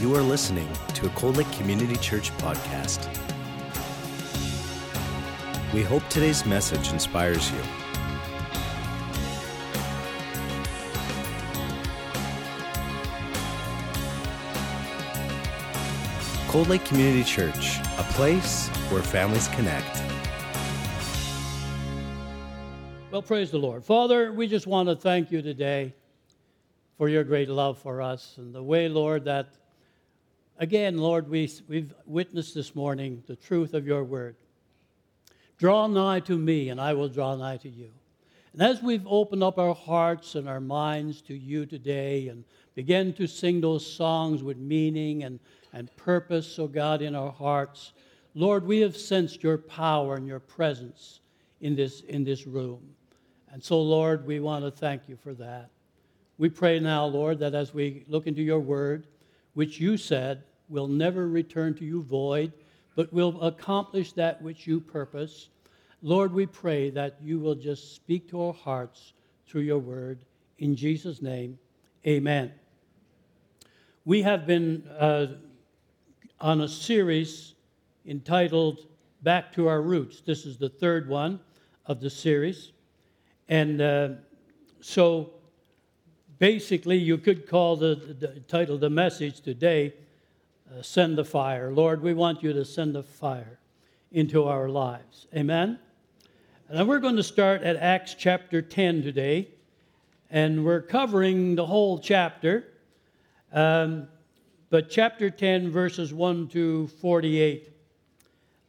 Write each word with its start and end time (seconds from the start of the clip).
You 0.00 0.16
are 0.16 0.22
listening 0.22 0.66
to 0.94 1.04
a 1.08 1.10
Cold 1.10 1.36
Lake 1.36 1.52
Community 1.52 1.94
Church 1.96 2.30
podcast. 2.38 3.06
We 5.74 5.82
hope 5.82 6.02
today's 6.08 6.46
message 6.46 6.90
inspires 6.90 7.50
you. 7.50 7.58
Cold 16.48 16.68
Lake 16.68 16.82
Community 16.86 17.22
Church, 17.22 17.78
a 17.98 18.02
place 18.14 18.68
where 18.88 19.02
families 19.02 19.48
connect. 19.48 20.02
Well, 23.10 23.20
praise 23.20 23.50
the 23.50 23.58
Lord. 23.58 23.84
Father, 23.84 24.32
we 24.32 24.46
just 24.46 24.66
want 24.66 24.88
to 24.88 24.96
thank 24.96 25.30
you 25.30 25.42
today 25.42 25.92
for 26.96 27.10
your 27.10 27.22
great 27.22 27.50
love 27.50 27.76
for 27.76 28.00
us 28.00 28.36
and 28.38 28.54
the 28.54 28.62
way, 28.62 28.88
Lord, 28.88 29.26
that, 29.26 29.56
again, 30.60 30.98
Lord, 30.98 31.28
we, 31.28 31.50
we've 31.66 31.92
witnessed 32.06 32.54
this 32.54 32.76
morning 32.76 33.24
the 33.26 33.34
truth 33.34 33.74
of 33.74 33.86
your 33.86 34.04
word. 34.04 34.36
Draw 35.58 35.88
nigh 35.88 36.20
to 36.20 36.38
me, 36.38 36.68
and 36.68 36.80
I 36.80 36.92
will 36.92 37.08
draw 37.08 37.34
nigh 37.34 37.56
to 37.58 37.68
you. 37.68 37.90
And 38.52 38.62
as 38.62 38.82
we've 38.82 39.06
opened 39.06 39.42
up 39.42 39.58
our 39.58 39.74
hearts 39.74 40.34
and 40.34 40.48
our 40.48 40.60
minds 40.60 41.22
to 41.22 41.34
you 41.34 41.66
today 41.66 42.28
and 42.28 42.44
begin 42.74 43.12
to 43.14 43.26
sing 43.26 43.60
those 43.60 43.90
songs 43.90 44.42
with 44.42 44.58
meaning 44.58 45.24
and, 45.24 45.40
and 45.72 45.94
purpose, 45.96 46.58
oh 46.58 46.68
God, 46.68 47.00
in 47.00 47.14
our 47.14 47.30
hearts, 47.30 47.92
Lord, 48.34 48.64
we 48.64 48.80
have 48.80 48.96
sensed 48.96 49.42
your 49.42 49.58
power 49.58 50.16
and 50.16 50.26
your 50.26 50.40
presence 50.40 51.20
in 51.60 51.74
this, 51.74 52.02
in 52.02 52.22
this 52.22 52.46
room. 52.46 52.80
And 53.52 53.62
so, 53.62 53.80
Lord, 53.80 54.26
we 54.26 54.40
want 54.40 54.64
to 54.64 54.70
thank 54.70 55.08
you 55.08 55.16
for 55.16 55.34
that. 55.34 55.70
We 56.38 56.48
pray 56.48 56.80
now, 56.80 57.06
Lord, 57.06 57.38
that 57.40 57.54
as 57.54 57.72
we 57.72 58.04
look 58.08 58.26
into 58.26 58.42
your 58.42 58.60
word, 58.60 59.06
which 59.54 59.80
you 59.80 59.96
said 59.96 60.42
will 60.70 60.88
never 60.88 61.28
return 61.28 61.74
to 61.74 61.84
you 61.84 62.02
void, 62.02 62.52
but 62.94 63.12
will 63.12 63.40
accomplish 63.42 64.12
that 64.12 64.40
which 64.40 64.66
you 64.66 64.80
purpose, 64.80 65.48
Lord, 66.02 66.32
we 66.32 66.46
pray 66.46 66.88
that 66.90 67.18
you 67.20 67.38
will 67.38 67.54
just 67.54 67.94
speak 67.94 68.30
to 68.30 68.42
our 68.42 68.52
hearts 68.54 69.12
through 69.46 69.62
your 69.62 69.78
word. 69.78 70.20
In 70.58 70.74
Jesus' 70.74 71.20
name, 71.20 71.58
amen. 72.06 72.52
We 74.06 74.22
have 74.22 74.46
been 74.46 74.86
uh, 74.98 75.26
on 76.40 76.62
a 76.62 76.68
series 76.68 77.54
entitled 78.06 78.86
Back 79.22 79.52
to 79.54 79.68
Our 79.68 79.82
Roots. 79.82 80.22
This 80.22 80.46
is 80.46 80.56
the 80.56 80.70
third 80.70 81.06
one 81.06 81.38
of 81.84 82.00
the 82.00 82.08
series. 82.08 82.72
And 83.50 83.82
uh, 83.82 84.08
so 84.80 85.34
basically, 86.38 86.96
you 86.96 87.18
could 87.18 87.46
call 87.46 87.76
the, 87.76 88.16
the 88.18 88.40
title 88.48 88.76
of 88.76 88.80
the 88.80 88.88
message 88.88 89.42
today 89.42 89.92
uh, 90.70 90.82
Send 90.82 91.18
the 91.18 91.24
Fire. 91.24 91.72
Lord, 91.72 92.02
we 92.02 92.14
want 92.14 92.42
you 92.42 92.52
to 92.52 92.64
send 92.64 92.94
the 92.94 93.02
fire 93.02 93.58
into 94.12 94.44
our 94.44 94.68
lives. 94.68 95.26
Amen? 95.34 95.78
And 96.68 96.78
then 96.78 96.86
we're 96.86 97.00
going 97.00 97.16
to 97.16 97.22
start 97.22 97.62
at 97.62 97.76
Acts 97.76 98.14
chapter 98.14 98.62
10 98.62 99.02
today. 99.02 99.48
And 100.30 100.64
we're 100.64 100.82
covering 100.82 101.56
the 101.56 101.66
whole 101.66 101.98
chapter. 101.98 102.68
Um, 103.52 104.06
but 104.68 104.88
chapter 104.88 105.30
10, 105.30 105.70
verses 105.70 106.14
1 106.14 106.48
to 106.48 106.86
48. 107.00 107.72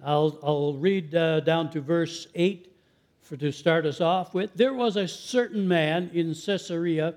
I'll, 0.03 0.39
I'll 0.41 0.73
read 0.73 1.13
uh, 1.13 1.41
down 1.41 1.69
to 1.71 1.81
verse 1.81 2.27
8 2.33 2.73
for 3.21 3.37
to 3.37 3.51
start 3.51 3.85
us 3.85 4.01
off 4.01 4.33
with, 4.33 4.51
there 4.55 4.73
was 4.73 4.97
a 4.97 5.07
certain 5.07 5.67
man 5.67 6.09
in 6.13 6.33
Caesarea 6.33 7.13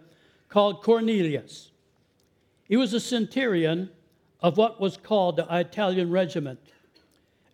called 0.51 0.83
Cornelius. 0.83 1.71
He 2.69 2.77
was 2.77 2.93
a 2.93 3.01
centurion 3.01 3.89
of 4.45 4.59
what 4.59 4.79
was 4.79 4.99
called 4.99 5.37
the 5.37 5.47
Italian 5.51 6.11
regiment, 6.11 6.61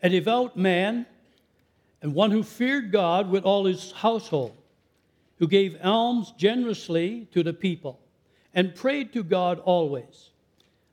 a 0.02 0.08
devout 0.08 0.56
man 0.56 1.06
and 2.02 2.12
one 2.12 2.32
who 2.32 2.42
feared 2.42 2.90
God 2.90 3.30
with 3.30 3.44
all 3.44 3.64
his 3.64 3.92
household, 3.92 4.56
who 5.38 5.46
gave 5.46 5.78
alms 5.84 6.34
generously 6.36 7.28
to 7.30 7.44
the 7.44 7.52
people 7.52 8.00
and 8.52 8.74
prayed 8.74 9.12
to 9.12 9.22
God 9.22 9.60
always. 9.60 10.30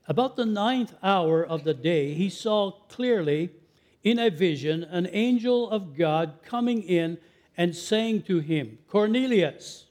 About 0.08 0.36
the 0.36 0.46
ninth 0.46 0.94
hour 1.02 1.44
of 1.44 1.64
the 1.64 1.74
day, 1.74 2.14
he 2.14 2.30
saw 2.30 2.70
clearly 2.90 3.50
in 4.04 4.20
a 4.20 4.30
vision 4.30 4.84
an 4.84 5.10
angel 5.12 5.68
of 5.68 5.98
God 5.98 6.36
coming 6.46 6.84
in 6.84 7.18
and 7.58 7.76
saying 7.76 8.22
to 8.24 8.38
him, 8.38 8.78
Cornelius. 8.88 9.88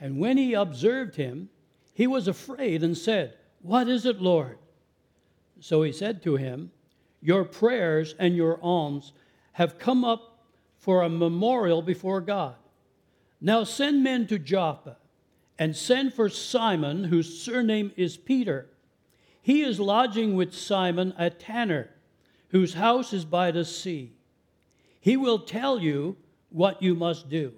And 0.00 0.18
when 0.18 0.38
he 0.38 0.54
observed 0.54 1.14
him, 1.14 1.50
he 1.92 2.08
was 2.08 2.26
afraid 2.26 2.82
and 2.82 2.98
said, 2.98 3.34
What 3.62 3.88
is 3.88 4.06
it, 4.06 4.20
Lord? 4.20 4.58
So 5.60 5.82
he 5.82 5.92
said 5.92 6.22
to 6.22 6.36
him, 6.36 6.70
Your 7.20 7.44
prayers 7.44 8.14
and 8.18 8.36
your 8.36 8.58
alms 8.62 9.12
have 9.52 9.78
come 9.78 10.04
up 10.04 10.38
for 10.76 11.02
a 11.02 11.08
memorial 11.08 11.80
before 11.80 12.20
God. 12.20 12.56
Now 13.40 13.64
send 13.64 14.02
men 14.02 14.26
to 14.28 14.38
Joppa 14.38 14.96
and 15.58 15.76
send 15.76 16.14
for 16.14 16.28
Simon, 16.28 17.04
whose 17.04 17.40
surname 17.40 17.92
is 17.96 18.16
Peter. 18.16 18.66
He 19.40 19.62
is 19.62 19.78
lodging 19.78 20.34
with 20.34 20.54
Simon, 20.54 21.14
a 21.16 21.30
tanner, 21.30 21.90
whose 22.48 22.74
house 22.74 23.12
is 23.12 23.24
by 23.24 23.50
the 23.50 23.64
sea. 23.64 24.12
He 25.00 25.16
will 25.16 25.38
tell 25.38 25.78
you 25.78 26.16
what 26.48 26.82
you 26.82 26.94
must 26.94 27.28
do. 27.28 27.52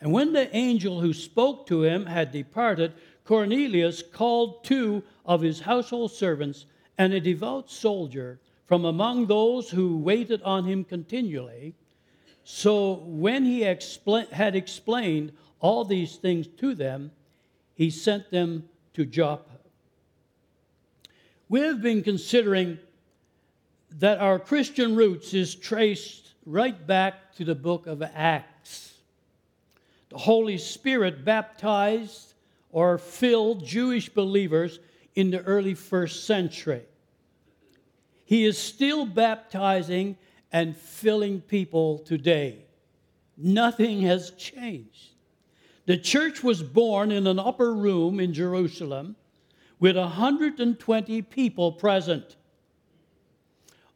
And 0.00 0.12
when 0.12 0.32
the 0.32 0.54
angel 0.54 1.00
who 1.00 1.12
spoke 1.12 1.66
to 1.66 1.82
him 1.82 2.06
had 2.06 2.30
departed, 2.30 2.92
Cornelius 3.24 4.02
called 4.02 4.64
two 4.64 5.02
of 5.24 5.40
his 5.40 5.60
household 5.60 6.12
servants 6.12 6.66
and 6.98 7.14
a 7.14 7.20
devout 7.20 7.70
soldier 7.70 8.40
from 8.66 8.84
among 8.84 9.26
those 9.26 9.70
who 9.70 9.96
waited 9.96 10.42
on 10.42 10.64
him 10.64 10.84
continually. 10.84 11.74
So 12.44 13.02
when 13.06 13.44
he 13.44 13.60
had 13.60 14.56
explained 14.56 15.32
all 15.60 15.84
these 15.84 16.16
things 16.16 16.46
to 16.58 16.74
them, 16.74 17.12
he 17.74 17.88
sent 17.90 18.30
them 18.30 18.68
to 18.94 19.06
Joppa. 19.06 19.58
We 21.48 21.60
have 21.60 21.80
been 21.80 22.02
considering 22.02 22.78
that 23.92 24.18
our 24.18 24.38
Christian 24.38 24.96
roots 24.96 25.32
is 25.32 25.54
traced 25.54 26.34
right 26.44 26.86
back 26.86 27.34
to 27.36 27.44
the 27.44 27.54
book 27.54 27.86
of 27.86 28.02
Acts. 28.02 28.94
The 30.10 30.18
Holy 30.18 30.58
Spirit 30.58 31.24
baptized 31.24 32.34
or 32.70 32.98
filled 32.98 33.64
Jewish 33.64 34.08
believers 34.08 34.78
in 35.18 35.32
the 35.32 35.40
early 35.40 35.74
first 35.74 36.26
century. 36.26 36.82
He 38.24 38.44
is 38.44 38.56
still 38.56 39.04
baptizing 39.04 40.16
and 40.52 40.76
filling 40.76 41.40
people 41.40 41.98
today. 41.98 42.66
Nothing 43.36 44.02
has 44.02 44.30
changed. 44.30 45.14
The 45.86 45.96
church 45.96 46.44
was 46.44 46.62
born 46.62 47.10
in 47.10 47.26
an 47.26 47.40
upper 47.40 47.74
room 47.74 48.20
in 48.20 48.32
Jerusalem 48.32 49.16
with 49.80 49.96
120 49.96 51.22
people 51.22 51.72
present, 51.72 52.36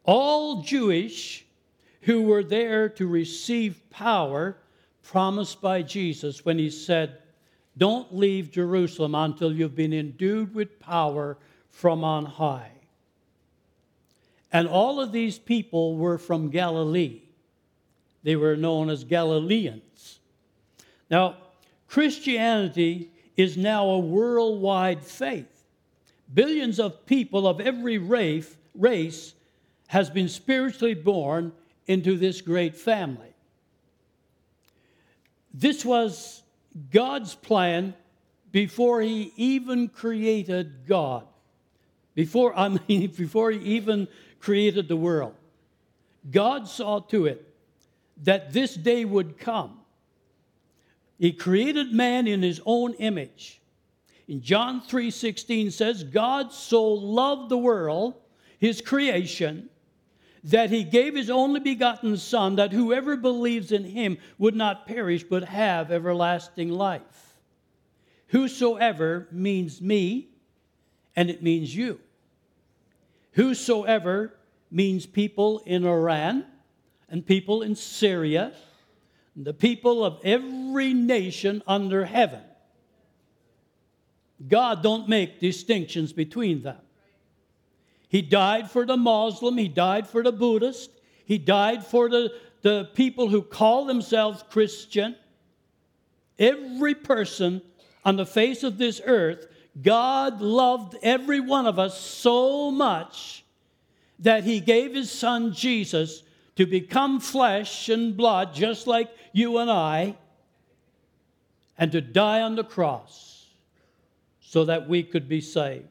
all 0.03 0.61
Jewish 0.61 1.45
who 2.01 2.23
were 2.23 2.43
there 2.43 2.89
to 2.89 3.07
receive 3.07 3.89
power 3.89 4.57
promised 5.03 5.61
by 5.61 5.83
Jesus 5.83 6.43
when 6.43 6.59
he 6.59 6.69
said, 6.69 7.19
Don't 7.77 8.15
leave 8.15 8.51
Jerusalem 8.51 9.15
until 9.15 9.51
you've 9.51 9.75
been 9.75 9.93
endued 9.93 10.53
with 10.53 10.79
power 10.79 11.37
from 11.69 12.03
on 12.03 12.25
high. 12.25 12.71
And 14.51 14.67
all 14.67 14.99
of 14.99 15.11
these 15.11 15.39
people 15.39 15.97
were 15.97 16.19
from 16.19 16.49
Galilee. 16.49 17.21
They 18.21 18.35
were 18.35 18.55
known 18.55 18.89
as 18.89 19.03
Galileans. 19.03 20.19
Now, 21.09 21.37
Christianity 21.87 23.09
is 23.35 23.57
now 23.57 23.87
a 23.87 23.99
worldwide 23.99 25.03
faith. 25.03 25.65
Billions 26.31 26.79
of 26.79 27.05
people 27.05 27.47
of 27.47 27.59
every 27.59 27.97
race, 27.97 29.33
has 29.87 30.09
been 30.09 30.29
spiritually 30.29 30.93
born 30.93 31.51
into 31.87 32.17
this 32.17 32.41
great 32.41 32.75
family. 32.75 33.33
This 35.53 35.83
was 35.83 36.42
God's 36.91 37.35
plan 37.35 37.93
before 38.51 39.01
he 39.01 39.33
even 39.35 39.87
created 39.87 40.85
God. 40.87 41.25
Before 42.15 42.57
I 42.57 42.77
mean 42.87 43.07
before 43.17 43.51
he 43.51 43.59
even 43.75 44.07
created 44.39 44.87
the 44.87 44.95
world. 44.95 45.35
God 46.29 46.67
saw 46.67 46.99
to 46.99 47.25
it 47.25 47.45
that 48.23 48.53
this 48.53 48.75
day 48.75 49.03
would 49.05 49.37
come. 49.37 49.79
He 51.19 51.31
created 51.31 51.91
man 51.91 52.27
in 52.27 52.41
his 52.41 52.61
own 52.65 52.93
image. 52.93 53.61
In 54.27 54.41
John 54.41 54.81
3:16 54.81 55.71
says 55.71 56.03
God 56.03 56.53
so 56.53 56.87
loved 56.87 57.49
the 57.49 57.57
world, 57.57 58.15
his 58.59 58.81
creation, 58.81 59.69
that 60.43 60.69
he 60.69 60.83
gave 60.83 61.15
his 61.15 61.29
only 61.29 61.59
begotten 61.59 62.17
Son, 62.17 62.55
that 62.57 62.73
whoever 62.73 63.15
believes 63.15 63.71
in 63.71 63.85
him 63.85 64.17
would 64.37 64.55
not 64.55 64.85
perish, 64.85 65.23
but 65.23 65.45
have 65.45 65.91
everlasting 65.91 66.69
life. 66.69 67.39
Whosoever 68.27 69.27
means 69.31 69.81
me, 69.81 70.29
and 71.15 71.29
it 71.29 71.41
means 71.41 71.73
you. 71.73 71.99
Whosoever 73.33 74.33
means 74.69 75.05
people 75.05 75.59
in 75.65 75.85
Iran 75.85 76.45
and 77.09 77.25
people 77.25 77.61
in 77.61 77.75
Syria, 77.75 78.53
the 79.35 79.53
people 79.53 80.03
of 80.03 80.19
every 80.23 80.93
nation 80.93 81.61
under 81.65 82.05
heaven. 82.05 82.41
God 84.47 84.83
don't 84.83 85.07
make 85.07 85.39
distinctions 85.39 86.11
between 86.11 86.63
them. 86.63 86.77
He 88.13 88.21
died 88.21 88.69
for 88.69 88.85
the 88.85 88.95
Muslim, 88.95 89.57
he 89.57 89.67
died 89.67 90.07
for 90.07 90.21
the 90.21 90.31
Buddhist, 90.31 90.91
he 91.25 91.39
died 91.39 91.83
for 91.83 92.09
the, 92.09 92.31
the 92.61 92.91
people 92.93 93.27
who 93.27 93.41
call 93.41 93.85
themselves 93.85 94.43
Christian. 94.51 95.15
Every 96.37 96.93
person 96.93 97.63
on 98.05 98.15
the 98.15 98.27
face 98.27 98.61
of 98.61 98.77
this 98.77 99.01
earth, 99.03 99.47
God 99.81 100.41
loved 100.41 100.95
every 101.01 101.39
one 101.39 101.65
of 101.65 101.79
us 101.79 101.99
so 101.99 102.69
much 102.69 103.43
that 104.19 104.43
he 104.43 104.59
gave 104.59 104.93
his 104.93 105.09
son 105.09 105.51
Jesus 105.51 106.21
to 106.55 106.67
become 106.67 107.19
flesh 107.19 107.89
and 107.89 108.15
blood, 108.15 108.53
just 108.53 108.85
like 108.85 109.09
you 109.31 109.57
and 109.57 109.71
I, 109.71 110.15
and 111.79 111.91
to 111.91 111.99
die 111.99 112.41
on 112.41 112.57
the 112.57 112.63
cross 112.63 113.47
so 114.39 114.65
that 114.65 114.87
we 114.87 115.01
could 115.01 115.27
be 115.27 115.41
saved. 115.41 115.87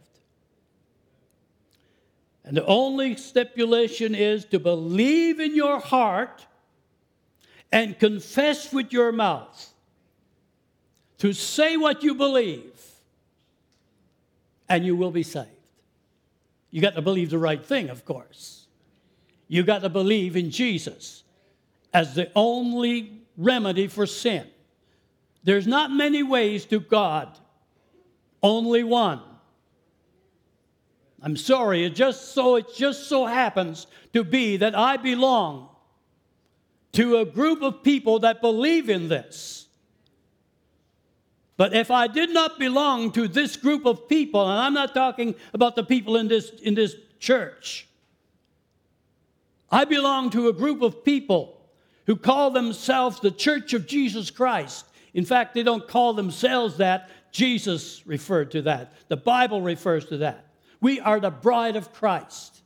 And 2.45 2.57
the 2.57 2.67
only 2.67 3.17
stipulation 3.17 4.15
is 4.15 4.45
to 4.47 4.59
believe 4.59 5.39
in 5.39 5.55
your 5.55 5.79
heart 5.79 6.47
and 7.71 7.99
confess 7.99 8.73
with 8.73 8.93
your 8.93 9.13
mouth. 9.13 9.69
To 11.19 11.33
say 11.33 11.77
what 11.77 12.03
you 12.03 12.17
believe, 12.17 12.73
and 14.69 14.85
you 14.85 14.97
will 14.97 15.13
be 15.13 15.23
saved. 15.23 15.49
You 16.73 16.81
got 16.81 16.97
to 16.97 17.03
believe 17.03 17.31
the 17.31 17.39
right 17.39 17.65
thing, 17.65 17.91
of 17.91 18.05
course. 18.05 18.67
You 19.47 19.63
got 19.63 19.83
to 19.83 19.89
believe 19.89 20.37
in 20.37 20.51
Jesus 20.51 21.23
as 21.95 22.15
the 22.15 22.31
only 22.35 23.21
remedy 23.37 23.87
for 23.87 24.07
sin. 24.07 24.47
There's 25.45 25.67
not 25.67 25.91
many 25.91 26.23
ways 26.23 26.65
to 26.67 26.81
God, 26.81 27.39
only 28.43 28.83
one. 28.83 29.21
I'm 31.23 31.37
sorry, 31.37 31.85
it 31.85 31.95
just 31.95 32.33
so 32.35 32.57
it 32.57 32.75
just 32.75 33.09
so 33.09 33.27
happens 33.27 33.87
to 34.13 34.25
be 34.25 34.57
that 34.57 34.77
I 34.77 34.97
belong 34.97 35.69
to 36.93 37.19
a 37.19 37.25
group 37.25 37.63
of 37.63 37.83
people 37.83 38.19
that 38.21 38.41
believe 38.41 38.91
in 38.91 39.09
this. 39.09 39.67
But 41.57 41.75
if 41.75 41.91
I 41.91 42.09
did 42.09 42.31
not 42.31 42.59
belong 42.59 43.13
to 43.13 43.29
this 43.29 43.57
group 43.57 43.87
of 43.87 44.09
people, 44.09 44.43
and 44.43 44.59
I'm 44.59 44.75
not 44.75 44.95
talking 44.95 45.35
about 45.55 45.77
the 45.77 45.85
people 45.85 46.17
in 46.17 46.27
this, 46.27 46.51
in 46.51 46.75
this 46.75 46.97
church, 47.21 47.87
I 49.71 49.85
belong 49.85 50.31
to 50.31 50.49
a 50.49 50.53
group 50.53 50.83
of 50.83 51.05
people 51.05 51.61
who 52.07 52.17
call 52.17 52.51
themselves 52.51 53.21
the 53.21 53.31
Church 53.31 53.75
of 53.75 53.87
Jesus 53.87 54.31
Christ. 54.31 54.87
In 55.15 55.25
fact, 55.25 55.55
they 55.55 55.63
don't 55.63 55.87
call 55.87 56.15
themselves 56.15 56.79
that. 56.79 57.11
Jesus 57.31 58.07
referred 58.07 58.51
to 58.51 58.63
that. 58.63 58.93
The 59.09 59.17
Bible 59.17 59.63
refers 59.63 60.05
to 60.07 60.19
that. 60.19 60.52
We 60.83 61.01
are 61.01 61.19
the 61.19 61.31
bride 61.31 61.77
of 61.77 61.95
Christ. 61.95 62.61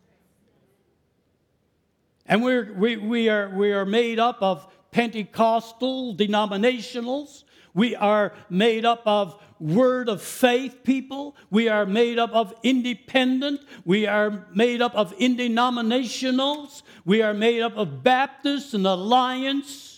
And 2.27 2.43
we're, 2.43 2.73
we, 2.73 2.97
we, 2.97 3.29
are, 3.29 3.49
we 3.51 3.73
are 3.73 3.85
made 3.85 4.19
up 4.19 4.39
of 4.41 4.67
Pentecostal 4.91 6.17
denominationals 6.17 7.45
we 7.77 7.95
are 7.95 8.33
made 8.49 8.87
up 8.87 9.03
of 9.05 9.39
word 9.61 10.09
of 10.09 10.23
faith 10.23 10.79
people. 10.83 11.37
We 11.51 11.69
are 11.69 11.85
made 11.85 12.19
up 12.19 12.33
of 12.33 12.55
independent. 12.63 13.61
We 13.85 14.07
are 14.07 14.47
made 14.55 14.81
up 14.81 14.95
of 14.95 15.15
indenominationals. 15.19 16.81
We 17.05 17.21
are 17.21 17.35
made 17.35 17.61
up 17.61 17.77
of 17.77 18.03
Baptists 18.03 18.73
and 18.73 18.87
Alliance. 18.87 19.96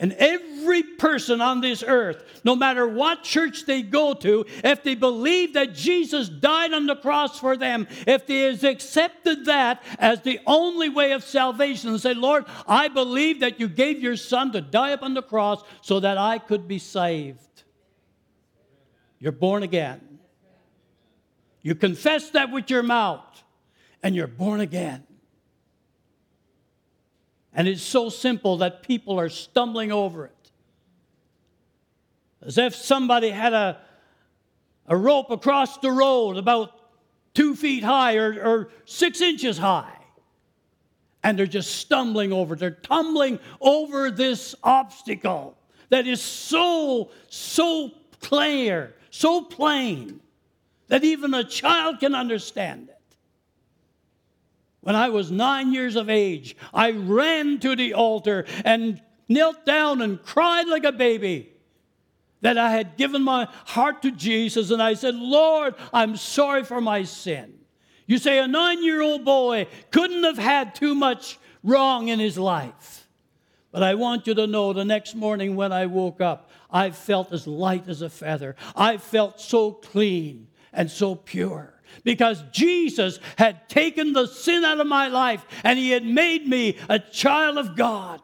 And 0.00 0.12
every 0.12 0.84
person 0.84 1.40
on 1.40 1.60
this 1.60 1.82
earth, 1.84 2.40
no 2.44 2.54
matter 2.54 2.86
what 2.86 3.24
church 3.24 3.66
they 3.66 3.82
go 3.82 4.14
to, 4.14 4.46
if 4.62 4.84
they 4.84 4.94
believe 4.94 5.54
that 5.54 5.74
Jesus 5.74 6.28
died 6.28 6.72
on 6.72 6.86
the 6.86 6.94
cross 6.94 7.40
for 7.40 7.56
them, 7.56 7.88
if 8.06 8.24
they 8.26 8.42
have 8.42 8.62
accepted 8.62 9.46
that 9.46 9.82
as 9.98 10.22
the 10.22 10.38
only 10.46 10.88
way 10.88 11.12
of 11.12 11.24
salvation 11.24 11.90
and 11.90 12.00
say, 12.00 12.14
Lord, 12.14 12.44
I 12.68 12.86
believe 12.86 13.40
that 13.40 13.58
you 13.58 13.68
gave 13.68 14.00
your 14.00 14.16
son 14.16 14.52
to 14.52 14.60
die 14.60 14.90
upon 14.90 15.14
the 15.14 15.22
cross 15.22 15.64
so 15.82 15.98
that 15.98 16.16
I 16.16 16.38
could 16.38 16.68
be 16.68 16.78
saved. 16.78 17.40
You're 19.18 19.32
born 19.32 19.64
again. 19.64 20.00
You 21.60 21.74
confess 21.74 22.30
that 22.30 22.52
with 22.52 22.70
your 22.70 22.84
mouth, 22.84 23.24
and 24.00 24.14
you're 24.14 24.28
born 24.28 24.60
again. 24.60 25.07
And 27.58 27.66
it's 27.66 27.82
so 27.82 28.08
simple 28.08 28.58
that 28.58 28.84
people 28.84 29.18
are 29.18 29.28
stumbling 29.28 29.90
over 29.90 30.26
it. 30.26 30.50
As 32.40 32.56
if 32.56 32.72
somebody 32.72 33.30
had 33.30 33.52
a, 33.52 33.80
a 34.86 34.96
rope 34.96 35.32
across 35.32 35.76
the 35.78 35.90
road 35.90 36.36
about 36.36 36.70
two 37.34 37.56
feet 37.56 37.82
high 37.82 38.14
or, 38.14 38.30
or 38.40 38.70
six 38.84 39.20
inches 39.20 39.58
high. 39.58 39.92
And 41.24 41.36
they're 41.36 41.46
just 41.46 41.74
stumbling 41.74 42.32
over 42.32 42.54
it. 42.54 42.60
They're 42.60 42.70
tumbling 42.70 43.40
over 43.60 44.12
this 44.12 44.54
obstacle 44.62 45.58
that 45.88 46.06
is 46.06 46.22
so, 46.22 47.10
so 47.28 47.90
clear, 48.20 48.94
so 49.10 49.42
plain, 49.42 50.20
that 50.86 51.02
even 51.02 51.34
a 51.34 51.42
child 51.42 51.98
can 51.98 52.14
understand. 52.14 52.87
When 54.88 54.96
I 54.96 55.10
was 55.10 55.30
nine 55.30 55.74
years 55.74 55.96
of 55.96 56.08
age, 56.08 56.56
I 56.72 56.92
ran 56.92 57.58
to 57.58 57.76
the 57.76 57.92
altar 57.92 58.46
and 58.64 59.02
knelt 59.28 59.66
down 59.66 60.00
and 60.00 60.22
cried 60.22 60.66
like 60.66 60.84
a 60.84 60.92
baby 60.92 61.52
that 62.40 62.56
I 62.56 62.70
had 62.70 62.96
given 62.96 63.20
my 63.20 63.48
heart 63.66 64.00
to 64.00 64.10
Jesus. 64.10 64.70
And 64.70 64.82
I 64.82 64.94
said, 64.94 65.14
Lord, 65.14 65.74
I'm 65.92 66.16
sorry 66.16 66.64
for 66.64 66.80
my 66.80 67.02
sin. 67.02 67.52
You 68.06 68.16
say 68.16 68.38
a 68.38 68.48
nine 68.48 68.82
year 68.82 69.02
old 69.02 69.26
boy 69.26 69.66
couldn't 69.90 70.24
have 70.24 70.38
had 70.38 70.74
too 70.74 70.94
much 70.94 71.38
wrong 71.62 72.08
in 72.08 72.18
his 72.18 72.38
life. 72.38 73.06
But 73.70 73.82
I 73.82 73.94
want 73.94 74.26
you 74.26 74.32
to 74.36 74.46
know 74.46 74.72
the 74.72 74.86
next 74.86 75.14
morning 75.14 75.54
when 75.54 75.70
I 75.70 75.84
woke 75.84 76.22
up, 76.22 76.50
I 76.70 76.92
felt 76.92 77.30
as 77.34 77.46
light 77.46 77.90
as 77.90 78.00
a 78.00 78.08
feather. 78.08 78.56
I 78.74 78.96
felt 78.96 79.38
so 79.38 79.70
clean 79.70 80.48
and 80.72 80.90
so 80.90 81.14
pure 81.14 81.77
because 82.04 82.42
Jesus 82.52 83.18
had 83.36 83.68
taken 83.68 84.12
the 84.12 84.26
sin 84.26 84.64
out 84.64 84.80
of 84.80 84.86
my 84.86 85.08
life 85.08 85.44
and 85.64 85.78
he 85.78 85.90
had 85.90 86.04
made 86.04 86.46
me 86.46 86.76
a 86.88 86.98
child 86.98 87.58
of 87.58 87.76
God. 87.76 88.20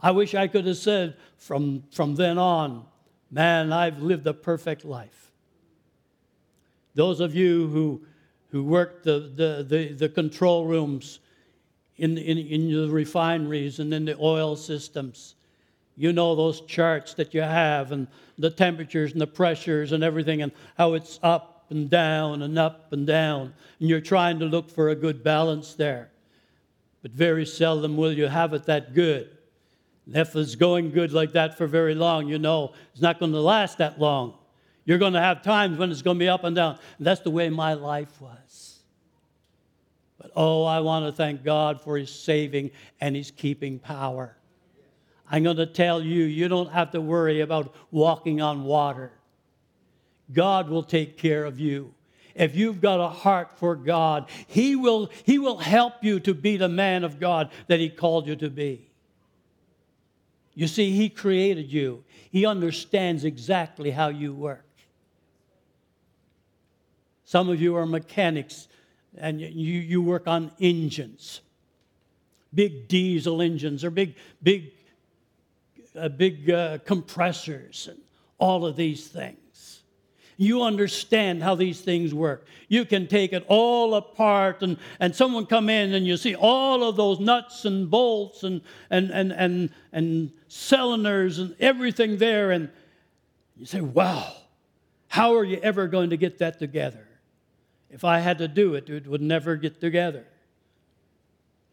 I 0.00 0.12
wish 0.12 0.34
I 0.34 0.46
could 0.46 0.66
have 0.66 0.76
said 0.76 1.16
from, 1.36 1.82
from 1.90 2.14
then 2.14 2.38
on, 2.38 2.86
man, 3.30 3.72
I've 3.72 4.00
lived 4.00 4.26
a 4.26 4.34
perfect 4.34 4.84
life. 4.84 5.32
Those 6.94 7.20
of 7.20 7.34
you 7.34 7.68
who, 7.68 8.02
who 8.50 8.64
work 8.64 9.02
the, 9.02 9.32
the, 9.34 9.66
the, 9.68 9.92
the 9.92 10.08
control 10.08 10.66
rooms 10.66 11.20
in, 11.96 12.16
in, 12.16 12.38
in 12.38 12.70
the 12.70 12.88
refineries 12.88 13.80
and 13.80 13.92
in 13.92 14.04
the 14.04 14.16
oil 14.18 14.56
systems, 14.56 15.34
you 15.98 16.12
know 16.12 16.36
those 16.36 16.60
charts 16.60 17.14
that 17.14 17.34
you 17.34 17.42
have 17.42 17.90
and 17.90 18.06
the 18.38 18.50
temperatures 18.50 19.10
and 19.12 19.20
the 19.20 19.26
pressures 19.26 19.90
and 19.90 20.04
everything 20.04 20.42
and 20.42 20.52
how 20.76 20.94
it's 20.94 21.18
up 21.24 21.66
and 21.70 21.90
down 21.90 22.42
and 22.42 22.56
up 22.56 22.92
and 22.92 23.04
down. 23.04 23.52
And 23.80 23.88
you're 23.88 24.00
trying 24.00 24.38
to 24.38 24.44
look 24.44 24.70
for 24.70 24.90
a 24.90 24.94
good 24.94 25.24
balance 25.24 25.74
there. 25.74 26.10
But 27.02 27.10
very 27.10 27.44
seldom 27.44 27.96
will 27.96 28.12
you 28.12 28.28
have 28.28 28.52
it 28.54 28.64
that 28.66 28.94
good. 28.94 29.28
And 30.06 30.16
if 30.16 30.36
it's 30.36 30.54
going 30.54 30.92
good 30.92 31.12
like 31.12 31.32
that 31.32 31.58
for 31.58 31.66
very 31.66 31.96
long, 31.96 32.28
you 32.28 32.38
know 32.38 32.74
it's 32.92 33.02
not 33.02 33.18
going 33.18 33.32
to 33.32 33.40
last 33.40 33.78
that 33.78 34.00
long. 34.00 34.34
You're 34.84 34.98
going 34.98 35.14
to 35.14 35.20
have 35.20 35.42
times 35.42 35.78
when 35.78 35.90
it's 35.90 36.00
going 36.00 36.16
to 36.16 36.20
be 36.20 36.28
up 36.28 36.44
and 36.44 36.54
down. 36.54 36.78
And 36.98 37.06
that's 37.06 37.22
the 37.22 37.30
way 37.30 37.50
my 37.50 37.74
life 37.74 38.20
was. 38.20 38.78
But 40.16 40.30
oh, 40.36 40.64
I 40.64 40.78
want 40.78 41.06
to 41.06 41.12
thank 41.12 41.42
God 41.42 41.80
for 41.80 41.98
His 41.98 42.10
saving 42.10 42.70
and 43.00 43.16
His 43.16 43.32
keeping 43.32 43.80
power. 43.80 44.37
I'm 45.30 45.42
going 45.42 45.56
to 45.58 45.66
tell 45.66 46.02
you, 46.02 46.24
you 46.24 46.48
don't 46.48 46.72
have 46.72 46.90
to 46.92 47.00
worry 47.00 47.40
about 47.40 47.74
walking 47.90 48.40
on 48.40 48.64
water. 48.64 49.12
God 50.32 50.68
will 50.68 50.82
take 50.82 51.18
care 51.18 51.44
of 51.44 51.60
you. 51.60 51.94
If 52.34 52.54
you've 52.54 52.80
got 52.80 53.00
a 53.00 53.08
heart 53.08 53.58
for 53.58 53.74
God, 53.74 54.28
He 54.46 54.76
will, 54.76 55.10
he 55.24 55.38
will 55.38 55.58
help 55.58 55.94
you 56.02 56.20
to 56.20 56.34
be 56.34 56.56
the 56.56 56.68
man 56.68 57.04
of 57.04 57.18
God 57.18 57.50
that 57.66 57.80
He 57.80 57.88
called 57.88 58.26
you 58.26 58.36
to 58.36 58.48
be. 58.48 58.90
You 60.54 60.66
see, 60.68 60.92
He 60.92 61.08
created 61.08 61.72
you, 61.72 62.04
He 62.30 62.46
understands 62.46 63.24
exactly 63.24 63.90
how 63.90 64.08
you 64.08 64.32
work. 64.32 64.64
Some 67.24 67.50
of 67.50 67.60
you 67.60 67.76
are 67.76 67.84
mechanics 67.84 68.68
and 69.18 69.40
you, 69.40 69.48
you 69.48 70.00
work 70.00 70.26
on 70.26 70.50
engines, 70.60 71.42
big 72.54 72.88
diesel 72.88 73.42
engines 73.42 73.84
or 73.84 73.90
big, 73.90 74.14
big 74.42 74.72
uh, 75.98 76.08
big 76.08 76.50
uh, 76.50 76.78
compressors 76.84 77.88
and 77.90 77.98
all 78.38 78.64
of 78.64 78.76
these 78.76 79.08
things. 79.08 79.80
You 80.36 80.62
understand 80.62 81.42
how 81.42 81.56
these 81.56 81.80
things 81.80 82.14
work. 82.14 82.46
You 82.68 82.84
can 82.84 83.08
take 83.08 83.32
it 83.32 83.44
all 83.48 83.94
apart 83.94 84.62
and, 84.62 84.78
and 85.00 85.14
someone 85.14 85.46
come 85.46 85.68
in 85.68 85.94
and 85.94 86.06
you 86.06 86.16
see 86.16 86.36
all 86.36 86.88
of 86.88 86.94
those 86.94 87.18
nuts 87.18 87.64
and 87.64 87.90
bolts 87.90 88.44
and, 88.44 88.60
and, 88.88 89.10
and, 89.10 89.32
and, 89.32 89.70
and 89.92 90.30
cylinders 90.46 91.40
and 91.40 91.56
everything 91.58 92.18
there. 92.18 92.52
And 92.52 92.70
you 93.56 93.66
say, 93.66 93.80
wow, 93.80 94.32
how 95.08 95.34
are 95.34 95.44
you 95.44 95.56
ever 95.56 95.88
going 95.88 96.10
to 96.10 96.16
get 96.16 96.38
that 96.38 96.60
together? 96.60 97.08
If 97.90 98.04
I 98.04 98.20
had 98.20 98.38
to 98.38 98.46
do 98.46 98.74
it, 98.74 98.88
it 98.88 99.08
would 99.08 99.22
never 99.22 99.56
get 99.56 99.80
together. 99.80 100.24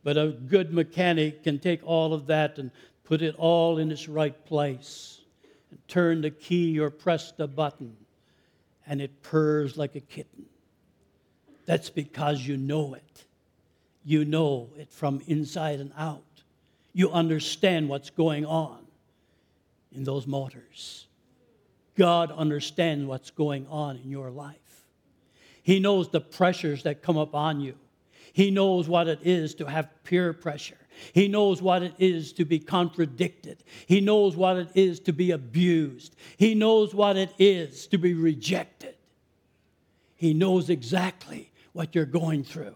But 0.03 0.17
a 0.17 0.29
good 0.29 0.73
mechanic 0.73 1.43
can 1.43 1.59
take 1.59 1.81
all 1.85 2.13
of 2.13 2.27
that 2.27 2.57
and 2.57 2.71
put 3.05 3.21
it 3.21 3.35
all 3.37 3.77
in 3.77 3.91
its 3.91 4.09
right 4.09 4.45
place 4.45 5.21
and 5.71 5.79
turn 5.87 6.21
the 6.21 6.31
key 6.31 6.79
or 6.79 6.89
press 6.89 7.31
the 7.31 7.47
button 7.47 7.95
and 8.87 9.01
it 9.01 9.21
purrs 9.21 9.77
like 9.77 9.95
a 9.95 10.01
kitten. 10.01 10.45
That's 11.65 11.89
because 11.89 12.45
you 12.45 12.57
know 12.57 12.93
it. 12.93 13.23
You 14.03 14.25
know 14.25 14.69
it 14.77 14.91
from 14.91 15.21
inside 15.27 15.79
and 15.79 15.91
out. 15.97 16.21
You 16.93 17.11
understand 17.11 17.89
what's 17.89 18.09
going 18.09 18.45
on 18.45 18.79
in 19.91 20.03
those 20.03 20.27
motors. 20.27 21.07
God 21.95 22.31
understands 22.31 23.05
what's 23.05 23.31
going 23.31 23.65
on 23.67 23.97
in 23.97 24.11
your 24.11 24.29
life. 24.29 24.55
He 25.63 25.79
knows 25.79 26.09
the 26.09 26.21
pressures 26.21 26.83
that 26.83 27.01
come 27.01 27.17
up 27.17 27.33
on 27.33 27.59
you. 27.59 27.75
He 28.33 28.51
knows 28.51 28.87
what 28.87 29.07
it 29.07 29.19
is 29.23 29.55
to 29.55 29.65
have 29.65 29.89
peer 30.03 30.33
pressure. 30.33 30.77
He 31.13 31.27
knows 31.27 31.61
what 31.61 31.83
it 31.83 31.93
is 31.99 32.33
to 32.33 32.45
be 32.45 32.59
contradicted. 32.59 33.63
He 33.85 34.01
knows 34.01 34.35
what 34.35 34.57
it 34.57 34.69
is 34.75 34.99
to 35.01 35.13
be 35.13 35.31
abused. 35.31 36.15
He 36.37 36.55
knows 36.55 36.93
what 36.93 37.17
it 37.17 37.31
is 37.37 37.87
to 37.87 37.97
be 37.97 38.13
rejected. 38.13 38.95
He 40.15 40.33
knows 40.33 40.69
exactly 40.69 41.51
what 41.73 41.93
you're 41.93 42.05
going 42.05 42.43
through. 42.43 42.75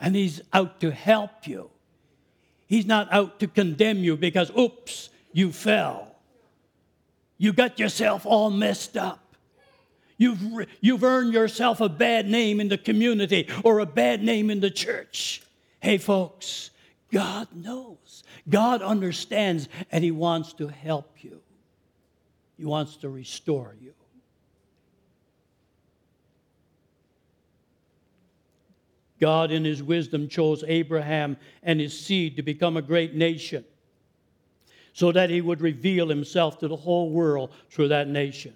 And 0.00 0.14
He's 0.14 0.40
out 0.52 0.80
to 0.80 0.90
help 0.90 1.46
you. 1.46 1.70
He's 2.66 2.86
not 2.86 3.12
out 3.12 3.40
to 3.40 3.48
condemn 3.48 3.98
you 3.98 4.16
because, 4.16 4.50
oops, 4.56 5.10
you 5.32 5.52
fell. 5.52 6.14
You 7.36 7.52
got 7.52 7.78
yourself 7.78 8.24
all 8.26 8.50
messed 8.50 8.96
up. 8.96 9.36
You've, 10.18 10.66
you've 10.82 11.02
earned 11.02 11.32
yourself 11.32 11.80
a 11.80 11.88
bad 11.88 12.28
name 12.28 12.60
in 12.60 12.68
the 12.68 12.76
community 12.76 13.48
or 13.64 13.78
a 13.78 13.86
bad 13.86 14.22
name 14.22 14.50
in 14.50 14.60
the 14.60 14.70
church. 14.70 15.42
Hey, 15.80 15.96
folks, 15.96 16.70
God 17.12 17.48
knows. 17.54 18.22
God 18.48 18.82
understands, 18.82 19.68
and 19.90 20.04
He 20.04 20.10
wants 20.10 20.52
to 20.54 20.68
help 20.68 21.22
you. 21.22 21.40
He 22.56 22.64
wants 22.64 22.96
to 22.98 23.08
restore 23.08 23.74
you. 23.80 23.94
God, 29.20 29.50
in 29.50 29.64
His 29.64 29.82
wisdom, 29.82 30.28
chose 30.28 30.64
Abraham 30.66 31.36
and 31.62 31.80
his 31.80 31.98
seed 31.98 32.36
to 32.36 32.42
become 32.42 32.76
a 32.76 32.82
great 32.82 33.14
nation 33.14 33.64
so 34.92 35.12
that 35.12 35.30
He 35.30 35.40
would 35.40 35.60
reveal 35.60 36.08
Himself 36.08 36.58
to 36.60 36.68
the 36.68 36.76
whole 36.76 37.10
world 37.10 37.52
through 37.70 37.88
that 37.88 38.08
nation. 38.08 38.54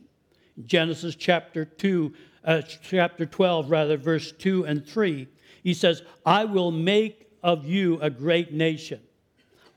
Genesis 0.66 1.16
chapter 1.16 1.64
2, 1.64 2.14
uh, 2.44 2.62
chapter 2.62 3.26
12, 3.26 3.70
rather, 3.70 3.96
verse 3.96 4.32
2 4.32 4.64
and 4.66 4.86
3, 4.86 5.26
He 5.62 5.74
says, 5.74 6.02
I 6.24 6.44
will 6.44 6.70
make 6.70 7.24
of 7.44 7.66
you 7.66 8.00
a 8.00 8.08
great 8.08 8.52
nation. 8.52 9.00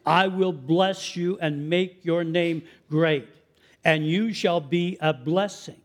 I 0.05 0.27
will 0.27 0.53
bless 0.53 1.17
you 1.17 1.37
and 1.41 1.69
make 1.69 2.05
your 2.05 2.23
name 2.23 2.63
great, 2.89 3.27
and 3.83 4.07
you 4.07 4.33
shall 4.33 4.61
be 4.61 4.97
a 5.01 5.13
blessing. 5.13 5.75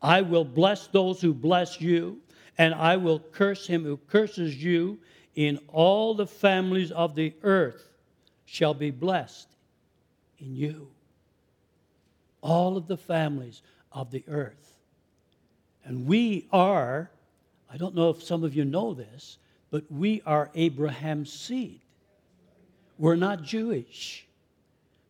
I 0.00 0.22
will 0.22 0.44
bless 0.44 0.86
those 0.86 1.20
who 1.20 1.34
bless 1.34 1.80
you, 1.80 2.20
and 2.56 2.72
I 2.72 2.96
will 2.96 3.18
curse 3.18 3.66
him 3.66 3.82
who 3.82 3.96
curses 3.96 4.62
you. 4.62 4.98
In 5.34 5.58
all 5.68 6.14
the 6.14 6.26
families 6.26 6.90
of 6.92 7.14
the 7.14 7.32
earth 7.42 7.88
shall 8.44 8.74
be 8.74 8.90
blessed 8.90 9.48
in 10.38 10.54
you. 10.54 10.88
All 12.40 12.76
of 12.76 12.86
the 12.86 12.96
families 12.96 13.62
of 13.92 14.10
the 14.10 14.24
earth. 14.28 14.78
And 15.84 16.06
we 16.06 16.46
are, 16.52 17.10
I 17.72 17.76
don't 17.76 17.94
know 17.94 18.10
if 18.10 18.22
some 18.22 18.44
of 18.44 18.54
you 18.54 18.64
know 18.64 18.94
this, 18.94 19.38
but 19.70 19.90
we 19.90 20.22
are 20.24 20.50
Abraham's 20.54 21.32
seed. 21.32 21.80
We're 22.98 23.16
not 23.16 23.42
Jewish. 23.42 24.26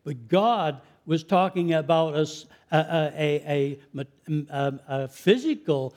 But 0.03 0.27
God 0.27 0.81
was 1.05 1.23
talking 1.23 1.73
about 1.73 2.13
us, 2.13 2.45
a, 2.71 3.11
a, 3.17 3.79
a, 3.97 4.79
a 4.87 5.07
physical 5.07 5.95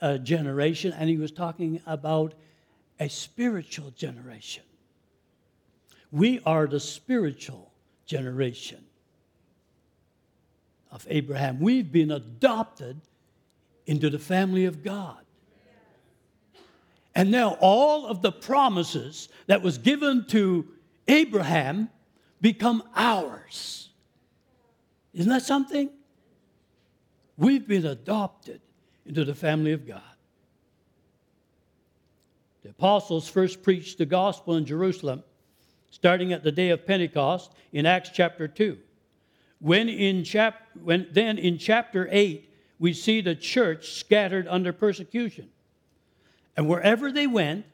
uh, 0.00 0.18
generation, 0.18 0.92
and 0.92 1.08
he 1.08 1.16
was 1.16 1.30
talking 1.30 1.80
about 1.86 2.34
a 2.98 3.08
spiritual 3.08 3.90
generation. 3.90 4.62
We 6.10 6.40
are 6.46 6.66
the 6.66 6.80
spiritual 6.80 7.70
generation 8.06 8.82
of 10.90 11.06
Abraham. 11.10 11.60
We've 11.60 11.90
been 11.90 12.12
adopted 12.12 13.00
into 13.84 14.08
the 14.08 14.18
family 14.18 14.64
of 14.64 14.82
God. 14.82 15.25
And 17.16 17.30
now 17.30 17.56
all 17.62 18.06
of 18.06 18.20
the 18.20 18.30
promises 18.30 19.30
that 19.46 19.62
was 19.62 19.78
given 19.78 20.26
to 20.26 20.68
Abraham 21.08 21.88
become 22.42 22.82
ours. 22.94 23.88
Isn't 25.14 25.30
that 25.30 25.42
something? 25.42 25.88
We've 27.38 27.66
been 27.66 27.86
adopted 27.86 28.60
into 29.06 29.24
the 29.24 29.34
family 29.34 29.72
of 29.72 29.86
God. 29.86 30.02
The 32.62 32.68
apostles 32.68 33.30
first 33.30 33.62
preached 33.62 33.96
the 33.96 34.04
gospel 34.04 34.56
in 34.56 34.66
Jerusalem, 34.66 35.24
starting 35.90 36.34
at 36.34 36.44
the 36.44 36.52
day 36.52 36.68
of 36.68 36.86
Pentecost 36.86 37.50
in 37.72 37.86
Acts 37.86 38.10
chapter 38.12 38.46
2. 38.46 38.76
When 39.60 39.88
in 39.88 40.22
chap- 40.22 40.68
when, 40.82 41.06
then 41.12 41.38
in 41.38 41.56
chapter 41.56 42.10
8, 42.12 42.52
we 42.78 42.92
see 42.92 43.22
the 43.22 43.34
church 43.34 43.94
scattered 43.94 44.46
under 44.48 44.70
persecution. 44.70 45.48
And 46.56 46.68
wherever 46.68 47.12
they 47.12 47.26
went, 47.26 47.66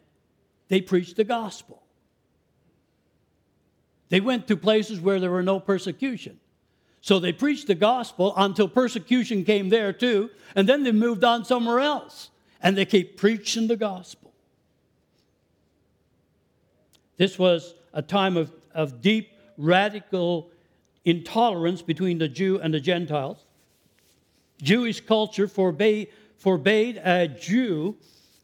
they 0.68 0.80
preached 0.80 1.16
the 1.16 1.24
gospel. 1.24 1.82
They 4.08 4.20
went 4.20 4.48
to 4.48 4.56
places 4.56 5.00
where 5.00 5.20
there 5.20 5.30
were 5.30 5.42
no 5.42 5.60
persecution. 5.60 6.38
So 7.00 7.18
they 7.18 7.32
preached 7.32 7.66
the 7.66 7.74
gospel 7.74 8.32
until 8.36 8.68
persecution 8.68 9.44
came 9.44 9.68
there 9.68 9.92
too, 9.92 10.30
and 10.54 10.68
then 10.68 10.82
they 10.84 10.92
moved 10.92 11.24
on 11.24 11.44
somewhere 11.44 11.80
else. 11.80 12.30
And 12.60 12.76
they 12.76 12.84
keep 12.84 13.16
preaching 13.16 13.66
the 13.66 13.76
gospel. 13.76 14.32
This 17.16 17.38
was 17.38 17.74
a 17.92 18.02
time 18.02 18.36
of, 18.36 18.52
of 18.72 19.00
deep, 19.00 19.32
radical 19.58 20.50
intolerance 21.04 21.82
between 21.82 22.18
the 22.18 22.28
Jew 22.28 22.60
and 22.60 22.72
the 22.72 22.80
Gentiles. 22.80 23.44
Jewish 24.62 25.00
culture 25.00 25.48
forbade, 25.48 26.08
forbade 26.36 27.00
a 27.04 27.26
Jew 27.26 27.96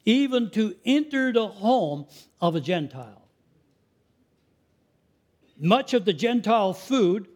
even 0.08 0.48
to 0.48 0.74
enter 0.86 1.34
the 1.34 1.46
home 1.46 2.06
of 2.40 2.56
a 2.56 2.60
Gentile. 2.60 3.28
Much 5.60 5.92
of 5.92 6.06
the 6.06 6.14
Gentile 6.14 6.72
food 6.72 7.28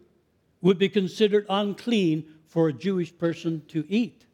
would 0.61 0.79
be 0.79 0.89
considered 0.89 1.45
unclean 1.49 2.25
for 2.47 2.67
a 2.67 2.73
Jewish 2.73 3.15
person 3.15 3.61
to 3.67 3.85
eat. 3.87 4.25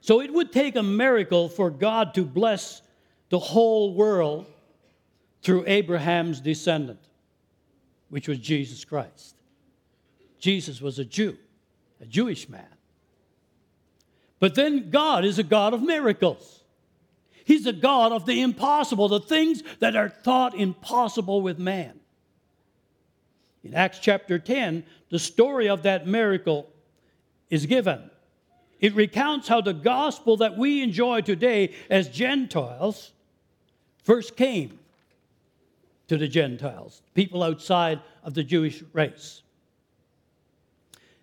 So 0.00 0.20
it 0.20 0.32
would 0.32 0.52
take 0.52 0.76
a 0.76 0.84
miracle 0.84 1.48
for 1.48 1.68
God 1.68 2.14
to 2.14 2.24
bless 2.24 2.80
the 3.28 3.40
whole 3.40 3.94
world 3.94 4.46
through 5.42 5.64
Abraham's 5.66 6.40
descendant, 6.40 7.00
which 8.08 8.28
was 8.28 8.38
Jesus 8.38 8.84
Christ. 8.84 9.34
Jesus 10.38 10.80
was 10.80 11.00
a 11.00 11.04
Jew, 11.04 11.36
a 12.00 12.06
Jewish 12.06 12.48
man. 12.48 12.75
But 14.38 14.54
then 14.54 14.90
God 14.90 15.24
is 15.24 15.38
a 15.38 15.42
God 15.42 15.74
of 15.74 15.82
miracles. 15.82 16.60
He's 17.44 17.66
a 17.66 17.72
God 17.72 18.12
of 18.12 18.26
the 18.26 18.42
impossible, 18.42 19.08
the 19.08 19.20
things 19.20 19.62
that 19.78 19.96
are 19.96 20.08
thought 20.08 20.54
impossible 20.54 21.40
with 21.42 21.58
man. 21.58 22.00
In 23.62 23.74
Acts 23.74 23.98
chapter 24.00 24.38
10, 24.38 24.84
the 25.10 25.18
story 25.18 25.68
of 25.68 25.82
that 25.84 26.06
miracle 26.06 26.68
is 27.50 27.66
given. 27.66 28.10
It 28.80 28.94
recounts 28.94 29.48
how 29.48 29.60
the 29.60 29.72
gospel 29.72 30.36
that 30.38 30.58
we 30.58 30.82
enjoy 30.82 31.22
today 31.22 31.74
as 31.88 32.08
Gentiles 32.08 33.12
first 34.02 34.36
came 34.36 34.78
to 36.08 36.16
the 36.16 36.28
Gentiles, 36.28 37.02
people 37.14 37.42
outside 37.42 38.00
of 38.22 38.34
the 38.34 38.44
Jewish 38.44 38.82
race. 38.92 39.42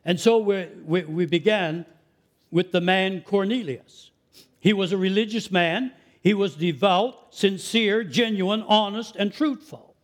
And 0.03 0.20
so 0.20 0.39
we, 0.39 0.67
we, 0.86 1.03
we 1.03 1.25
began 1.25 1.86
with 2.53 2.72
the 2.72 2.79
man 2.79 3.22
Cornelius. 3.22 4.12
He 4.60 4.74
was 4.74 4.91
a 4.91 4.98
religious 4.98 5.50
man. 5.50 5.91
He 6.22 6.36
was 6.36 6.55
devout, 6.55 7.33
sincere, 7.33 8.03
genuine, 8.03 8.62
honest, 8.67 9.15
and 9.15 9.33
truthful. 9.33 9.95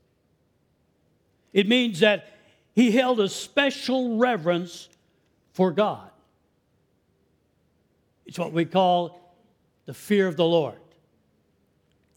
It 1.53 1.67
means 1.67 1.99
that 1.99 2.27
he 2.73 2.89
held 2.89 3.19
a 3.19 3.29
special 3.29 4.17
reverence 4.17 4.89
for 5.53 5.71
God. 5.71 6.09
It's 8.25 8.39
what 8.39 8.51
we 8.51 8.65
call 8.65 9.35
the 9.85 9.93
fear 9.93 10.27
of 10.27 10.35
the 10.35 10.45
Lord. 10.45 10.79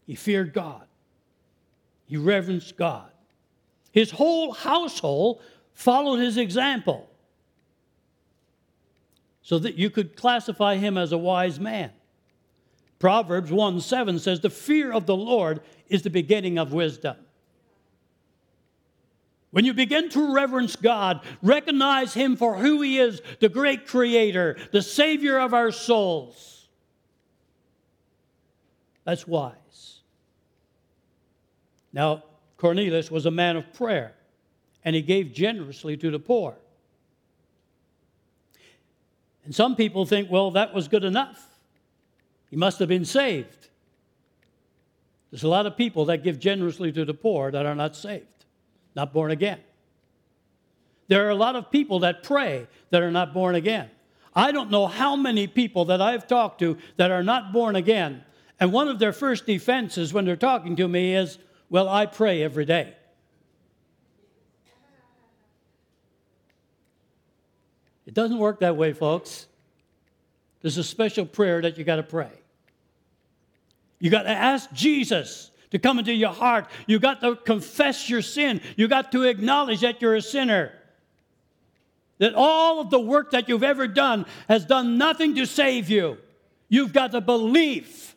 He 0.07 0.15
feared 0.15 0.51
God, 0.51 0.87
he 2.07 2.17
reverenced 2.17 2.75
God. 2.75 3.11
His 3.91 4.09
whole 4.09 4.51
household 4.51 5.43
followed 5.73 6.17
his 6.17 6.37
example 6.37 7.07
so 9.43 9.59
that 9.59 9.75
you 9.75 9.89
could 9.89 10.15
classify 10.15 10.77
him 10.77 10.97
as 10.97 11.11
a 11.11 11.17
wise 11.17 11.59
man. 11.59 11.91
Proverbs 12.97 13.51
1 13.51 13.81
7 13.81 14.17
says, 14.17 14.39
The 14.39 14.49
fear 14.49 14.91
of 14.91 15.05
the 15.05 15.15
Lord 15.15 15.61
is 15.89 16.01
the 16.01 16.09
beginning 16.09 16.57
of 16.57 16.73
wisdom. 16.73 17.17
When 19.51 19.65
you 19.65 19.73
begin 19.73 20.09
to 20.09 20.33
reverence 20.33 20.75
God, 20.75 21.21
recognize 21.43 22.15
Him 22.15 22.35
for 22.37 22.55
who 22.55 22.81
He 22.81 22.97
is 22.97 23.21
the 23.39 23.49
great 23.49 23.85
Creator, 23.85 24.57
the 24.71 24.81
Savior 24.81 25.37
of 25.37 25.53
our 25.53 25.71
souls. 25.71 26.69
That's 29.03 29.27
wise. 29.27 29.99
Now, 31.91 32.23
Cornelius 32.57 33.11
was 33.11 33.25
a 33.25 33.31
man 33.31 33.57
of 33.57 33.71
prayer, 33.73 34.15
and 34.83 34.95
he 34.95 35.01
gave 35.01 35.33
generously 35.33 35.97
to 35.97 36.09
the 36.09 36.19
poor. 36.19 36.55
And 39.45 39.53
some 39.53 39.75
people 39.75 40.05
think, 40.05 40.31
well, 40.31 40.51
that 40.51 40.73
was 40.73 40.87
good 40.87 41.03
enough. 41.03 41.47
He 42.49 42.55
must 42.55 42.79
have 42.79 42.87
been 42.87 43.05
saved. 43.05 43.69
There's 45.31 45.43
a 45.43 45.49
lot 45.49 45.65
of 45.65 45.75
people 45.75 46.05
that 46.05 46.23
give 46.23 46.39
generously 46.39 46.91
to 46.91 47.03
the 47.05 47.13
poor 47.13 47.51
that 47.51 47.65
are 47.65 47.75
not 47.75 47.95
saved 47.95 48.27
not 48.95 49.13
born 49.13 49.31
again. 49.31 49.59
There 51.07 51.25
are 51.25 51.29
a 51.29 51.35
lot 51.35 51.55
of 51.55 51.71
people 51.71 51.99
that 51.99 52.23
pray 52.23 52.67
that 52.89 53.01
are 53.01 53.11
not 53.11 53.33
born 53.33 53.55
again. 53.55 53.89
I 54.35 54.51
don't 54.51 54.71
know 54.71 54.87
how 54.87 55.15
many 55.15 55.47
people 55.47 55.85
that 55.85 56.01
I've 56.01 56.27
talked 56.27 56.59
to 56.59 56.77
that 56.97 57.11
are 57.11 57.23
not 57.23 57.53
born 57.53 57.75
again. 57.75 58.23
And 58.59 58.71
one 58.71 58.87
of 58.87 58.99
their 58.99 59.13
first 59.13 59.45
defenses 59.45 60.13
when 60.13 60.25
they're 60.25 60.35
talking 60.35 60.75
to 60.77 60.87
me 60.87 61.15
is, 61.15 61.37
Well, 61.69 61.89
I 61.89 62.05
pray 62.05 62.41
every 62.41 62.65
day. 62.65 62.95
It 68.05 68.13
doesn't 68.13 68.37
work 68.37 68.59
that 68.59 68.75
way, 68.75 68.93
folks. 68.93 69.47
There's 70.61 70.77
a 70.77 70.83
special 70.83 71.25
prayer 71.25 71.61
that 71.61 71.77
you 71.77 71.83
got 71.83 71.97
to 71.97 72.03
pray. 72.03 72.31
You 73.99 74.09
got 74.09 74.23
to 74.23 74.29
ask 74.29 74.71
Jesus 74.73 75.51
to 75.71 75.79
come 75.79 75.99
into 75.99 76.13
your 76.13 76.31
heart. 76.31 76.67
You 76.87 76.99
got 76.99 77.21
to 77.21 77.35
confess 77.35 78.09
your 78.09 78.21
sin. 78.21 78.61
You 78.75 78.87
got 78.87 79.11
to 79.13 79.23
acknowledge 79.23 79.81
that 79.81 80.01
you're 80.01 80.15
a 80.15 80.21
sinner. 80.21 80.71
That 82.17 82.35
all 82.35 82.79
of 82.79 82.89
the 82.89 82.99
work 82.99 83.31
that 83.31 83.49
you've 83.49 83.63
ever 83.63 83.87
done 83.87 84.25
has 84.47 84.65
done 84.65 84.97
nothing 84.97 85.35
to 85.35 85.45
save 85.45 85.89
you. 85.89 86.17
You've 86.69 86.93
got 86.93 87.11
to 87.11 87.21
believe. 87.21 88.12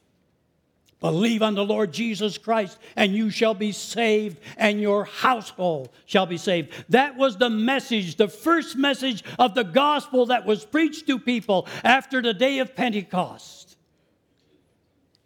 Believe 1.00 1.42
on 1.42 1.54
the 1.54 1.64
Lord 1.64 1.92
Jesus 1.92 2.38
Christ, 2.38 2.78
and 2.96 3.14
you 3.14 3.28
shall 3.28 3.52
be 3.52 3.70
saved, 3.70 4.38
and 4.56 4.80
your 4.80 5.04
household 5.04 5.90
shall 6.06 6.24
be 6.24 6.38
saved. 6.38 6.72
That 6.88 7.16
was 7.16 7.36
the 7.36 7.50
message, 7.50 8.16
the 8.16 8.28
first 8.28 8.76
message 8.76 9.22
of 9.38 9.54
the 9.54 9.62
gospel 9.64 10.26
that 10.26 10.46
was 10.46 10.64
preached 10.64 11.06
to 11.08 11.18
people 11.18 11.68
after 11.84 12.22
the 12.22 12.32
day 12.32 12.60
of 12.60 12.74
Pentecost. 12.74 13.76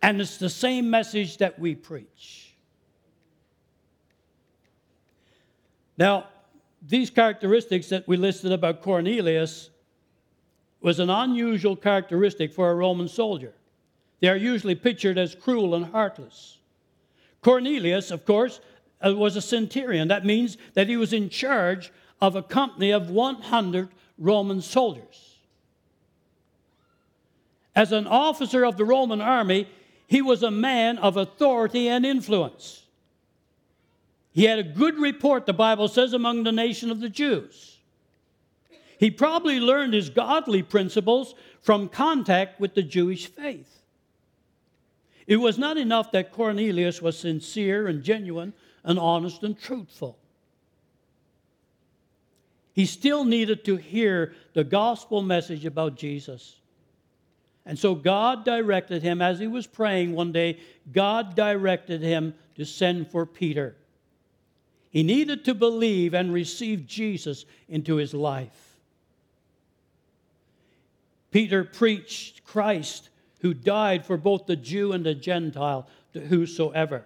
And 0.02 0.20
it's 0.20 0.38
the 0.38 0.50
same 0.50 0.90
message 0.90 1.36
that 1.38 1.58
we 1.58 1.76
preach. 1.76 2.56
Now, 5.96 6.28
these 6.82 7.10
characteristics 7.10 7.90
that 7.90 8.08
we 8.08 8.16
listed 8.16 8.50
about 8.50 8.82
Cornelius 8.82 9.70
was 10.80 10.98
an 10.98 11.10
unusual 11.10 11.76
characteristic 11.76 12.52
for 12.52 12.70
a 12.70 12.74
Roman 12.74 13.06
soldier. 13.06 13.52
They 14.20 14.28
are 14.28 14.36
usually 14.36 14.74
pictured 14.74 15.18
as 15.18 15.34
cruel 15.34 15.74
and 15.74 15.86
heartless. 15.86 16.58
Cornelius, 17.42 18.10
of 18.10 18.24
course, 18.24 18.60
uh, 19.04 19.14
was 19.14 19.36
a 19.36 19.40
centurion. 19.40 20.08
That 20.08 20.26
means 20.26 20.58
that 20.74 20.88
he 20.88 20.96
was 20.96 21.12
in 21.12 21.30
charge 21.30 21.90
of 22.20 22.36
a 22.36 22.42
company 22.42 22.90
of 22.90 23.10
100 23.10 23.88
Roman 24.18 24.60
soldiers. 24.60 25.38
As 27.74 27.92
an 27.92 28.06
officer 28.06 28.64
of 28.64 28.76
the 28.76 28.84
Roman 28.84 29.20
army, 29.20 29.68
he 30.06 30.20
was 30.20 30.42
a 30.42 30.50
man 30.50 30.98
of 30.98 31.16
authority 31.16 31.88
and 31.88 32.04
influence. 32.04 32.84
He 34.32 34.44
had 34.44 34.58
a 34.58 34.64
good 34.64 34.98
report, 34.98 35.46
the 35.46 35.52
Bible 35.52 35.88
says, 35.88 36.12
among 36.12 36.44
the 36.44 36.52
nation 36.52 36.90
of 36.90 37.00
the 37.00 37.08
Jews. 37.08 37.78
He 38.98 39.10
probably 39.10 39.60
learned 39.60 39.94
his 39.94 40.10
godly 40.10 40.62
principles 40.62 41.34
from 41.62 41.88
contact 41.88 42.60
with 42.60 42.74
the 42.74 42.82
Jewish 42.82 43.26
faith. 43.26 43.79
It 45.30 45.36
was 45.36 45.58
not 45.58 45.78
enough 45.78 46.10
that 46.10 46.32
Cornelius 46.32 47.00
was 47.00 47.16
sincere 47.16 47.86
and 47.86 48.02
genuine 48.02 48.52
and 48.82 48.98
honest 48.98 49.44
and 49.44 49.56
truthful. 49.56 50.18
He 52.72 52.84
still 52.84 53.24
needed 53.24 53.64
to 53.66 53.76
hear 53.76 54.34
the 54.54 54.64
gospel 54.64 55.22
message 55.22 55.64
about 55.64 55.94
Jesus. 55.94 56.56
And 57.64 57.78
so 57.78 57.94
God 57.94 58.44
directed 58.44 59.04
him, 59.04 59.22
as 59.22 59.38
he 59.38 59.46
was 59.46 59.68
praying 59.68 60.16
one 60.16 60.32
day, 60.32 60.58
God 60.90 61.36
directed 61.36 62.02
him 62.02 62.34
to 62.56 62.64
send 62.64 63.08
for 63.12 63.24
Peter. 63.24 63.76
He 64.90 65.04
needed 65.04 65.44
to 65.44 65.54
believe 65.54 66.12
and 66.12 66.32
receive 66.32 66.88
Jesus 66.88 67.44
into 67.68 67.94
his 67.94 68.12
life. 68.14 68.80
Peter 71.30 71.62
preached 71.62 72.42
Christ 72.42 73.10
who 73.40 73.54
died 73.54 74.04
for 74.04 74.16
both 74.16 74.46
the 74.46 74.56
Jew 74.56 74.92
and 74.92 75.04
the 75.04 75.14
Gentile, 75.14 75.88
to 76.12 76.20
whosoever. 76.20 77.04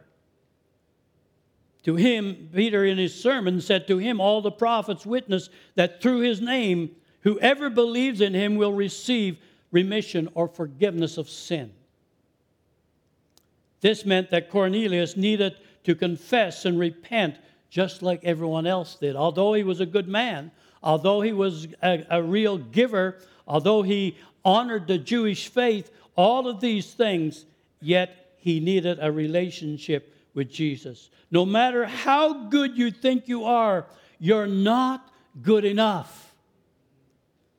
To 1.85 1.97
him, 1.97 2.49
Peter 2.55 2.85
in 2.85 2.97
his 2.97 3.15
sermon 3.15 3.61
said, 3.61 3.87
To 3.87 3.99
him 3.99 4.21
all 4.21 4.41
the 4.41 4.51
prophets 4.51 5.05
witness 5.05 5.51
that 5.75 6.01
through 6.01 6.21
his 6.21 6.41
name, 6.41 6.97
whoever 7.21 7.69
believes 7.69 8.21
in 8.21 8.33
him 8.33 8.57
will 8.57 8.73
receive 8.73 9.39
remission 9.71 10.29
or 10.35 10.49
forgiveness 10.49 11.19
of 11.19 11.29
sin. 11.29 11.73
This 13.81 14.07
meant 14.07 14.31
that 14.31 14.49
Cornelius 14.49 15.17
needed 15.17 15.57
to 15.85 15.95
confess 15.95 16.65
and 16.65 16.79
repent 16.79 17.37
just 17.69 18.03
like 18.03 18.25
everyone 18.25 18.67
else 18.67 18.95
did. 18.95 19.15
Although 19.15 19.53
he 19.53 19.63
was 19.63 19.81
a 19.81 19.87
good 19.87 20.09
man, 20.09 20.53
although 20.83 21.21
he 21.21 21.33
was 21.33 21.67
a, 21.83 22.07
a, 22.09 22.23
real 22.23 22.57
giver, 22.57 23.19
although 23.47 23.83
he 23.83 24.17
honored 24.45 24.87
the 24.87 24.97
Jewish 24.97 25.49
faith, 25.49 25.91
all 26.17 26.49
of 26.49 26.61
these 26.61 26.95
things, 26.95 27.47
yet 27.81 28.35
he 28.37 28.61
needed 28.61 28.99
a 29.01 29.11
relationship 29.11 30.15
with 30.35 30.51
Jesus. 30.51 31.11
No 31.31 31.45
matter 31.45 31.87
how 31.87 32.49
good 32.49 32.77
you 32.77 32.91
think 32.91 33.29
you 33.29 33.45
are, 33.45 33.87
you're 34.19 34.47
not 34.47 35.11
good 35.43 35.65
enough. 35.65 36.35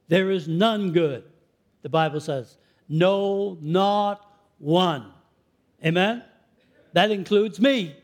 There 0.08 0.30
is 0.30 0.48
none 0.48 0.91
good 0.91 1.24
the 1.86 1.89
Bible 1.89 2.20
says. 2.20 2.58
No, 2.89 3.60
not 3.62 4.28
one. 4.58 5.06
Amen? 5.86 6.24
That 6.94 7.12
includes 7.12 7.60
me. 7.60 7.96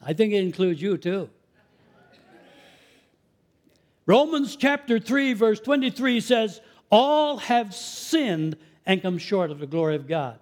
I 0.00 0.12
think 0.12 0.32
it 0.32 0.36
includes 0.36 0.80
you 0.80 0.96
too. 0.96 1.28
Romans 4.06 4.54
chapter 4.54 5.00
3, 5.00 5.32
verse 5.32 5.58
23 5.58 6.20
says, 6.20 6.60
All 6.88 7.38
have 7.38 7.74
sinned 7.74 8.56
and 8.90 9.00
come 9.00 9.18
short 9.18 9.52
of 9.52 9.60
the 9.60 9.68
glory 9.68 9.94
of 9.94 10.08
God. 10.08 10.34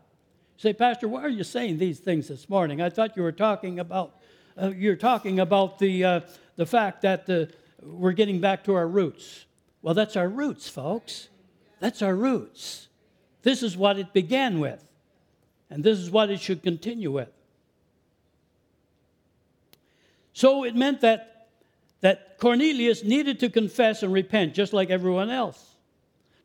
You 0.57 0.63
say, 0.63 0.73
Pastor, 0.73 1.07
why 1.07 1.21
are 1.21 1.29
you 1.29 1.45
saying 1.45 1.77
these 1.77 1.99
things 1.99 2.29
this 2.29 2.49
morning? 2.49 2.81
I 2.81 2.89
thought 2.89 3.15
you 3.15 3.23
were 3.23 3.31
talking 3.31 3.79
about, 3.79 4.17
uh, 4.57 4.71
you're 4.71 4.97
talking 4.97 5.39
about 5.39 5.79
the, 5.79 6.03
uh, 6.03 6.21
the 6.57 6.65
fact 6.65 7.03
that 7.03 7.27
the, 7.27 7.53
we're 7.83 8.13
getting 8.13 8.41
back 8.41 8.65
to 8.65 8.75
our 8.75 8.89
roots. 8.89 9.45
Well, 9.83 9.93
that's 9.93 10.17
our 10.17 10.31
roots, 10.31 10.67
folks. 10.67 11.29
That's 11.79 12.01
our 12.01 12.15
roots. 12.15 12.89
This 13.43 13.63
is 13.63 13.77
what 13.77 13.99
it 13.99 14.15
began 14.15 14.61
with, 14.61 14.83
and 15.69 15.85
this 15.85 15.99
is 15.99 16.11
what 16.11 16.31
it 16.31 16.41
should 16.41 16.63
continue 16.63 17.13
with. 17.13 17.29
So 20.33 20.65
it 20.65 20.75
meant 20.75 21.03
that, 21.03 21.49
that 22.01 22.39
Cornelius 22.39 23.05
needed 23.05 23.41
to 23.41 23.51
confess 23.51 24.03
and 24.03 24.11
repent 24.11 24.55
just 24.55 24.73
like 24.73 24.89
everyone 24.89 25.29
else. 25.29 25.69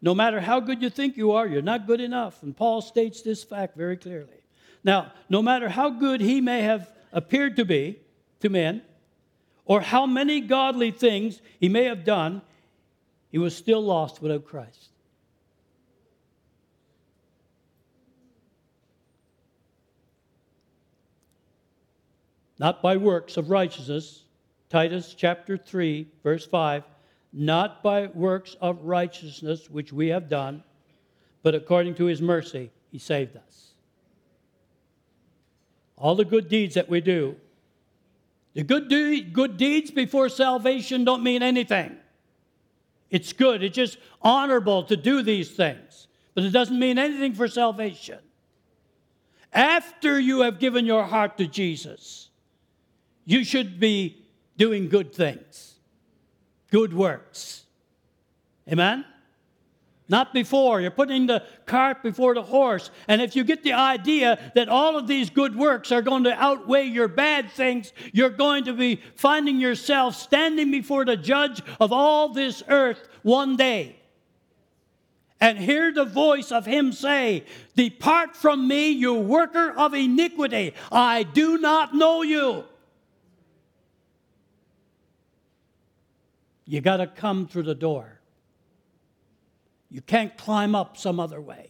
No 0.04 0.14
matter 0.14 0.42
how 0.42 0.60
good 0.60 0.82
you 0.82 0.90
think 0.90 1.18
you 1.18 1.32
are, 1.32 1.48
you're 1.48 1.62
not 1.62 1.88
good 1.88 2.02
enough. 2.02 2.44
And 2.44 2.56
Paul 2.56 2.82
states 2.82 3.22
this 3.22 3.44
fact 3.44 3.76
very 3.76 3.98
clearly. 3.98 4.44
Now, 4.84 5.14
no 5.30 5.42
matter 5.42 5.70
how 5.70 5.90
good 5.90 6.20
he 6.20 6.42
may 6.42 6.62
have 6.62 6.92
appeared 7.14 7.56
to 7.56 7.66
be 7.66 8.00
to 8.42 8.50
men, 8.50 8.82
or 9.66 9.80
how 9.80 10.06
many 10.06 10.42
godly 10.42 10.92
things 10.92 11.42
he 11.58 11.70
may 11.70 11.86
have 11.86 12.04
done, 12.04 12.42
he 13.32 13.38
was 13.38 13.56
still 13.56 13.82
lost 13.82 14.22
without 14.22 14.46
Christ. 14.46 14.90
not 22.60 22.82
by 22.82 22.96
works 22.96 23.36
of 23.36 23.50
righteousness. 23.50 24.24
Titus 24.70 25.14
chapter 25.18 25.58
3, 25.58 26.08
verse 26.24 26.46
5. 26.46 26.84
Not 27.34 27.82
by 27.82 28.08
works 28.08 28.56
of 28.62 28.86
righteousness 28.86 29.70
which 29.70 29.92
we 29.92 30.10
have 30.10 30.30
done, 30.30 30.64
but 31.42 31.56
according 31.56 31.96
to 31.96 32.06
his 32.06 32.22
mercy, 32.22 32.72
he 32.92 33.00
saved 33.00 33.36
us. 33.36 33.74
All 35.98 36.16
the 36.16 36.26
good 36.26 36.48
deeds 36.48 36.76
that 36.76 36.90
we 36.90 37.02
do, 37.02 37.36
the 38.54 38.64
good, 38.64 38.88
de- 38.88 39.22
good 39.22 39.58
deeds 39.58 39.90
before 39.90 40.30
salvation 40.30 41.04
don't 41.04 41.24
mean 41.24 41.42
anything. 41.42 41.98
It's 43.10 43.34
good, 43.34 43.64
it's 43.64 43.76
just 43.76 43.98
honorable 44.22 44.84
to 44.84 44.96
do 44.96 45.22
these 45.24 45.52
things, 45.52 46.08
but 46.36 46.44
it 46.44 46.52
doesn't 46.52 46.78
mean 46.78 46.98
anything 46.98 47.34
for 47.34 47.48
salvation. 47.48 48.20
After 49.52 50.20
you 50.20 50.42
have 50.42 50.60
given 50.60 50.86
your 50.86 51.04
heart 51.04 51.38
to 51.38 51.48
Jesus, 51.48 52.30
you 53.26 53.44
should 53.44 53.80
be 53.80 54.26
doing 54.58 54.90
good 54.90 55.14
things, 55.14 55.73
good 56.74 56.92
works. 56.92 57.66
Amen? 58.68 59.06
Not 60.10 60.34
before. 60.34 60.82
You're 60.82 60.90
putting 60.90 61.28
the 61.28 61.44
cart 61.68 62.02
before 62.02 62.34
the 62.34 62.42
horse. 62.42 62.90
And 63.08 63.22
if 63.22 63.36
you 63.36 63.44
get 63.44 63.64
the 63.64 63.74
idea 63.74 64.52
that 64.56 64.70
all 64.70 64.98
of 64.98 65.06
these 65.06 65.30
good 65.30 65.56
works 65.56 65.92
are 65.92 66.02
going 66.02 66.24
to 66.24 66.34
outweigh 66.34 66.86
your 66.86 67.08
bad 67.08 67.52
things, 67.52 67.94
you're 68.12 68.32
going 68.32 68.64
to 68.64 68.74
be 68.74 69.02
finding 69.16 69.60
yourself 69.60 70.16
standing 70.16 70.72
before 70.72 71.06
the 71.06 71.16
judge 71.16 71.62
of 71.80 71.94
all 71.94 72.30
this 72.30 72.64
earth 72.68 73.08
one 73.22 73.56
day. 73.56 73.98
And 75.40 75.60
hear 75.60 75.92
the 75.94 76.06
voice 76.06 76.52
of 76.52 76.66
him 76.66 76.92
say, 76.92 77.44
Depart 77.76 78.36
from 78.36 78.68
me, 78.68 78.90
you 78.90 79.14
worker 79.14 79.72
of 79.78 79.94
iniquity. 79.94 80.74
I 80.92 81.22
do 81.22 81.60
not 81.60 81.94
know 81.94 82.24
you. 82.24 82.66
You 86.66 86.82
got 86.82 86.98
to 86.98 87.08
come 87.08 87.48
through 87.48 87.64
the 87.64 87.76
door. 87.76 88.20
You 89.90 90.02
can't 90.02 90.36
climb 90.38 90.76
up 90.76 90.98
some 90.98 91.20
other 91.20 91.40
way. 91.40 91.70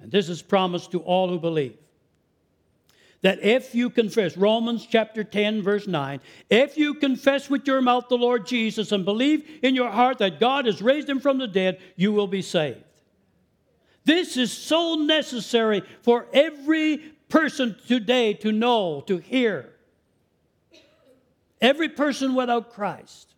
And 0.00 0.12
this 0.12 0.28
is 0.28 0.42
promised 0.42 0.90
to 0.92 1.00
all 1.00 1.28
who 1.28 1.38
believe. 1.38 1.78
That 3.22 3.42
if 3.42 3.74
you 3.74 3.88
confess, 3.88 4.36
Romans 4.36 4.86
chapter 4.86 5.24
10, 5.24 5.62
verse 5.62 5.86
9, 5.86 6.20
if 6.50 6.76
you 6.76 6.92
confess 6.92 7.48
with 7.48 7.66
your 7.66 7.80
mouth 7.80 8.10
the 8.10 8.18
Lord 8.18 8.46
Jesus 8.46 8.92
and 8.92 9.06
believe 9.06 9.48
in 9.62 9.74
your 9.74 9.90
heart 9.90 10.18
that 10.18 10.38
God 10.38 10.66
has 10.66 10.82
raised 10.82 11.08
him 11.08 11.20
from 11.20 11.38
the 11.38 11.48
dead, 11.48 11.80
you 11.96 12.12
will 12.12 12.26
be 12.26 12.42
saved. 12.42 12.84
This 14.04 14.36
is 14.36 14.52
so 14.52 14.96
necessary 14.96 15.82
for 16.02 16.26
every 16.34 16.98
person 17.30 17.76
today 17.88 18.34
to 18.34 18.52
know, 18.52 19.02
to 19.06 19.16
hear. 19.16 19.73
Every 21.64 21.88
person 21.88 22.34
without 22.34 22.74
Christ. 22.74 23.32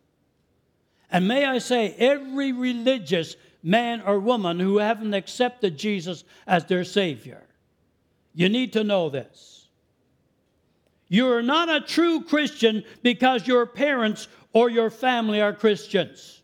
And 1.09 1.29
may 1.29 1.45
I 1.45 1.59
say, 1.59 1.95
every 1.97 2.51
religious 2.51 3.37
man 3.63 4.01
or 4.01 4.19
woman 4.19 4.59
who 4.59 4.79
haven't 4.79 5.13
accepted 5.13 5.77
Jesus 5.77 6.25
as 6.45 6.65
their 6.65 6.83
Savior. 6.83 7.41
You 8.33 8.49
need 8.49 8.73
to 8.73 8.83
know 8.83 9.09
this. 9.09 9.69
You're 11.07 11.41
not 11.41 11.69
a 11.69 11.79
true 11.79 12.21
Christian 12.21 12.83
because 13.01 13.47
your 13.47 13.65
parents 13.65 14.27
or 14.51 14.69
your 14.69 14.89
family 14.89 15.39
are 15.39 15.53
Christians. 15.53 16.41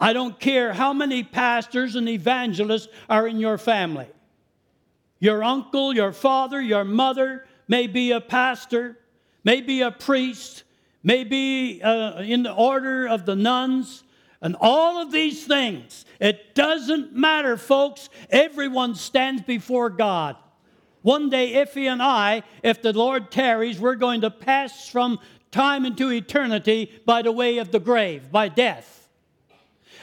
I 0.00 0.14
don't 0.14 0.40
care 0.40 0.72
how 0.72 0.94
many 0.94 1.24
pastors 1.24 1.94
and 1.94 2.08
evangelists 2.08 2.88
are 3.10 3.28
in 3.28 3.38
your 3.38 3.58
family. 3.58 4.08
Your 5.18 5.44
uncle, 5.44 5.94
your 5.94 6.14
father, 6.14 6.58
your 6.58 6.84
mother 6.84 7.44
may 7.68 7.86
be 7.86 8.12
a 8.12 8.20
pastor, 8.22 8.96
may 9.44 9.60
be 9.60 9.82
a 9.82 9.90
priest, 9.90 10.64
maybe 11.02 11.82
uh, 11.82 12.22
in 12.22 12.42
the 12.42 12.52
order 12.52 13.06
of 13.06 13.26
the 13.26 13.36
nuns, 13.36 14.04
and 14.42 14.56
all 14.60 15.00
of 15.02 15.12
these 15.12 15.46
things. 15.46 16.04
It 16.18 16.54
doesn't 16.54 17.14
matter, 17.14 17.56
folks. 17.56 18.08
Everyone 18.30 18.94
stands 18.94 19.42
before 19.42 19.90
God. 19.90 20.36
One 21.02 21.30
day, 21.30 21.54
Effie 21.54 21.86
and 21.86 22.02
I, 22.02 22.42
if 22.62 22.82
the 22.82 22.92
Lord 22.92 23.30
tarries, 23.30 23.78
we're 23.78 23.94
going 23.94 24.20
to 24.20 24.30
pass 24.30 24.88
from 24.88 25.18
time 25.50 25.84
into 25.84 26.10
eternity 26.12 26.90
by 27.06 27.22
the 27.22 27.32
way 27.32 27.58
of 27.58 27.70
the 27.70 27.80
grave, 27.80 28.30
by 28.30 28.48
death. 28.48 28.99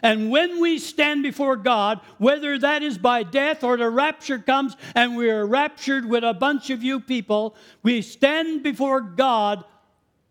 And 0.01 0.29
when 0.29 0.59
we 0.59 0.79
stand 0.79 1.23
before 1.23 1.55
God, 1.55 2.01
whether 2.17 2.57
that 2.59 2.83
is 2.83 2.97
by 2.97 3.23
death 3.23 3.63
or 3.63 3.77
the 3.77 3.89
rapture 3.89 4.39
comes 4.39 4.75
and 4.95 5.15
we 5.15 5.29
are 5.29 5.45
raptured 5.45 6.05
with 6.05 6.23
a 6.23 6.33
bunch 6.33 6.69
of 6.69 6.83
you 6.83 6.99
people, 6.99 7.55
we 7.83 8.01
stand 8.01 8.63
before 8.63 9.01
God 9.01 9.63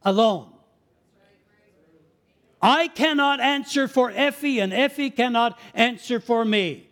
alone. 0.02 0.52
I 2.62 2.88
cannot 2.88 3.40
answer 3.40 3.86
for 3.86 4.10
Effie, 4.10 4.60
and 4.60 4.72
Effie 4.72 5.10
cannot 5.10 5.58
answer 5.74 6.18
for 6.20 6.44
me. 6.44 6.88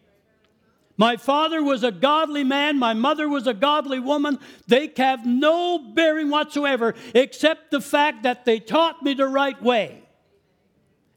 My 0.96 1.16
father 1.16 1.62
was 1.62 1.82
a 1.82 1.90
godly 1.90 2.44
man, 2.44 2.78
my 2.78 2.94
mother 2.94 3.28
was 3.28 3.46
a 3.48 3.54
godly 3.54 3.98
woman. 3.98 4.38
They 4.68 4.92
have 4.96 5.26
no 5.26 5.78
bearing 5.78 6.30
whatsoever 6.30 6.94
except 7.14 7.72
the 7.72 7.80
fact 7.80 8.22
that 8.22 8.44
they 8.44 8.60
taught 8.60 9.02
me 9.02 9.14
the 9.14 9.26
right 9.26 9.60
way 9.60 10.03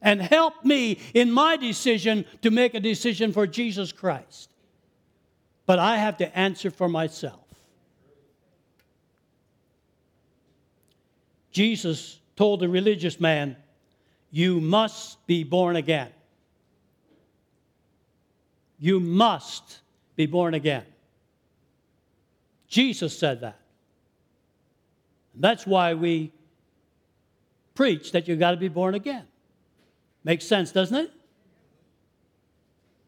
and 0.00 0.20
help 0.20 0.64
me 0.64 0.98
in 1.14 1.30
my 1.32 1.56
decision 1.56 2.24
to 2.42 2.50
make 2.50 2.74
a 2.74 2.80
decision 2.80 3.32
for 3.32 3.46
Jesus 3.46 3.92
Christ. 3.92 4.50
But 5.66 5.78
I 5.78 5.96
have 5.96 6.16
to 6.18 6.38
answer 6.38 6.70
for 6.70 6.88
myself. 6.88 7.40
Jesus 11.50 12.20
told 12.36 12.60
the 12.60 12.68
religious 12.68 13.18
man, 13.18 13.56
you 14.30 14.60
must 14.60 15.26
be 15.26 15.42
born 15.42 15.76
again. 15.76 16.10
You 18.78 19.00
must 19.00 19.80
be 20.14 20.26
born 20.26 20.54
again. 20.54 20.84
Jesus 22.68 23.18
said 23.18 23.40
that. 23.40 23.58
That's 25.34 25.66
why 25.66 25.94
we 25.94 26.32
preach 27.74 28.12
that 28.12 28.28
you've 28.28 28.38
got 28.38 28.52
to 28.52 28.56
be 28.56 28.68
born 28.68 28.94
again. 28.94 29.26
Makes 30.24 30.46
sense, 30.46 30.72
doesn't 30.72 30.96
it? 30.96 31.12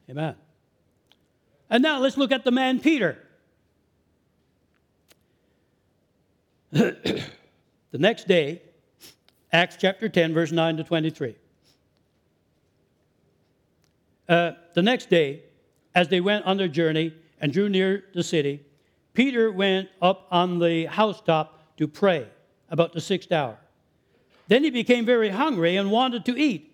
Amen. 0.09 0.35
And 1.68 1.83
now 1.83 2.01
let's 2.01 2.16
look 2.16 2.33
at 2.33 2.44
the 2.44 2.51
man 2.51 2.81
Peter. 2.81 3.18
the 6.73 7.25
next 7.92 8.27
day, 8.27 8.62
Acts 9.53 9.77
chapter 9.79 10.09
10, 10.09 10.33
verse 10.33 10.53
9 10.53 10.77
to 10.77 10.85
23. 10.85 11.35
Uh, 14.29 14.53
the 14.75 14.83
next 14.83 15.11
day, 15.11 15.42
as 15.94 16.09
they 16.09 16.20
went 16.20 16.44
on 16.44 16.57
their 16.57 16.68
journey 16.68 17.12
and 17.40 17.53
drew 17.53 17.68
near 17.68 18.05
the 18.14 18.23
city, 18.23 18.64
Peter 19.12 19.51
went 19.51 19.88
up 20.01 20.29
on 20.31 20.61
the 20.61 20.87
housetop 20.87 21.77
to 21.77 21.88
pray 21.88 22.29
about 22.70 22.92
the 22.92 23.01
sixth 23.01 23.33
hour. 23.33 23.59
Then 24.46 24.62
he 24.62 24.70
became 24.70 25.05
very 25.05 25.31
hungry 25.31 25.77
and 25.77 25.90
wanted 25.90 26.25
to 26.27 26.38
eat. 26.38 26.69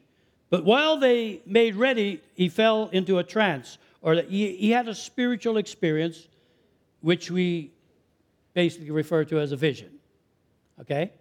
But 0.50 0.64
while 0.64 0.98
they 0.98 1.40
made 1.44 1.74
ready, 1.74 2.20
he 2.34 2.48
fell 2.48 2.88
into 2.92 3.18
a 3.18 3.24
trance, 3.24 3.78
or 4.00 4.14
he, 4.14 4.56
he 4.56 4.70
had 4.70 4.88
a 4.88 4.94
spiritual 4.94 5.56
experience, 5.56 6.28
which 7.00 7.30
we 7.30 7.72
basically 8.54 8.90
refer 8.90 9.24
to 9.24 9.38
as 9.40 9.52
a 9.52 9.56
vision. 9.56 9.90
Okay? 10.80 11.12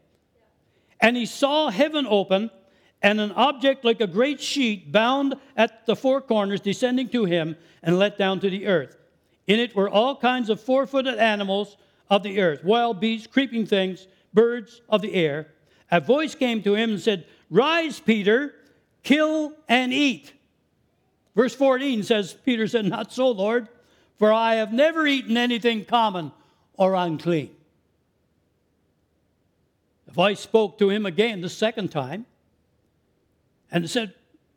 And 1.02 1.18
he 1.18 1.26
saw 1.26 1.70
heaven 1.70 2.06
open 2.08 2.50
and 3.02 3.20
an 3.20 3.32
object 3.34 3.84
like 3.84 4.02
a 4.02 4.08
great 4.08 4.42
sheet 4.42 4.92
bound 4.92 5.36
at 5.58 5.86
the 5.86 5.96
four 5.96 6.22
corners 6.22 6.62
descending 6.62 7.10
to 7.10 7.26
him 7.26 7.56
and 7.84 8.00
let 8.00 8.18
down 8.18 8.40
to 8.40 8.50
the 8.50 8.68
earth. 8.68 8.98
In 9.48 9.60
it 9.60 9.76
were 9.76 9.90
all 9.90 10.16
kinds 10.16 10.50
of 10.50 10.60
four 10.60 10.88
footed 10.88 11.20
animals 11.20 11.78
of 12.10 12.24
the 12.24 12.40
earth, 12.40 12.64
wild 12.64 13.00
beasts, 13.00 13.28
creeping 13.28 13.66
things, 13.66 14.08
birds 14.34 14.82
of 14.90 15.02
the 15.02 15.14
air. 15.14 15.48
A 15.92 16.00
voice 16.00 16.36
came 16.36 16.64
to 16.64 16.74
him 16.76 16.92
and 16.92 17.02
said, 17.02 17.26
Rise, 17.50 18.00
Peter, 18.00 18.56
kill 19.06 19.54
and 19.70 19.94
eat. 19.94 20.34
Verse 21.36 21.56
14 21.56 22.04
says, 22.04 22.34
Peter 22.34 22.68
said, 22.68 22.86
Not 22.86 23.14
so, 23.14 23.30
Lord, 23.30 23.70
for 24.18 24.34
I 24.34 24.56
have 24.56 24.74
never 24.74 25.08
eaten 25.08 25.38
anything 25.38 25.86
common 25.86 26.34
or 26.74 26.96
unclean. 26.96 27.52
The 30.08 30.14
voice 30.14 30.40
spoke 30.42 30.78
to 30.80 30.90
him 30.90 31.06
again 31.06 31.42
the 31.42 31.50
second 31.50 31.90
time 31.90 32.26
and 33.72 33.90
said, 33.90 34.14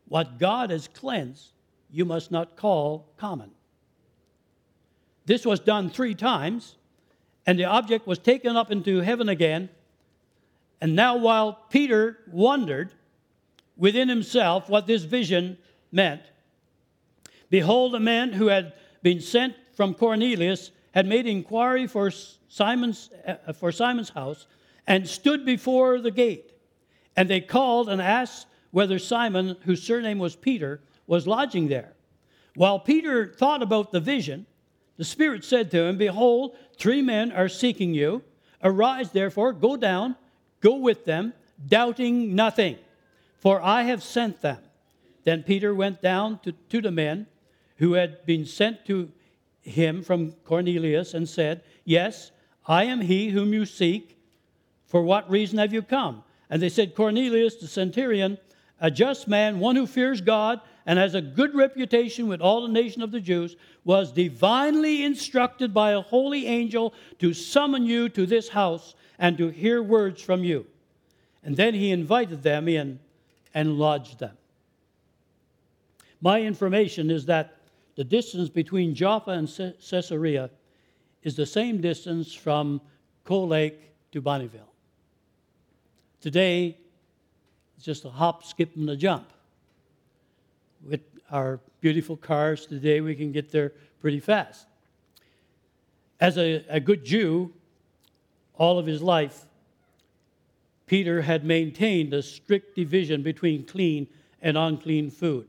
What 0.08 0.38
God 0.38 0.70
has 0.70 0.88
cleansed, 0.88 1.52
you 1.90 2.04
must 2.04 2.30
not 2.30 2.56
call 2.56 3.06
common. 3.16 3.50
This 5.26 5.44
was 5.44 5.61
done 5.61 5.90
three 5.90 6.14
times, 6.14 6.76
and 7.46 7.58
the 7.58 7.64
object 7.64 8.06
was 8.06 8.18
taken 8.18 8.56
up 8.56 8.70
into 8.70 9.00
heaven 9.00 9.28
again. 9.28 9.68
And 10.80 10.94
now, 10.94 11.16
while 11.16 11.52
Peter 11.70 12.20
wondered 12.30 12.92
within 13.78 14.08
himself 14.08 14.68
what 14.68 14.86
this 14.86 15.04
vision 15.04 15.56
meant, 15.90 16.20
behold, 17.48 17.94
a 17.94 18.00
man 18.00 18.32
who 18.32 18.48
had 18.48 18.74
been 19.02 19.20
sent 19.20 19.54
from 19.74 19.94
Cornelius 19.94 20.70
had 20.92 21.06
made 21.06 21.26
inquiry 21.26 21.86
for 21.86 22.10
Simon's, 22.48 23.10
uh, 23.26 23.52
for 23.52 23.72
Simon's 23.72 24.10
house 24.10 24.46
and 24.86 25.06
stood 25.06 25.46
before 25.46 26.00
the 26.00 26.10
gate. 26.10 26.52
And 27.16 27.28
they 27.28 27.40
called 27.40 27.88
and 27.88 28.02
asked 28.02 28.46
whether 28.70 28.98
Simon, 28.98 29.56
whose 29.64 29.82
surname 29.82 30.18
was 30.18 30.34
Peter, 30.34 30.80
was 31.06 31.26
lodging 31.26 31.68
there. 31.68 31.92
While 32.54 32.80
Peter 32.80 33.26
thought 33.26 33.62
about 33.62 33.92
the 33.92 34.00
vision, 34.00 34.46
the 34.96 35.04
Spirit 35.04 35.44
said 35.44 35.70
to 35.70 35.84
him, 35.84 35.96
Behold, 35.96 36.56
three 36.76 37.02
men 37.02 37.30
are 37.32 37.48
seeking 37.48 37.94
you. 37.94 38.22
Arise, 38.62 39.12
therefore, 39.12 39.52
go 39.52 39.76
down, 39.76 40.16
go 40.60 40.76
with 40.76 41.04
them, 41.04 41.32
doubting 41.66 42.34
nothing, 42.34 42.76
for 43.38 43.62
I 43.62 43.83
have 43.83 44.03
sent 44.03 44.40
them. 44.42 44.59
Then 45.24 45.42
Peter 45.42 45.74
went 45.74 46.03
down 46.03 46.40
to, 46.40 46.53
to 46.53 46.81
the 46.81 46.90
men 46.90 47.27
who 47.77 47.92
had 47.92 48.24
been 48.27 48.44
sent 48.44 48.85
to 48.87 49.11
him 49.62 50.03
from 50.03 50.33
Cornelius 50.44 51.14
and 51.14 51.29
said, 51.29 51.62
Yes, 51.85 52.33
I 52.66 52.85
am 52.85 53.01
he 53.01 53.31
whom 53.31 53.53
you 53.53 53.64
seek. 53.64 54.18
For 54.87 55.03
what 55.03 55.31
reason 55.31 55.59
have 55.59 55.72
you 55.72 55.83
come? 55.83 56.24
And 56.51 56.62
they 56.62 56.68
said, 56.68 56.94
Cornelius 56.94 57.57
the 57.57 57.68
centurion, 57.68 58.38
a 58.81 58.90
just 58.90 59.29
man, 59.29 59.59
one 59.59 59.77
who 59.77 59.87
fears 59.87 60.20
God 60.20 60.61
and 60.87 60.98
has 60.98 61.14
a 61.14 61.20
good 61.20 61.55
reputation 61.55 62.29
with 62.29 62.40
all 62.40 62.62
the 62.62 62.72
nation 62.72 63.03
of 63.03 63.11
the 63.11 63.20
Jews, 63.20 63.57
was 63.85 64.12
divinely 64.12 65.05
instructed 65.05 65.74
by 65.74 65.92
a 65.92 66.01
holy 66.01 66.46
angel 66.46 66.94
to 67.18 67.35
summon 67.35 67.85
you 67.85 68.09
to 68.09 68.24
this 68.24 68.48
house 68.48 68.94
and 69.18 69.37
to 69.37 69.48
hear 69.48 69.83
words 69.83 70.22
from 70.22 70.44
you. 70.44 70.66
And 71.42 71.57
then 71.57 71.74
he 71.74 71.90
invited 71.90 72.42
them 72.42 72.68
in 72.68 73.01
and 73.54 73.78
lodged 73.78 74.18
them. 74.18 74.37
My 76.20 76.42
information 76.42 77.11
is 77.11 77.26
that 77.26 77.56
the 77.96 78.04
distance 78.04 78.48
between 78.48 78.94
Jaffa 78.94 79.32
and 79.32 79.48
Caesarea 79.48 80.50
is 81.22 81.37
the 81.37 81.46
same 81.46 81.80
distance 81.80 82.32
from 82.32 82.80
Cold 83.24 83.50
Lake 83.50 83.92
to 84.12 84.22
Bonnyville. 84.22 84.72
Today, 86.20 86.76
it's 87.76 87.84
just 87.84 88.04
a 88.04 88.11
hop, 88.11 88.44
skip, 88.44 88.74
and 88.76 88.88
a 88.90 88.96
jump. 88.96 89.32
With 90.88 91.02
our 91.30 91.61
beautiful 91.80 92.16
cars 92.16 92.66
today, 92.66 93.00
we 93.00 93.14
can 93.14 93.32
get 93.32 93.50
there 93.50 93.72
pretty 94.00 94.20
fast. 94.20 94.66
As 96.20 96.38
a, 96.38 96.64
a 96.68 96.80
good 96.80 97.04
Jew, 97.04 97.52
all 98.56 98.78
of 98.78 98.87
his 98.87 99.02
life, 99.02 99.44
Peter 100.88 101.22
had 101.22 101.44
maintained 101.44 102.12
a 102.12 102.22
strict 102.22 102.74
division 102.74 103.22
between 103.22 103.64
clean 103.64 104.09
and 104.42 104.57
unclean 104.57 105.11
food, 105.11 105.46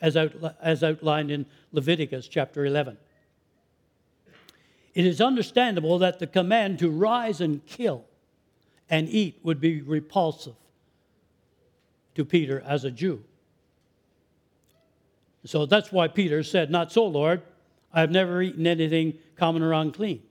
as, 0.00 0.16
out, 0.16 0.32
as 0.60 0.82
outlined 0.82 1.30
in 1.30 1.46
Leviticus 1.72 2.26
chapter 2.26 2.64
11. 2.64 2.96
It 4.94 5.06
is 5.06 5.20
understandable 5.20 5.98
that 5.98 6.18
the 6.18 6.26
command 6.26 6.78
to 6.78 6.90
rise 6.90 7.40
and 7.40 7.64
kill 7.66 8.04
and 8.88 9.08
eat 9.08 9.38
would 9.42 9.60
be 9.60 9.82
repulsive 9.82 10.54
to 12.14 12.24
Peter 12.24 12.62
as 12.66 12.84
a 12.84 12.90
Jew. 12.90 13.22
So 15.44 15.66
that's 15.66 15.92
why 15.92 16.08
Peter 16.08 16.42
said, 16.42 16.70
Not 16.70 16.90
so, 16.90 17.04
Lord. 17.04 17.42
I've 17.92 18.10
never 18.10 18.42
eaten 18.42 18.66
anything 18.66 19.18
common 19.36 19.62
or 19.62 19.72
unclean. 19.72 20.22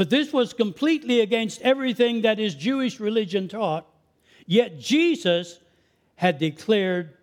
But 0.00 0.08
this 0.08 0.32
was 0.32 0.54
completely 0.54 1.20
against 1.20 1.60
everything 1.60 2.22
that 2.22 2.38
his 2.38 2.54
Jewish 2.54 3.00
religion 3.00 3.48
taught. 3.48 3.86
Yet 4.46 4.78
Jesus 4.78 5.58
had 6.16 6.38
declared 6.38 7.18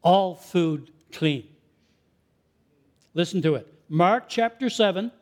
all 0.00 0.36
food 0.36 0.90
clean. 1.12 1.46
Listen 3.12 3.42
to 3.42 3.56
it. 3.56 3.70
Mark 3.90 4.30
chapter 4.30 4.70
7, 4.70 5.12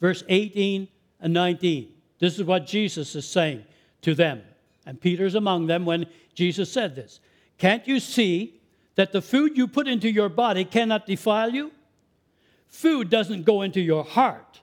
verse 0.00 0.24
18 0.28 0.88
and 1.20 1.32
19. 1.32 1.92
This 2.18 2.36
is 2.36 2.42
what 2.42 2.66
Jesus 2.66 3.14
is 3.14 3.28
saying 3.28 3.64
to 4.02 4.16
them. 4.16 4.42
And 4.86 5.00
Peter's 5.00 5.36
among 5.36 5.68
them 5.68 5.84
when 5.84 6.04
Jesus 6.34 6.72
said 6.72 6.96
this. 6.96 7.20
Can't 7.58 7.86
you 7.86 8.00
see 8.00 8.60
that 8.96 9.12
the 9.12 9.22
food 9.22 9.56
you 9.56 9.68
put 9.68 9.86
into 9.86 10.10
your 10.10 10.28
body 10.28 10.64
cannot 10.64 11.06
defile 11.06 11.54
you? 11.54 11.70
Food 12.66 13.08
doesn't 13.08 13.44
go 13.44 13.62
into 13.62 13.80
your 13.80 14.02
heart, 14.02 14.60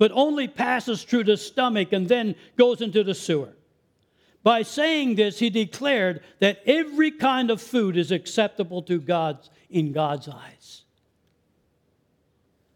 but 0.00 0.10
only 0.14 0.48
passes 0.48 1.04
through 1.04 1.24
the 1.24 1.36
stomach 1.36 1.92
and 1.92 2.08
then 2.08 2.34
goes 2.56 2.80
into 2.80 3.04
the 3.04 3.14
sewer. 3.14 3.52
By 4.42 4.62
saying 4.62 5.16
this, 5.16 5.38
he 5.38 5.50
declared 5.50 6.22
that 6.38 6.62
every 6.64 7.10
kind 7.10 7.50
of 7.50 7.60
food 7.60 7.98
is 7.98 8.10
acceptable 8.10 8.80
to 8.84 8.98
God's 8.98 9.50
in 9.68 9.92
God's 9.92 10.26
eyes. 10.26 10.84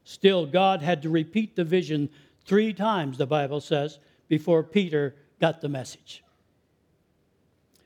Still, 0.05 0.45
God 0.45 0.83
had 0.83 1.01
to 1.01 1.09
repeat 1.09 1.57
the 1.57 1.65
vision 1.65 2.11
three 2.45 2.75
times, 2.75 3.17
the 3.17 3.25
Bible 3.25 3.63
says, 3.63 3.99
before 4.29 4.63
Peter 4.63 5.17
got 5.41 5.63
the 5.63 5.69
message. 5.71 6.23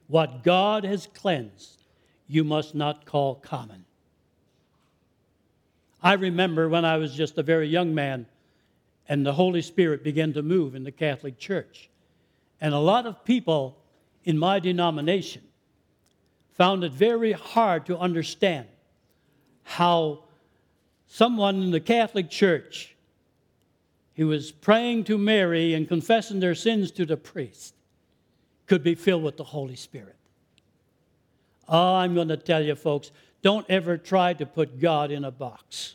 What 0.09 0.43
God 0.43 0.83
has 0.83 1.07
cleansed, 1.15 1.85
you 2.27 2.43
must 2.43 2.75
not 2.75 3.05
call 3.05 3.37
common. 3.37 3.85
I 6.03 6.15
remember 6.15 6.69
when 6.69 6.85
I 6.85 6.97
was 6.97 7.15
just 7.15 7.39
a 7.39 7.45
very 7.45 7.69
young 7.69 7.95
man 7.95 8.27
and 9.09 9.25
the 9.25 9.33
Holy 9.33 9.63
Spirit 9.63 10.05
began 10.05 10.33
to 10.35 10.43
move 10.43 10.75
in 10.75 10.85
the 10.85 10.93
Catholic 10.93 11.39
Church. 11.39 11.89
And 12.61 12.75
a 12.75 12.79
lot 12.79 13.07
of 13.07 13.25
people 13.25 13.79
in 14.25 14.37
my 14.37 14.59
denomination 14.59 15.43
found 16.53 16.85
it 16.85 16.93
very 16.93 17.33
hard 17.33 17.87
to 17.87 17.97
understand 17.97 18.67
how 19.63 20.25
someone 21.07 21.63
in 21.63 21.71
the 21.71 21.81
Catholic 21.81 22.29
Church 22.29 22.95
who 24.17 24.27
was 24.27 24.51
praying 24.51 25.05
to 25.05 25.17
Mary 25.17 25.75
and 25.75 25.87
confessing 25.87 26.41
their 26.41 26.55
sins 26.55 26.91
to 26.91 27.07
the 27.07 27.17
priest 27.17 27.75
could 28.67 28.83
be 28.83 28.95
filled 28.95 29.23
with 29.23 29.37
the 29.37 29.45
Holy 29.45 29.77
Spirit. 29.77 30.17
Oh, 31.69 31.95
I'm 31.95 32.15
going 32.15 32.29
to 32.29 32.37
tell 32.37 32.63
you, 32.63 32.75
folks, 32.75 33.13
don't 33.43 33.65
ever 33.69 33.97
try 33.97 34.35
to 34.35 34.45
put 34.45 34.81
God 34.81 35.11
in 35.13 35.25
a 35.25 35.31
box. 35.31 35.95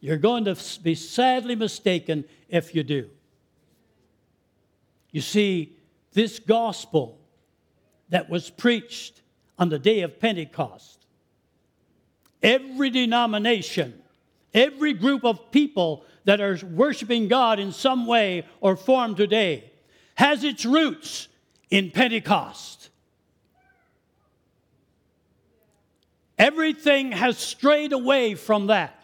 You're 0.00 0.16
going 0.16 0.44
to 0.46 0.56
be 0.82 0.94
sadly 0.94 1.54
mistaken 1.54 2.24
if 2.48 2.74
you 2.74 2.82
do. 2.82 3.10
You 5.10 5.20
see, 5.20 5.76
this 6.12 6.38
gospel 6.38 7.18
that 8.08 8.30
was 8.30 8.50
preached 8.50 9.20
on 9.58 9.68
the 9.68 9.78
day 9.78 10.00
of 10.00 10.18
Pentecost, 10.18 11.06
every 12.42 12.90
denomination 12.90 14.00
Every 14.52 14.92
group 14.92 15.24
of 15.24 15.52
people 15.52 16.04
that 16.24 16.40
are 16.40 16.58
worshiping 16.64 17.28
God 17.28 17.58
in 17.58 17.72
some 17.72 18.06
way 18.06 18.46
or 18.60 18.76
form 18.76 19.14
today 19.14 19.70
has 20.16 20.44
its 20.44 20.64
roots 20.64 21.28
in 21.70 21.90
Pentecost. 21.90 22.90
Everything 26.36 27.12
has 27.12 27.38
strayed 27.38 27.92
away 27.92 28.34
from 28.34 28.68
that. 28.68 28.99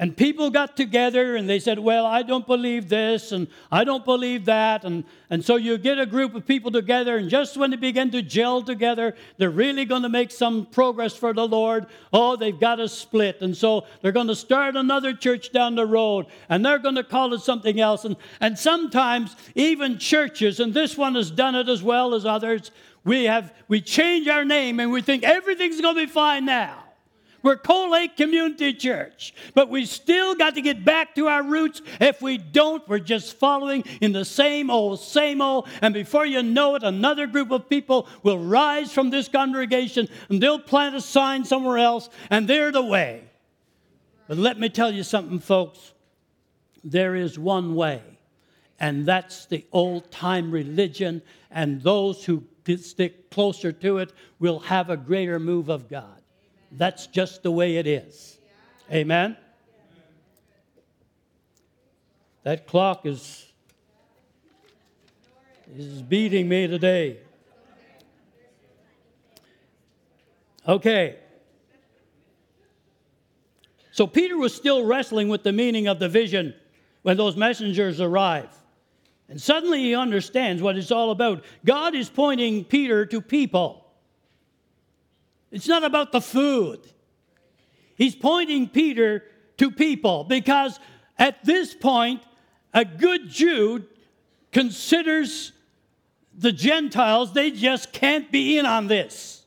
And 0.00 0.16
people 0.16 0.48
got 0.48 0.78
together 0.78 1.36
and 1.36 1.46
they 1.46 1.58
said, 1.58 1.78
Well, 1.78 2.06
I 2.06 2.22
don't 2.22 2.46
believe 2.46 2.88
this 2.88 3.32
and 3.32 3.46
I 3.70 3.84
don't 3.84 4.02
believe 4.02 4.46
that. 4.46 4.82
And, 4.82 5.04
and 5.28 5.44
so 5.44 5.56
you 5.56 5.76
get 5.76 5.98
a 5.98 6.06
group 6.06 6.34
of 6.34 6.46
people 6.46 6.70
together, 6.70 7.18
and 7.18 7.28
just 7.28 7.58
when 7.58 7.70
they 7.70 7.76
begin 7.76 8.10
to 8.12 8.22
gel 8.22 8.62
together, 8.62 9.14
they're 9.36 9.50
really 9.50 9.84
going 9.84 10.00
to 10.00 10.08
make 10.08 10.30
some 10.30 10.64
progress 10.64 11.14
for 11.14 11.34
the 11.34 11.46
Lord. 11.46 11.84
Oh, 12.14 12.34
they've 12.34 12.58
got 12.58 12.76
to 12.76 12.88
split. 12.88 13.42
And 13.42 13.54
so 13.54 13.84
they're 14.00 14.10
going 14.10 14.28
to 14.28 14.34
start 14.34 14.74
another 14.74 15.12
church 15.12 15.52
down 15.52 15.74
the 15.74 15.84
road 15.84 16.24
and 16.48 16.64
they're 16.64 16.78
going 16.78 16.94
to 16.94 17.04
call 17.04 17.34
it 17.34 17.42
something 17.42 17.78
else. 17.78 18.06
And, 18.06 18.16
and 18.40 18.58
sometimes 18.58 19.36
even 19.54 19.98
churches, 19.98 20.60
and 20.60 20.72
this 20.72 20.96
one 20.96 21.14
has 21.14 21.30
done 21.30 21.54
it 21.54 21.68
as 21.68 21.82
well 21.82 22.14
as 22.14 22.24
others, 22.24 22.70
we 23.04 23.24
have 23.24 23.52
we 23.68 23.82
change 23.82 24.28
our 24.28 24.46
name 24.46 24.80
and 24.80 24.90
we 24.90 25.02
think 25.02 25.24
everything's 25.24 25.78
going 25.78 25.96
to 25.96 26.06
be 26.06 26.10
fine 26.10 26.46
now. 26.46 26.84
We're 27.42 27.56
Cold 27.56 27.90
Lake 27.90 28.16
Community 28.16 28.74
Church, 28.74 29.34
but 29.54 29.70
we 29.70 29.86
still 29.86 30.34
got 30.34 30.54
to 30.56 30.60
get 30.60 30.84
back 30.84 31.14
to 31.14 31.28
our 31.28 31.42
roots. 31.42 31.80
If 32.00 32.20
we 32.20 32.36
don't, 32.36 32.86
we're 32.88 32.98
just 32.98 33.38
following 33.38 33.84
in 34.00 34.12
the 34.12 34.24
same 34.24 34.70
old, 34.70 35.00
same 35.00 35.40
old. 35.40 35.68
And 35.80 35.94
before 35.94 36.26
you 36.26 36.42
know 36.42 36.74
it, 36.74 36.82
another 36.82 37.26
group 37.26 37.50
of 37.50 37.68
people 37.68 38.08
will 38.22 38.38
rise 38.38 38.92
from 38.92 39.10
this 39.10 39.28
congregation 39.28 40.08
and 40.28 40.42
they'll 40.42 40.58
plant 40.58 40.94
a 40.94 41.00
sign 41.00 41.44
somewhere 41.44 41.78
else, 41.78 42.10
and 42.28 42.46
they're 42.46 42.72
the 42.72 42.84
way. 42.84 43.24
But 44.28 44.38
let 44.38 44.60
me 44.60 44.68
tell 44.68 44.92
you 44.92 45.02
something, 45.02 45.38
folks. 45.38 45.92
There 46.84 47.14
is 47.14 47.38
one 47.38 47.74
way, 47.74 48.02
and 48.78 49.04
that's 49.04 49.46
the 49.46 49.66
old 49.72 50.10
time 50.10 50.50
religion, 50.50 51.22
and 51.50 51.82
those 51.82 52.24
who 52.24 52.44
stick 52.78 53.30
closer 53.30 53.72
to 53.72 53.98
it 53.98 54.12
will 54.38 54.60
have 54.60 54.90
a 54.90 54.96
greater 54.96 55.40
move 55.40 55.68
of 55.68 55.88
God. 55.88 56.19
That's 56.72 57.06
just 57.06 57.42
the 57.42 57.50
way 57.50 57.76
it 57.76 57.86
is. 57.86 58.38
Amen? 58.92 59.36
That 62.42 62.66
clock 62.66 63.06
is, 63.06 63.46
is 65.76 66.02
beating 66.02 66.48
me 66.48 66.66
today. 66.66 67.18
Okay. 70.66 71.16
So 73.92 74.06
Peter 74.06 74.38
was 74.38 74.54
still 74.54 74.84
wrestling 74.84 75.28
with 75.28 75.42
the 75.42 75.52
meaning 75.52 75.88
of 75.88 75.98
the 75.98 76.08
vision 76.08 76.54
when 77.02 77.16
those 77.16 77.36
messengers 77.36 78.00
arrive. 78.00 78.48
And 79.28 79.40
suddenly 79.40 79.80
he 79.80 79.94
understands 79.94 80.62
what 80.62 80.76
it's 80.76 80.90
all 80.90 81.10
about. 81.10 81.44
God 81.64 81.94
is 81.94 82.08
pointing 82.08 82.64
Peter 82.64 83.06
to 83.06 83.20
people. 83.20 83.79
It's 85.50 85.68
not 85.68 85.84
about 85.84 86.12
the 86.12 86.20
food. 86.20 86.80
He's 87.96 88.14
pointing 88.14 88.68
Peter 88.68 89.24
to 89.58 89.70
people 89.70 90.24
because 90.24 90.78
at 91.18 91.44
this 91.44 91.74
point, 91.74 92.22
a 92.72 92.84
good 92.84 93.28
Jew 93.28 93.84
considers 94.52 95.52
the 96.34 96.52
Gentiles, 96.52 97.32
they 97.32 97.50
just 97.50 97.92
can't 97.92 98.30
be 98.32 98.58
in 98.58 98.64
on 98.64 98.86
this. 98.86 99.44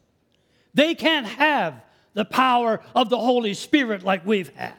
They 0.73 0.93
can't 0.93 1.25
have 1.25 1.81
the 2.13 2.25
power 2.25 2.81
of 2.95 3.09
the 3.09 3.17
Holy 3.17 3.53
Spirit 3.53 4.03
like 4.03 4.25
we've 4.25 4.53
had. 4.55 4.75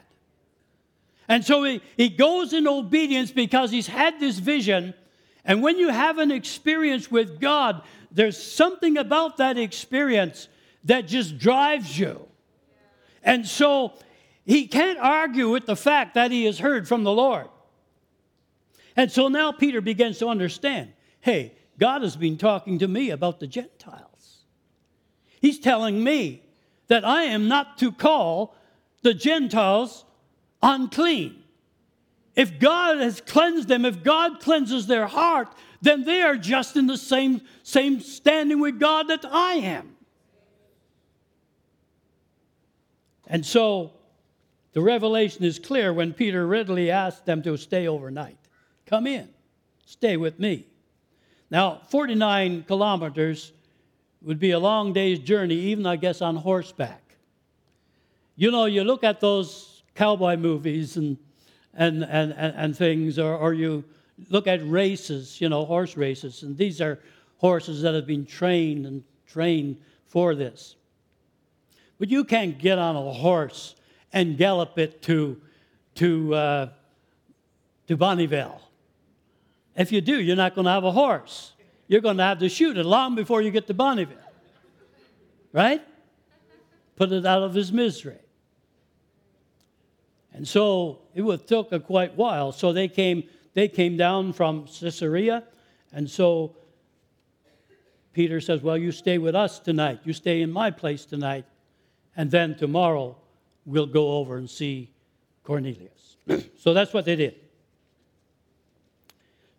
And 1.27 1.43
so 1.43 1.63
he, 1.63 1.81
he 1.97 2.09
goes 2.09 2.53
in 2.53 2.67
obedience 2.67 3.31
because 3.31 3.71
he's 3.71 3.87
had 3.87 4.19
this 4.19 4.37
vision. 4.37 4.93
And 5.43 5.61
when 5.61 5.77
you 5.77 5.89
have 5.89 6.17
an 6.17 6.31
experience 6.31 7.09
with 7.09 7.39
God, 7.39 7.81
there's 8.11 8.41
something 8.41 8.97
about 8.97 9.37
that 9.37 9.57
experience 9.57 10.47
that 10.85 11.07
just 11.07 11.37
drives 11.37 11.97
you. 11.97 12.27
And 13.23 13.45
so 13.45 13.93
he 14.45 14.67
can't 14.67 14.99
argue 14.99 15.49
with 15.49 15.65
the 15.65 15.75
fact 15.75 16.13
that 16.13 16.31
he 16.31 16.45
has 16.45 16.59
heard 16.59 16.87
from 16.87 17.03
the 17.03 17.11
Lord. 17.11 17.47
And 18.95 19.11
so 19.11 19.27
now 19.27 19.51
Peter 19.51 19.81
begins 19.81 20.19
to 20.19 20.27
understand 20.27 20.93
hey, 21.21 21.53
God 21.79 22.03
has 22.03 22.15
been 22.15 22.37
talking 22.37 22.77
to 22.79 22.87
me 22.87 23.09
about 23.09 23.39
the 23.39 23.47
Gentiles. 23.47 24.43
He's 25.41 25.57
telling 25.57 26.03
me 26.03 26.43
that 26.87 27.03
I 27.03 27.23
am 27.23 27.47
not 27.47 27.79
to 27.79 27.91
call 27.91 28.55
the 29.01 29.15
Gentiles 29.15 30.05
unclean. 30.61 31.41
If 32.35 32.59
God 32.59 32.99
has 32.99 33.21
cleansed 33.21 33.67
them, 33.67 33.85
if 33.85 34.03
God 34.03 34.39
cleanses 34.39 34.85
their 34.85 35.07
heart, 35.07 35.49
then 35.81 36.03
they 36.03 36.21
are 36.21 36.37
just 36.37 36.75
in 36.75 36.85
the 36.85 36.97
same, 36.97 37.41
same 37.63 38.01
standing 38.01 38.59
with 38.59 38.79
God 38.79 39.07
that 39.07 39.25
I 39.25 39.55
am. 39.55 39.94
And 43.27 43.45
so 43.45 43.91
the 44.73 44.81
revelation 44.81 45.43
is 45.43 45.59
clear 45.59 45.93
when 45.93 46.13
Peter 46.13 46.45
readily 46.45 46.91
asked 46.91 47.25
them 47.25 47.41
to 47.43 47.57
stay 47.57 47.87
overnight. 47.87 48.37
Come 48.85 49.07
in, 49.07 49.29
stay 49.85 50.17
with 50.17 50.39
me. 50.39 50.67
Now, 51.49 51.81
49 51.89 52.63
kilometers 52.63 53.53
would 54.21 54.39
be 54.39 54.51
a 54.51 54.59
long 54.59 54.93
day's 54.93 55.19
journey, 55.19 55.55
even 55.55 55.85
I 55.85 55.95
guess 55.95 56.21
on 56.21 56.35
horseback. 56.35 57.15
You 58.35 58.51
know, 58.51 58.65
you 58.65 58.83
look 58.83 59.03
at 59.03 59.21
those 59.21 59.83
cowboy 59.93 60.35
movies 60.35 60.97
and, 60.97 61.17
and, 61.73 62.03
and, 62.03 62.33
and, 62.33 62.55
and 62.55 62.77
things, 62.77 63.17
or, 63.17 63.37
or 63.37 63.53
you 63.53 63.83
look 64.29 64.47
at 64.47 64.67
races, 64.67 65.39
you 65.39 65.49
know, 65.49 65.65
horse 65.65 65.95
races, 65.95 66.43
and 66.43 66.57
these 66.57 66.81
are 66.81 66.99
horses 67.37 67.81
that 67.81 67.93
have 67.93 68.07
been 68.07 68.25
trained 68.25 68.85
and 68.85 69.03
trained 69.27 69.77
for 70.07 70.35
this. 70.35 70.75
But 71.97 72.09
you 72.09 72.23
can't 72.23 72.57
get 72.57 72.77
on 72.77 72.95
a 72.95 73.13
horse 73.13 73.75
and 74.11 74.37
gallop 74.37 74.77
it 74.77 75.01
to, 75.03 75.41
to, 75.95 76.35
uh, 76.35 76.69
to 77.87 77.97
Bonnyville. 77.97 78.59
If 79.75 79.91
you 79.91 80.01
do, 80.01 80.19
you're 80.19 80.35
not 80.35 80.55
going 80.55 80.65
to 80.65 80.71
have 80.71 80.83
a 80.83 80.91
horse. 80.91 81.53
You're 81.87 82.01
going 82.01 82.17
to 82.17 82.23
have 82.23 82.39
to 82.39 82.49
shoot 82.49 82.77
it 82.77 82.85
long 82.85 83.15
before 83.15 83.41
you 83.41 83.51
get 83.51 83.67
to 83.67 83.73
Bonnyville. 83.73 84.17
Right? 85.51 85.81
Put 86.95 87.11
it 87.11 87.25
out 87.25 87.43
of 87.43 87.53
his 87.53 87.71
misery. 87.71 88.19
And 90.33 90.47
so 90.47 90.99
it 91.13 91.47
took 91.47 91.71
a 91.71 91.79
quite 91.79 92.15
while. 92.15 92.51
So 92.51 92.73
they 92.73 92.87
came, 92.87 93.23
they 93.53 93.67
came 93.67 93.95
down 93.95 94.33
from 94.33 94.65
Caesarea. 94.67 95.43
And 95.93 96.09
so 96.09 96.55
Peter 98.11 98.41
says, 98.41 98.61
Well, 98.61 98.77
you 98.77 98.91
stay 98.91 99.17
with 99.17 99.35
us 99.35 99.59
tonight. 99.59 99.99
You 100.03 100.11
stay 100.11 100.41
in 100.41 100.51
my 100.51 100.71
place 100.71 101.05
tonight. 101.05 101.45
And 102.15 102.31
then 102.31 102.55
tomorrow 102.55 103.15
we'll 103.65 103.87
go 103.87 104.17
over 104.17 104.37
and 104.37 104.49
see 104.49 104.91
Cornelius. 105.43 106.17
so 106.57 106.73
that's 106.73 106.93
what 106.93 107.05
they 107.05 107.15
did. 107.15 107.35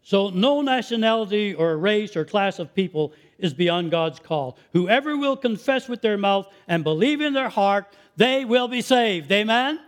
So, 0.03 0.31
no 0.31 0.61
nationality 0.61 1.53
or 1.53 1.77
race 1.77 2.14
or 2.14 2.25
class 2.25 2.61
of 2.61 2.73
people 2.73 3.12
is 3.40 3.53
beyond 3.53 3.90
God's 3.90 4.21
call. 4.21 4.57
Whoever 4.73 5.16
will 5.16 5.37
confess 5.37 5.88
with 5.88 6.01
their 6.01 6.16
mouth 6.16 6.47
and 6.69 6.85
believe 6.85 7.21
in 7.21 7.33
their 7.33 7.49
heart, 7.49 7.87
they 8.16 8.45
will 8.45 8.69
be 8.69 8.83
saved. 8.83 9.33
Amen? 9.33 9.81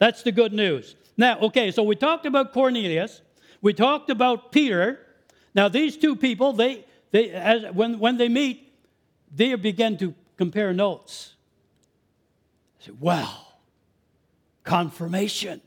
That's 0.00 0.22
the 0.22 0.32
good 0.32 0.52
news. 0.52 0.96
Now, 1.16 1.38
okay, 1.38 1.70
so 1.70 1.84
we 1.84 1.94
talked 1.94 2.26
about 2.26 2.52
Cornelius, 2.52 3.20
we 3.62 3.72
talked 3.72 4.10
about 4.10 4.50
Peter. 4.50 4.98
Now, 5.54 5.68
these 5.68 5.96
two 5.96 6.16
people, 6.16 6.52
they, 6.52 6.84
they, 7.12 7.30
as, 7.30 7.72
when, 7.72 8.00
when 8.00 8.16
they 8.16 8.28
meet, 8.28 8.72
they 9.32 9.54
begin 9.54 9.96
to 9.98 10.14
compare 10.36 10.72
notes. 10.72 11.33
Wow, 13.00 13.46
confirmation. 14.62 15.60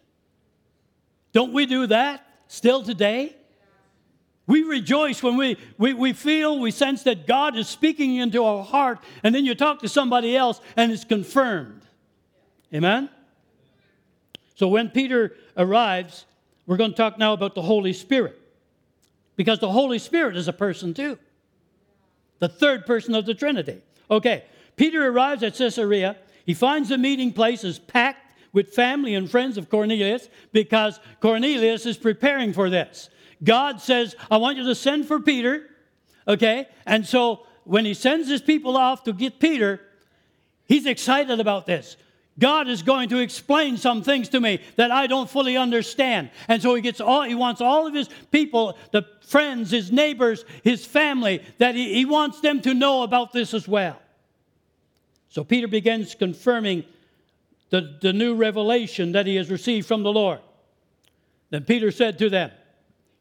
Don't 1.34 1.54
we 1.54 1.66
do 1.66 1.88
that 1.88 2.26
still 2.48 2.84
today? 2.84 3.36
We 4.48 4.64
rejoice 4.64 5.22
when 5.22 5.36
we, 5.36 5.58
we, 5.78 5.94
we 5.94 6.14
feel, 6.14 6.58
we 6.58 6.72
sense 6.72 7.04
that 7.04 7.28
God 7.28 7.58
is 7.58 7.68
speaking 7.68 8.16
into 8.16 8.44
our 8.46 8.64
heart, 8.64 9.00
and 9.22 9.36
then 9.36 9.46
you 9.46 9.54
talk 9.56 9.80
to 9.82 9.90
somebody 9.90 10.38
else 10.38 10.62
and 10.78 10.92
it's 10.92 11.04
confirmed. 11.04 11.82
Amen? 12.74 13.10
So 14.56 14.70
when 14.70 14.90
Peter 14.90 15.36
arrives, 15.58 16.26
we're 16.66 16.78
going 16.78 16.92
to 16.92 16.98
talk 16.98 17.20
now 17.20 17.34
about 17.34 17.56
the 17.56 17.62
Holy 17.62 17.94
Spirit. 17.94 18.40
Because 19.36 19.60
the 19.60 19.72
Holy 19.72 20.00
Spirit 20.00 20.36
is 20.36 20.48
a 20.48 20.54
person 20.54 20.94
too, 20.94 21.20
the 22.40 22.50
third 22.50 22.86
person 22.86 23.14
of 23.14 23.26
the 23.26 23.34
Trinity. 23.34 23.82
Okay, 24.10 24.46
Peter 24.78 25.08
arrives 25.08 25.44
at 25.44 25.56
Caesarea. 25.56 26.16
He 26.48 26.54
finds 26.54 26.90
the 26.90 26.98
meeting 26.98 27.34
place 27.34 27.66
is 27.66 27.78
packed 27.78 28.34
with 28.54 28.74
family 28.74 29.14
and 29.14 29.30
friends 29.30 29.58
of 29.58 29.70
Cornelius 29.70 30.30
because 30.54 31.00
Cornelius 31.20 31.86
is 31.86 31.98
preparing 31.98 32.54
for 32.54 32.70
this. 32.70 33.10
God 33.44 33.82
says, 33.82 34.16
I 34.32 34.38
want 34.38 34.58
you 34.58 34.64
to 34.64 34.74
send 34.74 35.08
for 35.08 35.20
Peter. 35.20 35.70
Okay? 36.26 36.68
And 36.86 37.06
so 37.06 37.46
when 37.66 37.84
he 37.84 37.94
sends 37.94 38.30
his 38.30 38.42
people 38.42 38.78
off 38.78 39.04
to 39.04 39.14
get 39.14 39.40
Peter, 39.40 39.82
he's 40.66 40.86
excited 40.86 41.42
about 41.42 41.66
this. 41.66 41.98
God 42.40 42.70
is 42.70 42.82
going 42.82 43.10
to 43.10 43.18
explain 43.18 43.76
some 43.76 44.02
things 44.02 44.30
to 44.30 44.40
me 44.40 44.62
that 44.78 44.90
I 44.90 45.08
don't 45.08 45.30
fully 45.30 45.58
understand. 45.58 46.30
And 46.48 46.62
so 46.62 46.76
he 46.76 46.82
gets 46.82 47.02
all 47.02 47.24
he 47.24 47.36
wants 47.36 47.60
all 47.60 47.88
of 47.88 47.94
his 47.94 48.10
people, 48.32 48.78
the 48.92 49.06
friends, 49.22 49.72
his 49.72 49.92
neighbors, 49.92 50.46
his 50.64 50.86
family, 50.86 51.44
that 51.58 51.76
he, 51.76 51.94
he 51.96 52.06
wants 52.06 52.40
them 52.40 52.62
to 52.62 52.74
know 52.74 53.04
about 53.04 53.34
this 53.34 53.54
as 53.54 53.68
well. 53.68 54.00
So 55.38 55.44
Peter 55.44 55.68
begins 55.68 56.16
confirming 56.16 56.84
the, 57.70 58.00
the 58.02 58.12
new 58.12 58.34
revelation 58.34 59.12
that 59.12 59.28
he 59.28 59.36
has 59.36 59.52
received 59.52 59.88
from 59.88 60.02
the 60.02 60.12
Lord. 60.12 60.40
Then 61.52 61.64
Peter 61.64 61.92
said 61.92 62.18
to 62.18 62.30
them, 62.32 62.50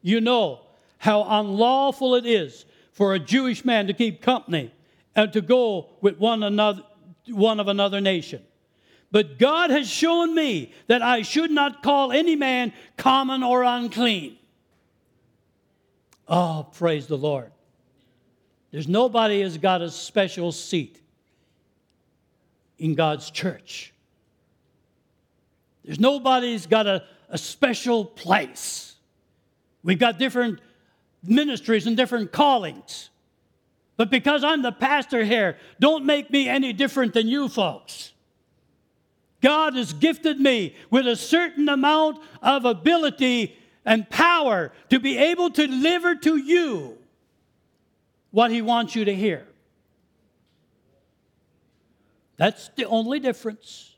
you 0.01 0.19
know 0.19 0.61
how 0.97 1.23
unlawful 1.23 2.15
it 2.15 2.25
is 2.25 2.65
for 2.91 3.13
a 3.13 3.19
Jewish 3.19 3.63
man 3.63 3.85
to 3.85 3.93
keep 3.93 4.23
company 4.23 4.73
and 5.15 5.31
to 5.31 5.41
go 5.41 5.89
with 6.01 6.17
one 6.17 6.41
another 6.41 6.81
one 7.27 7.59
of 7.59 7.67
another 7.67 8.01
nation. 8.01 8.41
But 9.11 9.37
God 9.37 9.69
has 9.69 9.87
shown 9.87 10.33
me 10.33 10.73
that 10.87 11.03
I 11.03 11.21
should 11.21 11.51
not 11.51 11.83
call 11.83 12.11
any 12.11 12.35
man 12.35 12.73
common 12.97 13.43
or 13.43 13.61
unclean. 13.61 14.39
Oh, 16.27 16.65
praise 16.73 17.05
the 17.05 17.15
Lord. 17.15 17.51
There's 18.71 18.87
nobody 18.87 19.41
has 19.41 19.59
got 19.59 19.83
a 19.83 19.91
special 19.91 20.51
seat 20.51 21.03
in 22.77 22.95
God's 22.95 23.29
church. 23.29 23.93
There's 25.83 25.99
nobody's 25.99 26.67
got 26.67 26.85
a, 26.85 27.03
a 27.29 27.37
special 27.37 28.05
place. 28.05 28.95
We've 29.83 29.99
got 29.99 30.19
different 30.19 30.59
ministries 31.23 31.87
and 31.87 31.95
different 31.95 32.31
callings. 32.31 33.09
But 33.95 34.11
because 34.11 34.43
I'm 34.43 34.61
the 34.61 34.71
pastor 34.71 35.23
here, 35.23 35.57
don't 35.79 36.05
make 36.05 36.29
me 36.29 36.47
any 36.47 36.73
different 36.73 37.13
than 37.13 37.27
you 37.27 37.49
folks. 37.49 38.13
God 39.41 39.75
has 39.75 39.93
gifted 39.93 40.39
me 40.39 40.75
with 40.89 41.07
a 41.07 41.15
certain 41.15 41.69
amount 41.69 42.19
of 42.41 42.65
ability 42.65 43.55
and 43.85 44.09
power 44.09 44.71
to 44.89 44.99
be 44.99 45.17
able 45.17 45.49
to 45.51 45.67
deliver 45.67 46.15
to 46.15 46.37
you 46.37 46.97
what 48.31 48.51
He 48.51 48.61
wants 48.61 48.95
you 48.95 49.05
to 49.05 49.15
hear. 49.15 49.47
That's 52.37 52.69
the 52.75 52.85
only 52.85 53.19
difference. 53.19 53.95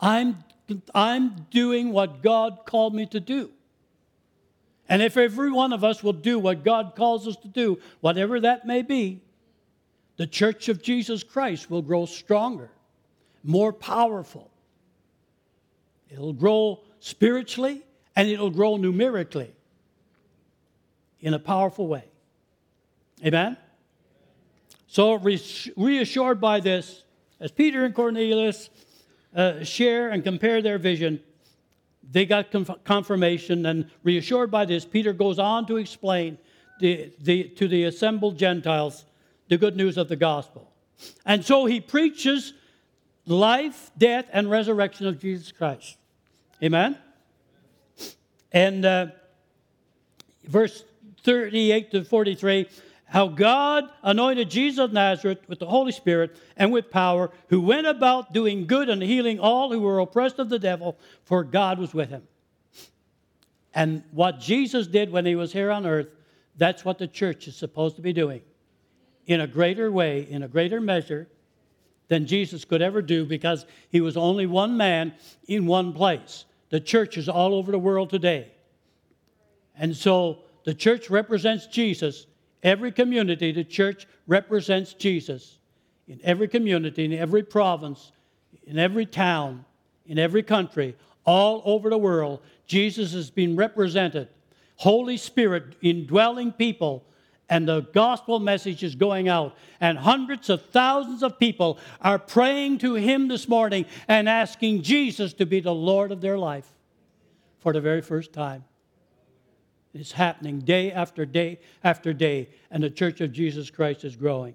I'm, 0.00 0.44
I'm 0.94 1.46
doing 1.50 1.92
what 1.92 2.22
God 2.22 2.60
called 2.66 2.94
me 2.94 3.06
to 3.06 3.20
do. 3.20 3.50
And 4.88 5.02
if 5.02 5.16
every 5.16 5.50
one 5.52 5.72
of 5.72 5.84
us 5.84 6.02
will 6.02 6.12
do 6.12 6.38
what 6.38 6.64
God 6.64 6.94
calls 6.96 7.26
us 7.26 7.36
to 7.36 7.48
do, 7.48 7.78
whatever 8.00 8.40
that 8.40 8.66
may 8.66 8.82
be, 8.82 9.22
the 10.16 10.26
church 10.26 10.68
of 10.68 10.82
Jesus 10.82 11.22
Christ 11.22 11.70
will 11.70 11.82
grow 11.82 12.06
stronger, 12.06 12.70
more 13.42 13.72
powerful. 13.72 14.50
It'll 16.10 16.32
grow 16.32 16.80
spiritually 16.98 17.82
and 18.16 18.28
it'll 18.28 18.50
grow 18.50 18.76
numerically. 18.76 19.54
in 21.20 21.34
a 21.34 21.38
powerful 21.38 21.86
way. 21.86 22.04
Amen? 23.24 23.56
So, 24.92 25.14
reassured 25.76 26.40
by 26.40 26.58
this, 26.58 27.04
as 27.38 27.52
Peter 27.52 27.84
and 27.84 27.94
Cornelius 27.94 28.70
uh, 29.36 29.62
share 29.62 30.08
and 30.08 30.24
compare 30.24 30.60
their 30.62 30.78
vision, 30.78 31.20
they 32.10 32.26
got 32.26 32.48
confirmation, 32.82 33.66
and 33.66 33.88
reassured 34.02 34.50
by 34.50 34.64
this, 34.64 34.84
Peter 34.84 35.12
goes 35.12 35.38
on 35.38 35.64
to 35.68 35.76
explain 35.76 36.38
the, 36.80 37.12
the, 37.20 37.44
to 37.50 37.68
the 37.68 37.84
assembled 37.84 38.36
Gentiles 38.36 39.04
the 39.46 39.56
good 39.56 39.76
news 39.76 39.96
of 39.96 40.08
the 40.08 40.16
gospel. 40.16 40.72
And 41.24 41.44
so 41.44 41.66
he 41.66 41.80
preaches 41.80 42.52
life, 43.26 43.92
death, 43.96 44.26
and 44.32 44.50
resurrection 44.50 45.06
of 45.06 45.20
Jesus 45.20 45.52
Christ. 45.52 45.98
Amen? 46.64 46.98
And 48.50 48.84
uh, 48.84 49.06
verse 50.48 50.82
38 51.22 51.92
to 51.92 52.02
43 52.02 52.66
how 53.10 53.26
God 53.26 53.90
anointed 54.04 54.50
Jesus 54.50 54.78
of 54.78 54.92
Nazareth 54.92 55.40
with 55.48 55.58
the 55.58 55.66
Holy 55.66 55.90
Spirit 55.90 56.36
and 56.56 56.70
with 56.70 56.92
power, 56.92 57.32
who 57.48 57.60
went 57.60 57.88
about 57.88 58.32
doing 58.32 58.68
good 58.68 58.88
and 58.88 59.02
healing 59.02 59.40
all 59.40 59.72
who 59.72 59.80
were 59.80 59.98
oppressed 59.98 60.38
of 60.38 60.48
the 60.48 60.60
devil, 60.60 60.96
for 61.24 61.42
God 61.42 61.80
was 61.80 61.92
with 61.92 62.08
him. 62.08 62.22
And 63.74 64.04
what 64.12 64.38
Jesus 64.38 64.86
did 64.86 65.10
when 65.10 65.26
he 65.26 65.34
was 65.34 65.52
here 65.52 65.72
on 65.72 65.86
earth, 65.86 66.06
that's 66.56 66.84
what 66.84 66.98
the 66.98 67.08
church 67.08 67.48
is 67.48 67.56
supposed 67.56 67.96
to 67.96 68.02
be 68.02 68.12
doing 68.12 68.42
in 69.26 69.40
a 69.40 69.46
greater 69.46 69.90
way, 69.90 70.28
in 70.30 70.44
a 70.44 70.48
greater 70.48 70.80
measure 70.80 71.28
than 72.06 72.26
Jesus 72.26 72.64
could 72.64 72.80
ever 72.80 73.02
do 73.02 73.24
because 73.24 73.66
he 73.88 74.00
was 74.00 74.16
only 74.16 74.46
one 74.46 74.76
man 74.76 75.14
in 75.48 75.66
one 75.66 75.92
place. 75.92 76.44
The 76.68 76.80
church 76.80 77.16
is 77.16 77.28
all 77.28 77.54
over 77.54 77.72
the 77.72 77.78
world 77.78 78.08
today. 78.08 78.52
And 79.76 79.96
so 79.96 80.42
the 80.64 80.74
church 80.74 81.10
represents 81.10 81.66
Jesus 81.66 82.26
Every 82.62 82.92
community, 82.92 83.52
the 83.52 83.64
church 83.64 84.06
represents 84.26 84.92
Jesus. 84.92 85.58
In 86.08 86.20
every 86.22 86.48
community, 86.48 87.04
in 87.04 87.12
every 87.12 87.42
province, 87.42 88.12
in 88.64 88.78
every 88.78 89.06
town, 89.06 89.64
in 90.06 90.18
every 90.18 90.42
country, 90.42 90.96
all 91.24 91.62
over 91.64 91.88
the 91.88 91.98
world, 91.98 92.40
Jesus 92.66 93.12
has 93.12 93.30
been 93.30 93.56
represented. 93.56 94.28
Holy 94.76 95.16
Spirit 95.16 95.76
indwelling 95.82 96.52
people, 96.52 97.04
and 97.48 97.68
the 97.68 97.80
gospel 97.80 98.38
message 98.38 98.82
is 98.82 98.94
going 98.94 99.28
out. 99.28 99.56
And 99.80 99.98
hundreds 99.98 100.50
of 100.50 100.62
thousands 100.66 101.22
of 101.22 101.38
people 101.38 101.78
are 102.00 102.18
praying 102.18 102.78
to 102.78 102.94
Him 102.94 103.28
this 103.28 103.48
morning 103.48 103.86
and 104.08 104.28
asking 104.28 104.82
Jesus 104.82 105.32
to 105.34 105.46
be 105.46 105.60
the 105.60 105.74
Lord 105.74 106.12
of 106.12 106.20
their 106.20 106.38
life 106.38 106.68
for 107.58 107.72
the 107.72 107.80
very 107.80 108.02
first 108.02 108.32
time. 108.32 108.64
It's 109.92 110.12
happening 110.12 110.60
day 110.60 110.92
after 110.92 111.26
day 111.26 111.58
after 111.82 112.12
day, 112.12 112.48
and 112.70 112.82
the 112.82 112.90
Church 112.90 113.20
of 113.20 113.32
Jesus 113.32 113.70
Christ 113.70 114.04
is 114.04 114.14
growing. 114.14 114.54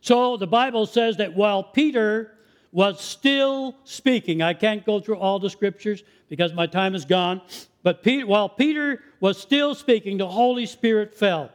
So 0.00 0.36
the 0.36 0.48
Bible 0.48 0.86
says 0.86 1.16
that 1.18 1.34
while 1.34 1.62
Peter 1.62 2.32
was 2.72 3.00
still 3.00 3.76
speaking, 3.84 4.42
I 4.42 4.54
can't 4.54 4.84
go 4.84 4.98
through 4.98 5.18
all 5.18 5.38
the 5.38 5.50
scriptures 5.50 6.02
because 6.28 6.52
my 6.52 6.66
time 6.66 6.94
is 6.94 7.04
gone, 7.04 7.40
but 7.84 8.02
Peter, 8.02 8.26
while 8.26 8.48
Peter 8.48 9.00
was 9.20 9.38
still 9.38 9.74
speaking, 9.74 10.18
the 10.18 10.26
Holy 10.26 10.66
Spirit 10.66 11.14
fell. 11.14 11.50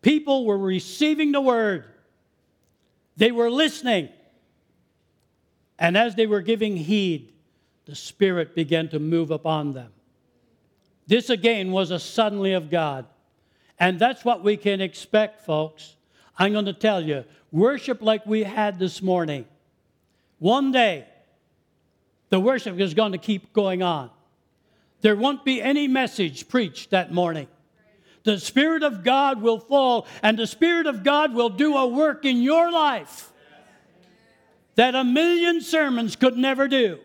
People 0.00 0.44
were 0.44 0.58
receiving 0.58 1.32
the 1.32 1.40
word, 1.40 1.86
they 3.16 3.32
were 3.32 3.50
listening. 3.50 4.10
And 5.76 5.96
as 5.96 6.14
they 6.14 6.28
were 6.28 6.40
giving 6.40 6.76
heed, 6.76 7.32
the 7.86 7.96
Spirit 7.96 8.54
began 8.54 8.88
to 8.90 9.00
move 9.00 9.32
upon 9.32 9.72
them. 9.72 9.92
This 11.06 11.30
again 11.30 11.72
was 11.72 11.90
a 11.90 11.98
suddenly 11.98 12.52
of 12.52 12.70
God. 12.70 13.06
And 13.78 13.98
that's 13.98 14.24
what 14.24 14.42
we 14.42 14.56
can 14.56 14.80
expect, 14.80 15.44
folks. 15.44 15.96
I'm 16.38 16.52
going 16.52 16.64
to 16.66 16.72
tell 16.72 17.02
you 17.02 17.24
worship 17.52 18.02
like 18.02 18.26
we 18.26 18.42
had 18.42 18.78
this 18.78 19.02
morning. 19.02 19.46
One 20.38 20.72
day, 20.72 21.06
the 22.30 22.40
worship 22.40 22.78
is 22.80 22.94
going 22.94 23.12
to 23.12 23.18
keep 23.18 23.52
going 23.52 23.82
on. 23.82 24.10
There 25.00 25.16
won't 25.16 25.44
be 25.44 25.60
any 25.60 25.86
message 25.86 26.48
preached 26.48 26.90
that 26.90 27.12
morning. 27.12 27.46
The 28.24 28.38
Spirit 28.38 28.82
of 28.82 29.04
God 29.04 29.42
will 29.42 29.58
fall, 29.58 30.06
and 30.22 30.38
the 30.38 30.46
Spirit 30.46 30.86
of 30.86 31.04
God 31.04 31.34
will 31.34 31.50
do 31.50 31.76
a 31.76 31.86
work 31.86 32.24
in 32.24 32.42
your 32.42 32.72
life 32.72 33.30
that 34.76 34.94
a 34.94 35.04
million 35.04 35.60
sermons 35.60 36.16
could 36.16 36.36
never 36.36 36.66
do. 36.66 36.98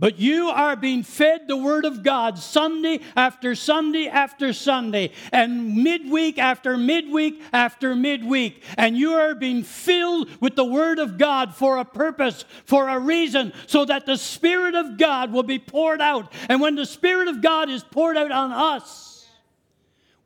But 0.00 0.20
you 0.20 0.48
are 0.48 0.76
being 0.76 1.02
fed 1.02 1.48
the 1.48 1.56
Word 1.56 1.84
of 1.84 2.04
God 2.04 2.38
Sunday 2.38 3.00
after 3.16 3.56
Sunday 3.56 4.06
after 4.06 4.52
Sunday, 4.52 5.10
and 5.32 5.74
midweek 5.74 6.38
after 6.38 6.76
midweek 6.76 7.42
after 7.52 7.96
midweek. 7.96 8.62
And 8.76 8.96
you 8.96 9.14
are 9.14 9.34
being 9.34 9.64
filled 9.64 10.28
with 10.40 10.54
the 10.54 10.64
Word 10.64 11.00
of 11.00 11.18
God 11.18 11.54
for 11.54 11.78
a 11.78 11.84
purpose, 11.84 12.44
for 12.64 12.88
a 12.88 12.98
reason, 13.00 13.52
so 13.66 13.84
that 13.86 14.06
the 14.06 14.16
Spirit 14.16 14.76
of 14.76 14.98
God 14.98 15.32
will 15.32 15.42
be 15.42 15.58
poured 15.58 16.00
out. 16.00 16.32
And 16.48 16.60
when 16.60 16.76
the 16.76 16.86
Spirit 16.86 17.26
of 17.26 17.42
God 17.42 17.68
is 17.68 17.82
poured 17.82 18.16
out 18.16 18.30
on 18.30 18.52
us, 18.52 19.26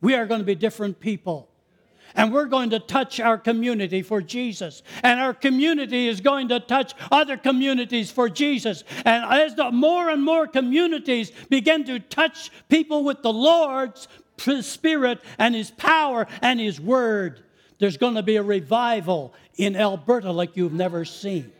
we 0.01 0.13
are 0.13 0.27
going 0.27 0.41
to 0.41 0.45
be 0.45 0.55
different 0.55 0.99
people 0.99 1.49
and 2.15 2.33
we're 2.33 2.45
going 2.45 2.69
to 2.71 2.79
touch 2.79 3.19
our 3.19 3.37
community 3.37 4.01
for 4.01 4.21
Jesus. 4.21 4.83
And 5.03 5.19
our 5.19 5.33
community 5.33 6.07
is 6.07 6.21
going 6.21 6.49
to 6.49 6.59
touch 6.59 6.93
other 7.11 7.37
communities 7.37 8.11
for 8.11 8.29
Jesus. 8.29 8.83
And 9.05 9.25
as 9.31 9.55
the 9.55 9.71
more 9.71 10.09
and 10.09 10.23
more 10.23 10.47
communities 10.47 11.31
begin 11.49 11.83
to 11.85 11.99
touch 11.99 12.51
people 12.69 13.03
with 13.03 13.21
the 13.21 13.33
Lord's 13.33 14.07
Spirit 14.61 15.21
and 15.37 15.55
His 15.55 15.71
power 15.71 16.27
and 16.41 16.59
His 16.59 16.79
Word, 16.79 17.43
there's 17.79 17.97
going 17.97 18.15
to 18.15 18.23
be 18.23 18.35
a 18.35 18.43
revival 18.43 19.33
in 19.57 19.75
Alberta 19.75 20.31
like 20.31 20.55
you've 20.55 20.73
never 20.73 21.05
seen. 21.05 21.51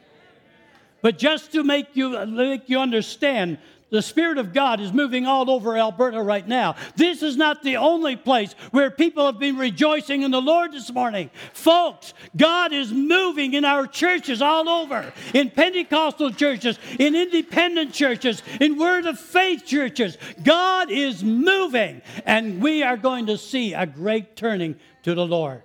But 1.01 1.17
just 1.17 1.51
to 1.51 1.63
make 1.63 1.95
you, 1.95 2.25
make 2.25 2.69
you 2.69 2.79
understand, 2.79 3.57
the 3.93 4.01
Spirit 4.01 4.39
of 4.39 4.53
God 4.53 4.79
is 4.79 4.91
moving 4.91 5.27
all 5.27 5.51
over 5.51 5.77
Alberta 5.77 6.19
right 6.19 6.47
now. 6.47 6.75
This 6.95 7.21
is 7.21 7.37
not 7.37 7.61
the 7.61 7.77
only 7.77 8.15
place 8.15 8.53
where 8.71 8.89
people 8.89 9.27
have 9.27 9.37
been 9.37 9.55
rejoicing 9.55 10.23
in 10.23 10.31
the 10.31 10.41
Lord 10.41 10.71
this 10.71 10.91
morning. 10.91 11.29
Folks, 11.53 12.15
God 12.35 12.73
is 12.73 12.91
moving 12.91 13.53
in 13.53 13.63
our 13.63 13.85
churches 13.85 14.41
all 14.41 14.67
over, 14.67 15.13
in 15.35 15.51
Pentecostal 15.51 16.31
churches, 16.31 16.79
in 16.97 17.13
independent 17.13 17.93
churches, 17.93 18.41
in 18.59 18.79
Word 18.79 19.05
of 19.05 19.19
Faith 19.19 19.63
churches. 19.63 20.17
God 20.43 20.89
is 20.89 21.23
moving, 21.23 22.01
and 22.25 22.63
we 22.63 22.81
are 22.81 22.97
going 22.97 23.27
to 23.27 23.37
see 23.37 23.75
a 23.75 23.85
great 23.85 24.35
turning 24.35 24.75
to 25.03 25.13
the 25.13 25.25
Lord. 25.25 25.61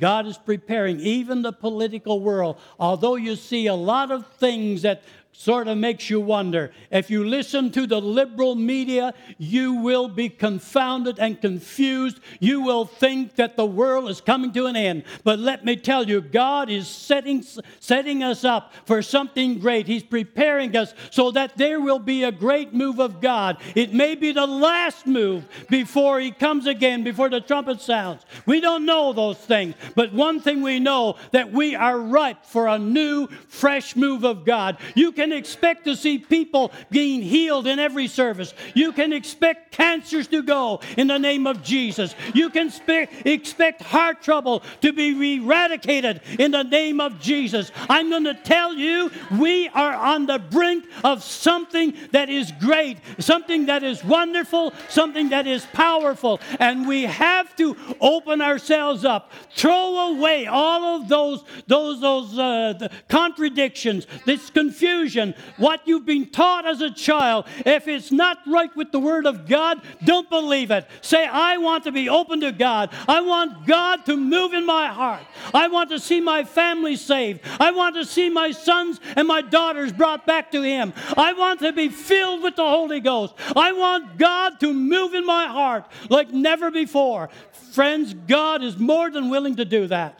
God 0.00 0.26
is 0.26 0.38
preparing 0.38 0.98
even 1.00 1.42
the 1.42 1.52
political 1.52 2.18
world. 2.18 2.58
Although 2.80 3.16
you 3.16 3.36
see 3.36 3.66
a 3.66 3.74
lot 3.74 4.10
of 4.10 4.26
things 4.34 4.82
that 4.82 5.02
sort 5.32 5.66
of 5.66 5.78
makes 5.78 6.10
you 6.10 6.20
wonder. 6.20 6.70
If 6.90 7.10
you 7.10 7.24
listen 7.24 7.72
to 7.72 7.86
the 7.86 8.00
liberal 8.00 8.54
media, 8.54 9.14
you 9.38 9.74
will 9.74 10.06
be 10.06 10.28
confounded 10.28 11.18
and 11.18 11.40
confused. 11.40 12.20
You 12.38 12.60
will 12.60 12.84
think 12.84 13.36
that 13.36 13.56
the 13.56 13.66
world 13.66 14.10
is 14.10 14.20
coming 14.20 14.52
to 14.52 14.66
an 14.66 14.76
end. 14.76 15.04
But 15.24 15.38
let 15.38 15.64
me 15.64 15.76
tell 15.76 16.06
you, 16.06 16.20
God 16.20 16.68
is 16.68 16.86
setting, 16.86 17.42
setting 17.80 18.22
us 18.22 18.44
up 18.44 18.72
for 18.84 19.00
something 19.00 19.58
great. 19.58 19.86
He's 19.86 20.02
preparing 20.02 20.76
us 20.76 20.94
so 21.10 21.30
that 21.30 21.56
there 21.56 21.80
will 21.80 21.98
be 21.98 22.24
a 22.24 22.32
great 22.32 22.74
move 22.74 23.00
of 23.00 23.20
God. 23.20 23.56
It 23.74 23.94
may 23.94 24.14
be 24.14 24.32
the 24.32 24.46
last 24.46 25.06
move 25.06 25.48
before 25.70 26.20
He 26.20 26.30
comes 26.30 26.66
again, 26.66 27.02
before 27.02 27.30
the 27.30 27.40
trumpet 27.40 27.80
sounds. 27.80 28.22
We 28.44 28.60
don't 28.60 28.84
know 28.84 29.12
those 29.12 29.38
things. 29.38 29.74
But 29.94 30.12
one 30.12 30.40
thing 30.40 30.60
we 30.60 30.78
know 30.78 31.16
that 31.30 31.52
we 31.52 31.74
are 31.74 31.98
ripe 31.98 32.44
for 32.44 32.68
a 32.68 32.78
new, 32.78 33.28
fresh 33.48 33.96
move 33.96 34.24
of 34.24 34.44
God. 34.44 34.76
You 34.94 35.10
can 35.10 35.21
can 35.22 35.30
expect 35.32 35.84
to 35.84 35.94
see 35.94 36.18
people 36.18 36.72
being 36.90 37.22
healed 37.22 37.68
in 37.68 37.78
every 37.78 38.08
service. 38.08 38.52
You 38.74 38.90
can 38.90 39.12
expect 39.12 39.70
cancers 39.70 40.26
to 40.28 40.42
go 40.42 40.80
in 40.96 41.06
the 41.06 41.18
name 41.18 41.46
of 41.46 41.62
Jesus. 41.62 42.16
You 42.34 42.50
can 42.50 42.70
spe- 42.70 43.08
expect 43.24 43.82
heart 43.82 44.20
trouble 44.20 44.64
to 44.80 44.92
be 44.92 45.36
eradicated 45.36 46.22
in 46.40 46.50
the 46.50 46.64
name 46.64 47.00
of 47.00 47.20
Jesus. 47.20 47.70
I'm 47.88 48.10
going 48.10 48.24
to 48.24 48.34
tell 48.34 48.74
you, 48.74 49.12
we 49.38 49.68
are 49.68 49.94
on 49.94 50.26
the 50.26 50.40
brink 50.40 50.86
of 51.04 51.22
something 51.22 51.94
that 52.10 52.28
is 52.28 52.50
great, 52.58 52.98
something 53.20 53.66
that 53.66 53.84
is 53.84 54.04
wonderful, 54.04 54.72
something 54.88 55.28
that 55.28 55.46
is 55.46 55.64
powerful, 55.72 56.40
and 56.58 56.88
we 56.88 57.04
have 57.04 57.54
to 57.56 57.76
open 58.00 58.40
ourselves 58.40 59.04
up, 59.04 59.30
throw 59.54 60.16
away 60.16 60.46
all 60.46 60.96
of 60.96 61.08
those 61.08 61.44
those 61.68 62.00
those 62.00 62.36
uh, 62.36 62.88
contradictions, 63.08 64.08
this 64.26 64.50
confusion 64.50 65.11
confusion, 65.12 65.34
what 65.56 65.86
you've 65.86 66.06
been 66.06 66.28
taught 66.30 66.66
as 66.66 66.80
a 66.80 66.90
child, 66.90 67.46
if 67.64 67.88
it's 67.88 68.10
not 68.10 68.38
right 68.46 68.74
with 68.76 68.92
the 68.92 68.98
Word 68.98 69.26
of 69.26 69.46
God, 69.46 69.80
don't 70.04 70.28
believe 70.28 70.70
it. 70.70 70.86
Say, 71.00 71.26
I 71.26 71.58
want 71.58 71.84
to 71.84 71.92
be 71.92 72.08
open 72.08 72.40
to 72.40 72.52
God. 72.52 72.90
I 73.08 73.20
want 73.20 73.66
God 73.66 74.04
to 74.06 74.16
move 74.16 74.52
in 74.52 74.64
my 74.66 74.88
heart. 74.88 75.22
I 75.54 75.68
want 75.68 75.90
to 75.90 75.98
see 75.98 76.20
my 76.20 76.44
family 76.44 76.96
saved. 76.96 77.40
I 77.60 77.70
want 77.72 77.94
to 77.96 78.04
see 78.04 78.30
my 78.30 78.50
sons 78.50 79.00
and 79.16 79.28
my 79.28 79.42
daughters 79.42 79.92
brought 79.92 80.26
back 80.26 80.50
to 80.52 80.62
Him. 80.62 80.92
I 81.16 81.32
want 81.32 81.60
to 81.60 81.72
be 81.72 81.88
filled 81.88 82.42
with 82.42 82.56
the 82.56 82.68
Holy 82.68 83.00
Ghost. 83.00 83.34
I 83.56 83.72
want 83.72 84.18
God 84.18 84.60
to 84.60 84.72
move 84.72 85.14
in 85.14 85.26
my 85.26 85.46
heart 85.46 85.86
like 86.08 86.30
never 86.30 86.70
before. 86.70 87.28
Friends, 87.72 88.14
God 88.14 88.62
is 88.62 88.76
more 88.78 89.10
than 89.10 89.30
willing 89.30 89.56
to 89.56 89.64
do 89.64 89.86
that. 89.86 90.18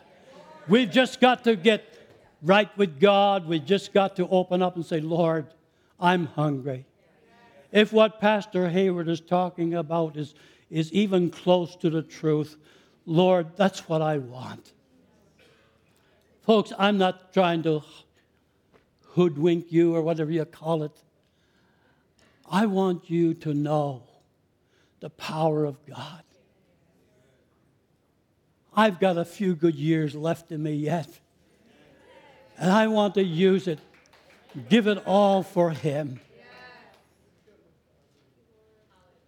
We've 0.68 0.90
just 0.90 1.20
got 1.20 1.44
to 1.44 1.56
get 1.56 1.91
right 2.42 2.76
with 2.76 3.00
God. 3.00 3.46
We've 3.46 3.64
just 3.64 3.92
got 3.92 4.16
to 4.16 4.28
open 4.28 4.62
up 4.62 4.76
and 4.76 4.84
say, 4.84 5.00
Lord, 5.00 5.46
I'm 5.98 6.26
hungry. 6.26 6.84
If 7.70 7.92
what 7.92 8.20
Pastor 8.20 8.68
Hayward 8.68 9.08
is 9.08 9.20
talking 9.20 9.74
about 9.74 10.16
is, 10.16 10.34
is 10.68 10.92
even 10.92 11.30
close 11.30 11.74
to 11.76 11.88
the 11.88 12.02
truth, 12.02 12.56
Lord, 13.06 13.56
that's 13.56 13.88
what 13.88 14.02
I 14.02 14.18
want. 14.18 14.72
Folks, 16.42 16.72
I'm 16.78 16.98
not 16.98 17.32
trying 17.32 17.62
to 17.62 17.82
hoodwink 19.10 19.70
you 19.70 19.94
or 19.94 20.02
whatever 20.02 20.30
you 20.30 20.44
call 20.44 20.82
it. 20.82 20.92
I 22.50 22.66
want 22.66 23.08
you 23.08 23.34
to 23.34 23.54
know 23.54 24.02
the 25.00 25.10
power 25.10 25.64
of 25.64 25.84
God. 25.86 26.22
I've 28.74 28.98
got 28.98 29.16
a 29.18 29.24
few 29.24 29.54
good 29.54 29.74
years 29.74 30.14
left 30.14 30.50
in 30.50 30.62
me 30.62 30.72
yet. 30.72 31.08
And 32.62 32.70
I 32.70 32.86
want 32.86 33.14
to 33.14 33.24
use 33.24 33.66
it, 33.66 33.80
give 34.68 34.86
it 34.86 35.02
all 35.04 35.42
for 35.42 35.70
Him. 35.70 36.20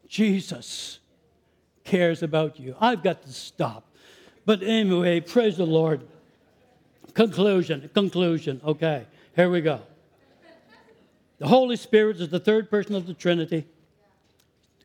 Jesus 0.07 1.01
cares 1.83 2.23
about 2.23 2.61
you. 2.61 2.77
I've 2.81 3.03
got 3.03 3.23
to 3.23 3.33
stop. 3.33 3.89
But 4.47 4.63
anyway, 4.63 5.19
praise 5.19 5.57
the 5.57 5.67
Lord. 5.67 6.07
Conclusion, 7.15 7.91
conclusion. 7.93 8.61
Okay, 8.65 9.05
here 9.35 9.51
we 9.51 9.61
go. 9.61 9.81
The 11.39 11.49
Holy 11.49 11.75
Spirit 11.75 12.21
is 12.21 12.29
the 12.29 12.39
third 12.39 12.71
person 12.71 12.95
of 12.95 13.09
the 13.09 13.15
Trinity, 13.15 13.67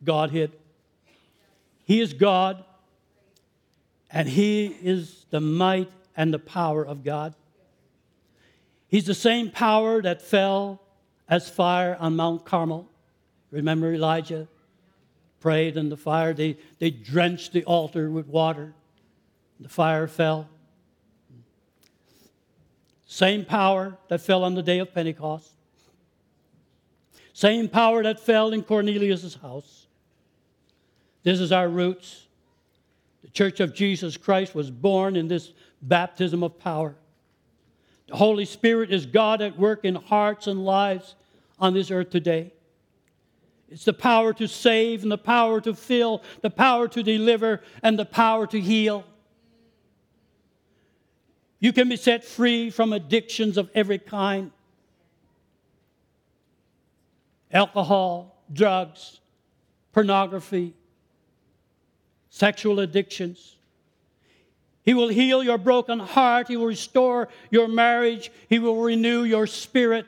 Godhead. 0.04 0.54
He 1.86 2.02
is 2.02 2.14
God, 2.14 2.64
and 4.10 4.28
He 4.28 4.76
is 4.82 5.28
the 5.30 5.39
might 5.39 5.91
and 6.18 6.34
the 6.34 6.39
power 6.39 6.84
of 6.84 7.04
God. 7.04 7.36
He's 8.90 9.06
the 9.06 9.14
same 9.14 9.52
power 9.52 10.02
that 10.02 10.22
fell 10.22 10.82
as 11.30 11.48
fire 11.48 11.96
on 12.00 12.16
Mount 12.16 12.44
Carmel. 12.44 12.90
Remember 13.52 13.94
Elijah 13.94 14.48
prayed 15.40 15.78
and 15.78 15.92
the 15.92 15.98
fire, 15.98 16.34
they, 16.34 16.58
they 16.80 16.90
drenched 16.90 17.54
the 17.54 17.64
altar 17.64 18.10
with 18.10 18.28
water. 18.28 18.74
The 19.60 19.70
fire 19.70 20.08
fell. 20.08 20.50
Same 23.06 23.46
power 23.46 23.98
that 24.10 24.22
fell 24.22 24.44
on 24.44 24.56
the 24.56 24.64
day 24.64 24.80
of 24.80 24.94
Pentecost. 24.94 25.52
Same 27.34 27.70
power 27.70 28.04
that 28.04 28.20
fell 28.20 28.52
in 28.52 28.64
Cornelius' 28.64 29.36
house. 29.36 29.88
This 31.24 31.40
is 31.40 31.52
our 31.52 31.70
roots. 31.70 32.28
The 33.24 33.30
Church 33.30 33.60
of 33.60 33.74
Jesus 33.74 34.18
Christ 34.18 34.56
was 34.56 34.70
born 34.70 35.16
in 35.16 35.28
this 35.28 35.54
baptism 35.82 36.44
of 36.44 36.60
power. 36.60 36.96
The 38.10 38.18
Holy 38.18 38.45
Spirit 38.45 38.91
is 38.91 39.05
God 39.05 39.39
at 39.41 39.57
work 39.57 39.86
in 39.86 39.93
hearts 39.93 40.47
and 40.47 40.66
lives 40.66 41.16
on 41.60 41.76
this 41.76 41.91
earth 41.91 42.10
today. 42.10 42.51
It's 43.70 43.86
the 43.86 43.93
power 43.93 44.34
to 44.34 44.47
save 44.47 45.03
and 45.03 45.12
the 45.12 45.18
power 45.18 45.62
to 45.62 45.76
fill, 45.76 46.24
the 46.41 46.49
power 46.49 46.88
to 46.88 47.03
deliver, 47.03 47.62
and 47.84 47.99
the 47.99 48.05
power 48.05 48.47
to 48.47 48.60
heal. 48.60 49.05
You 51.60 51.72
can 51.72 51.88
be 51.88 51.97
set 51.97 52.24
free 52.24 52.72
from 52.72 52.93
addictions 52.93 53.57
of 53.57 53.70
every 53.76 53.99
kind 53.99 54.51
alcohol, 57.51 58.43
drugs, 58.51 59.20
pornography, 59.91 60.74
sexual 62.30 62.80
addictions. 62.80 63.57
He 64.90 64.96
will 64.96 65.10
heal 65.10 65.44
your 65.44 65.60
broken 65.60 66.00
heart. 66.00 66.48
He 66.48 66.58
will 66.58 66.66
restore 66.66 67.30
your 67.52 67.68
marriage. 67.68 68.32
He 68.48 68.58
will 68.58 68.82
renew 68.82 69.22
your 69.24 69.46
spirit. 69.46 70.08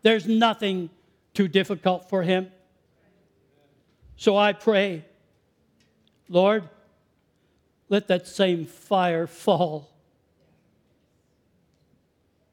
There's 0.00 0.26
nothing 0.26 0.88
too 1.34 1.46
difficult 1.46 2.08
for 2.08 2.22
him. 2.22 2.50
So 4.16 4.34
I 4.34 4.54
pray, 4.54 5.04
Lord, 6.30 6.70
let 7.90 8.08
that 8.08 8.26
same 8.26 8.64
fire 8.64 9.26
fall. 9.26 9.90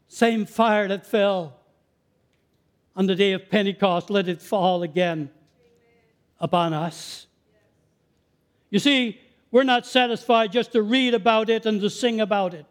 Same 0.10 0.46
fire 0.46 0.90
that 0.90 1.08
fell 1.08 1.58
on 2.98 3.06
the 3.06 3.16
day 3.16 3.32
of 3.32 3.50
Pentecost, 3.50 4.10
let 4.10 4.28
it 4.28 4.42
fall 4.42 4.84
again 4.84 5.30
upon 6.42 6.74
us. 6.74 7.28
You 8.70 8.80
see, 8.80 9.22
we're 9.54 9.62
not 9.62 9.86
satisfied 9.86 10.52
just 10.52 10.72
to 10.72 10.82
read 10.82 11.14
about 11.14 11.48
it 11.48 11.68
and 11.68 11.80
to 11.80 11.88
sing 11.88 12.20
about 12.20 12.56
it. 12.56 12.66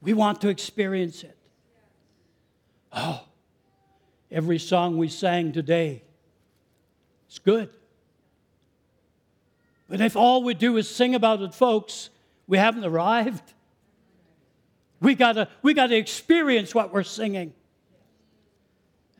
We 0.00 0.14
want 0.14 0.40
to 0.40 0.48
experience 0.48 1.22
it. 1.22 1.36
Oh, 2.90 3.22
every 4.30 4.58
song 4.58 4.96
we 4.96 5.08
sang 5.08 5.52
today 5.52 6.02
is 7.30 7.38
good. 7.38 7.68
But 9.90 10.00
if 10.00 10.16
all 10.16 10.42
we 10.42 10.54
do 10.54 10.78
is 10.78 10.88
sing 10.88 11.14
about 11.14 11.42
it, 11.42 11.52
folks, 11.52 12.08
we 12.46 12.56
haven't 12.56 12.84
arrived. 12.84 13.52
We 15.00 15.14
gotta, 15.14 15.48
we 15.60 15.74
gotta 15.74 15.96
experience 15.96 16.74
what 16.74 16.94
we're 16.94 17.02
singing. 17.02 17.52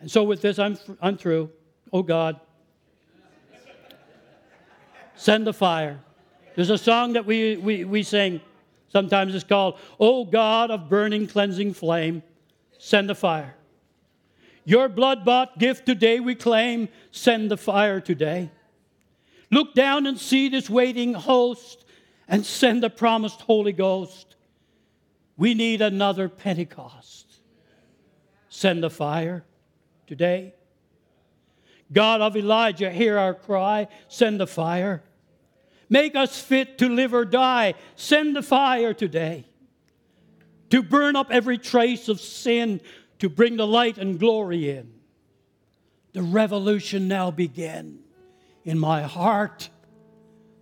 And 0.01 0.11
so 0.11 0.23
with 0.25 0.41
this, 0.41 0.59
I'm, 0.59 0.79
I'm 1.03 1.19
through. 1.19 1.51
Oh 1.93 2.03
God, 2.03 2.41
send 5.15 5.47
the 5.47 5.53
fire. 5.53 6.01
There's 6.61 6.69
a 6.69 6.77
song 6.77 7.15
that 7.15 7.25
we, 7.25 7.57
we, 7.57 7.85
we 7.85 8.03
sing. 8.03 8.39
Sometimes 8.89 9.35
it's 9.35 9.45
called, 9.45 9.79
O 9.99 10.27
God 10.27 10.71
of 10.71 10.91
burning, 10.91 11.27
cleansing 11.27 11.73
flame, 11.73 12.23
send 12.77 13.09
the 13.09 13.15
fire. 13.15 13.57
Your 14.67 14.91
blood 14.91 15.25
bought 15.25 15.59
gift 15.59 15.87
today 15.87 16.21
we 16.21 16.35
claim, 16.35 16.91
send 17.13 17.51
the 17.51 17.57
fire 17.57 17.99
today. 17.99 18.51
Look 19.51 19.73
down 19.73 20.07
and 20.07 20.19
see 20.19 20.51
this 20.51 20.69
waiting 20.69 21.15
host 21.15 21.87
and 22.29 22.45
send 22.45 22.83
the 22.83 22.91
promised 22.91 23.41
Holy 23.41 23.73
Ghost. 23.73 24.37
We 25.39 25.55
need 25.55 25.81
another 25.81 26.29
Pentecost. 26.29 27.41
Send 28.51 28.83
the 28.83 28.91
fire 28.91 29.47
today. 30.07 30.53
God 31.91 32.21
of 32.21 32.37
Elijah, 32.37 32.91
hear 32.91 33.17
our 33.17 33.33
cry, 33.33 33.89
send 34.09 34.39
the 34.39 34.47
fire. 34.47 35.03
Make 35.91 36.15
us 36.15 36.41
fit 36.41 36.79
to 36.79 36.89
live 36.89 37.13
or 37.13 37.25
die. 37.25 37.75
Send 37.97 38.37
the 38.37 38.43
fire 38.43 38.95
today 38.95 39.45
to 40.71 40.85
burn 40.85 41.17
up 41.17 41.33
every 41.33 41.59
trace 41.59 42.09
of 42.09 42.21
sin, 42.21 42.81
to 43.19 43.29
bring 43.29 43.57
the 43.57 43.67
light 43.67 43.99
and 43.99 44.19
glory 44.19 44.71
in. 44.71 44.93
The 46.13 46.23
revolution 46.23 47.09
now 47.09 47.33
begin 47.33 47.99
in 48.65 48.79
my 48.79 49.03
heart. 49.03 49.69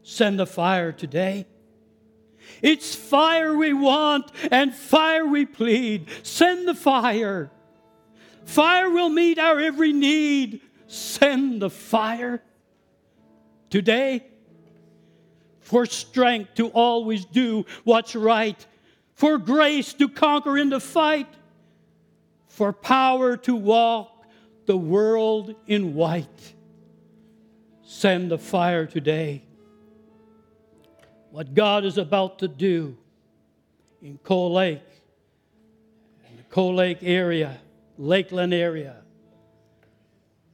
Send 0.03 0.39
the 0.39 0.47
fire 0.47 0.93
today. 0.93 1.47
It's 2.63 2.95
fire 2.95 3.55
we 3.55 3.75
want 3.75 4.33
and 4.51 4.75
fire 4.75 5.27
we 5.27 5.45
plead. 5.45 6.09
Send 6.23 6.67
the 6.67 6.75
fire. 6.75 7.51
Fire 8.47 8.89
will 8.89 9.11
meet 9.11 9.39
our 9.39 9.61
every 9.61 9.93
need. 9.93 10.63
Send 10.87 11.61
the 11.61 11.69
fire 11.69 12.43
today 13.69 14.25
for 15.69 15.85
strength 15.85 16.55
to 16.55 16.69
always 16.69 17.27
do 17.27 17.67
what's 17.85 18.17
right, 18.17 18.67
for 19.15 19.37
grace 19.37 19.93
to 19.93 20.09
conquer 20.09 20.57
in 20.57 20.71
the 20.71 20.81
fight, 20.81 21.29
for 22.47 22.73
power 22.73 23.37
to 23.37 23.55
walk 23.55 24.25
the 24.65 24.77
world 24.79 25.55
in 25.67 25.95
white. 25.95 26.55
Send 27.83 28.31
the 28.31 28.39
fire 28.39 28.87
today. 28.87 29.43
What 31.33 31.53
God 31.53 31.85
is 31.85 31.99
about 31.99 32.39
to 32.39 32.49
do 32.49 32.97
in 34.01 34.19
Cold 34.25 34.53
Lake, 34.53 34.81
in 36.31 36.39
the 36.39 36.45
Cold 36.45 36.77
Lake 36.77 37.01
area, 37.03 37.59
Lakeland 37.99 38.55
area, 38.55 38.97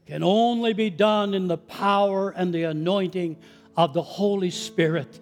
can 0.06 0.24
only 0.24 0.72
be 0.72 0.90
done 0.90 1.34
in 1.34 1.46
the 1.46 1.56
power 1.56 2.30
and 2.30 2.52
the 2.52 2.64
anointing 2.64 3.36
of 3.76 3.92
the 3.92 4.02
Holy 4.02 4.50
Spirit. 4.50 5.20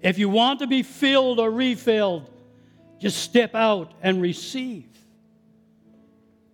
If 0.00 0.18
you 0.18 0.28
want 0.28 0.60
to 0.60 0.66
be 0.66 0.82
filled 0.82 1.40
or 1.40 1.50
refilled, 1.50 2.30
just 3.00 3.18
step 3.18 3.54
out 3.54 3.92
and 4.02 4.20
receive. 4.20 4.86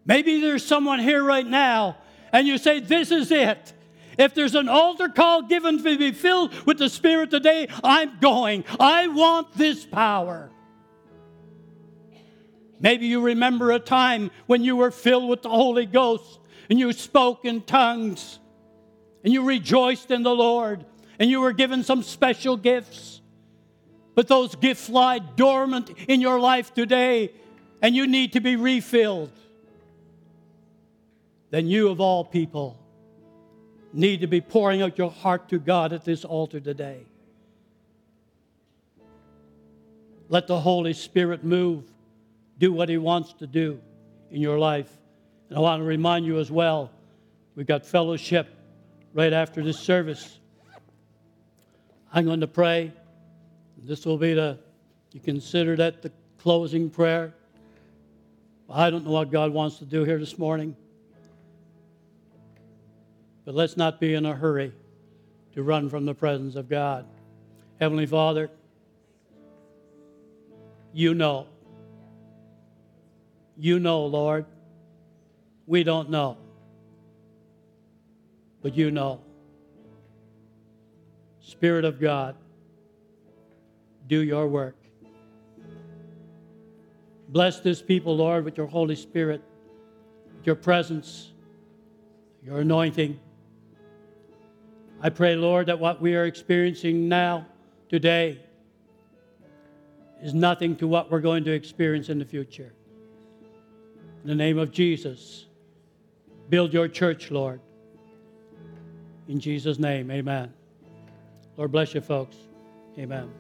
Maybe 0.05 0.41
there's 0.41 0.65
someone 0.65 0.99
here 0.99 1.23
right 1.23 1.47
now 1.47 1.97
and 2.33 2.47
you 2.47 2.59
say, 2.59 2.81
This 2.81 3.11
is 3.11 3.31
it. 3.31 3.73
If 4.19 4.35
there's 4.35 4.55
an 4.55 4.69
altar 4.69 5.09
call 5.09 5.43
given 5.43 5.83
to 5.83 5.99
be 5.99 6.13
filled 6.13 6.55
with 6.67 6.79
the 6.79 6.89
Spirit 6.89 7.31
today, 7.31 7.69
I'm 7.83 8.19
going. 8.21 8.65
I 8.79 9.09
want 9.09 9.57
this 9.57 9.85
power. 9.87 10.51
Maybe 12.81 13.07
you 13.07 13.21
remember 13.21 13.73
a 13.73 13.79
time 13.79 14.31
when 14.47 14.63
you 14.63 14.77
were 14.77 14.91
filled 14.91 15.29
with 15.29 15.43
the 15.43 15.49
Holy 15.49 15.87
Ghost 15.87 16.39
and 16.69 16.79
you 16.79 16.93
spoke 16.93 17.45
in 17.45 17.63
tongues 17.63 18.39
and 19.25 19.33
you 19.33 19.45
rejoiced 19.45 20.11
in 20.11 20.23
the 20.23 20.35
Lord 20.35 20.85
and 21.19 21.31
you 21.31 21.41
were 21.41 21.53
given 21.53 21.85
some 21.85 22.03
special 22.03 22.57
gifts. 22.57 23.21
But 24.15 24.29
those 24.29 24.55
gifts 24.55 24.89
lie 24.89 25.19
dormant 25.19 25.91
in 26.09 26.21
your 26.21 26.41
life 26.41 26.75
today 26.75 27.33
and 27.83 27.95
you 27.95 28.07
need 28.07 28.33
to 28.35 28.41
be 28.41 28.57
refilled. 28.57 29.31
Then 31.51 31.67
you, 31.67 31.89
of 31.89 32.01
all 32.01 32.25
people, 32.25 32.79
need 33.93 34.21
to 34.21 34.27
be 34.27 34.41
pouring 34.41 34.83
out 34.83 34.99
your 34.99 35.11
heart 35.11 35.49
to 35.49 35.59
God 35.59 35.93
at 35.93 36.05
this 36.05 36.25
altar 36.25 36.61
today. 36.61 37.01
Let 40.29 40.47
the 40.47 40.61
Holy 40.61 40.93
Spirit 40.93 41.43
move, 41.43 41.85
do 42.59 42.73
what 42.73 42.89
He 42.89 42.99
wants 42.99 43.33
to 43.35 43.47
do 43.47 43.81
in 44.31 44.41
your 44.41 44.59
life. 44.59 44.91
And 45.49 45.59
I 45.59 45.61
want 45.61 45.81
to 45.81 45.85
remind 45.85 46.25
you 46.25 46.39
as 46.39 46.51
well 46.51 46.91
we've 47.57 47.67
got 47.67 47.85
fellowship 47.85 48.47
right 49.13 49.33
after 49.33 49.63
this 49.63 49.79
service. 49.79 50.39
I'm 52.13 52.25
going 52.25 52.41
to 52.41 52.47
pray. 52.47 52.93
This 53.79 54.05
will 54.05 54.19
be 54.19 54.35
the, 54.35 54.59
you 55.13 55.21
consider 55.21 55.77
that 55.77 56.03
the 56.03 56.13
closing 56.39 56.91
prayer. 56.91 57.35
I 58.69 58.91
don't 58.91 59.05
know 59.05 59.13
what 59.13 59.31
God 59.31 59.53
wants 59.53 59.79
to 59.79 59.85
do 59.85 60.05
here 60.05 60.19
this 60.19 60.39
morning. 60.39 60.77
But 63.45 63.55
let's 63.55 63.77
not 63.77 63.99
be 63.99 64.15
in 64.15 64.27
a 64.27 64.35
hurry 64.35 64.73
to 65.55 65.63
run 65.63 65.89
from 65.89 66.05
the 66.05 66.15
presence 66.15 66.55
of 66.55 66.69
God. 66.69 67.07
Heavenly 67.81 68.07
Father, 68.07 68.51
you 70.93 71.15
know. 71.15 71.47
You 73.57 73.79
know, 73.79 74.07
Lord. 74.07 74.47
We 75.67 75.83
don't 75.83 76.11
know. 76.11 76.37
But 78.63 78.77
you 78.77 78.91
know. 78.91 79.21
Spirit 81.41 81.85
of 81.85 82.01
God, 82.01 82.37
do 84.07 84.23
your 84.23 84.47
work. 84.47 84.77
Bless 87.29 87.61
this 87.61 87.81
people, 87.81 88.17
Lord, 88.17 88.45
with 88.45 88.57
your 88.57 88.67
Holy 88.67 88.97
Spirit, 88.97 89.43
your 90.45 90.55
presence, 90.55 91.33
your 92.45 92.61
anointing. 92.61 93.19
I 95.01 95.11
pray, 95.11 95.37
Lord, 95.37 95.67
that 95.67 95.79
what 95.79 96.01
we 96.01 96.15
are 96.15 96.27
experiencing 96.27 97.09
now, 97.09 97.47
today, 97.89 98.41
is 100.23 100.35
nothing 100.35 100.77
to 100.77 100.87
what 100.87 101.11
we're 101.11 101.21
going 101.21 101.45
to 101.45 101.53
experience 101.53 102.09
in 102.09 102.19
the 102.19 102.25
future. 102.25 102.73
In 104.23 104.29
the 104.29 104.35
name 104.35 104.59
of 104.59 104.71
Jesus, 104.71 105.47
build 106.49 106.75
your 106.75 106.89
church, 106.89 107.31
Lord. 107.31 107.61
In 109.31 109.39
Jesus' 109.39 109.79
name, 109.79 110.11
amen. 110.11 110.53
Lord 111.57 111.71
bless 111.71 111.95
you, 111.95 112.01
folks. 112.01 112.37
Amen. 112.99 113.31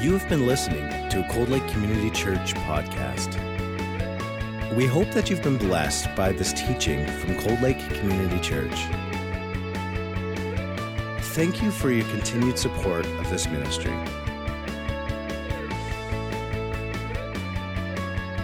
You 0.00 0.14
have 0.14 0.26
been 0.30 0.46
listening 0.46 0.88
to 1.10 1.22
a 1.22 1.28
Cold 1.30 1.50
Lake 1.50 1.68
Community 1.68 2.08
Church 2.12 2.54
podcast. 2.54 3.34
We 4.74 4.86
hope 4.86 5.10
that 5.10 5.28
you've 5.28 5.42
been 5.42 5.58
blessed 5.58 6.08
by 6.16 6.32
this 6.32 6.54
teaching 6.54 7.06
from 7.06 7.38
Cold 7.40 7.60
Lake 7.60 7.78
Community 7.90 8.40
Church. 8.40 8.86
Thank 11.34 11.62
you 11.62 11.70
for 11.70 11.90
your 11.90 12.08
continued 12.08 12.58
support 12.58 13.04
of 13.04 13.28
this 13.28 13.46
ministry. 13.48 13.92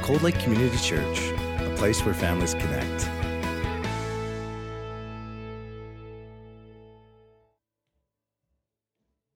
Cold 0.07 0.22
Lake 0.22 0.38
Community 0.38 0.78
Church, 0.78 1.32
a 1.59 1.74
place 1.76 2.04
where 2.04 2.14
families 2.14 2.54
connect. 2.54 3.15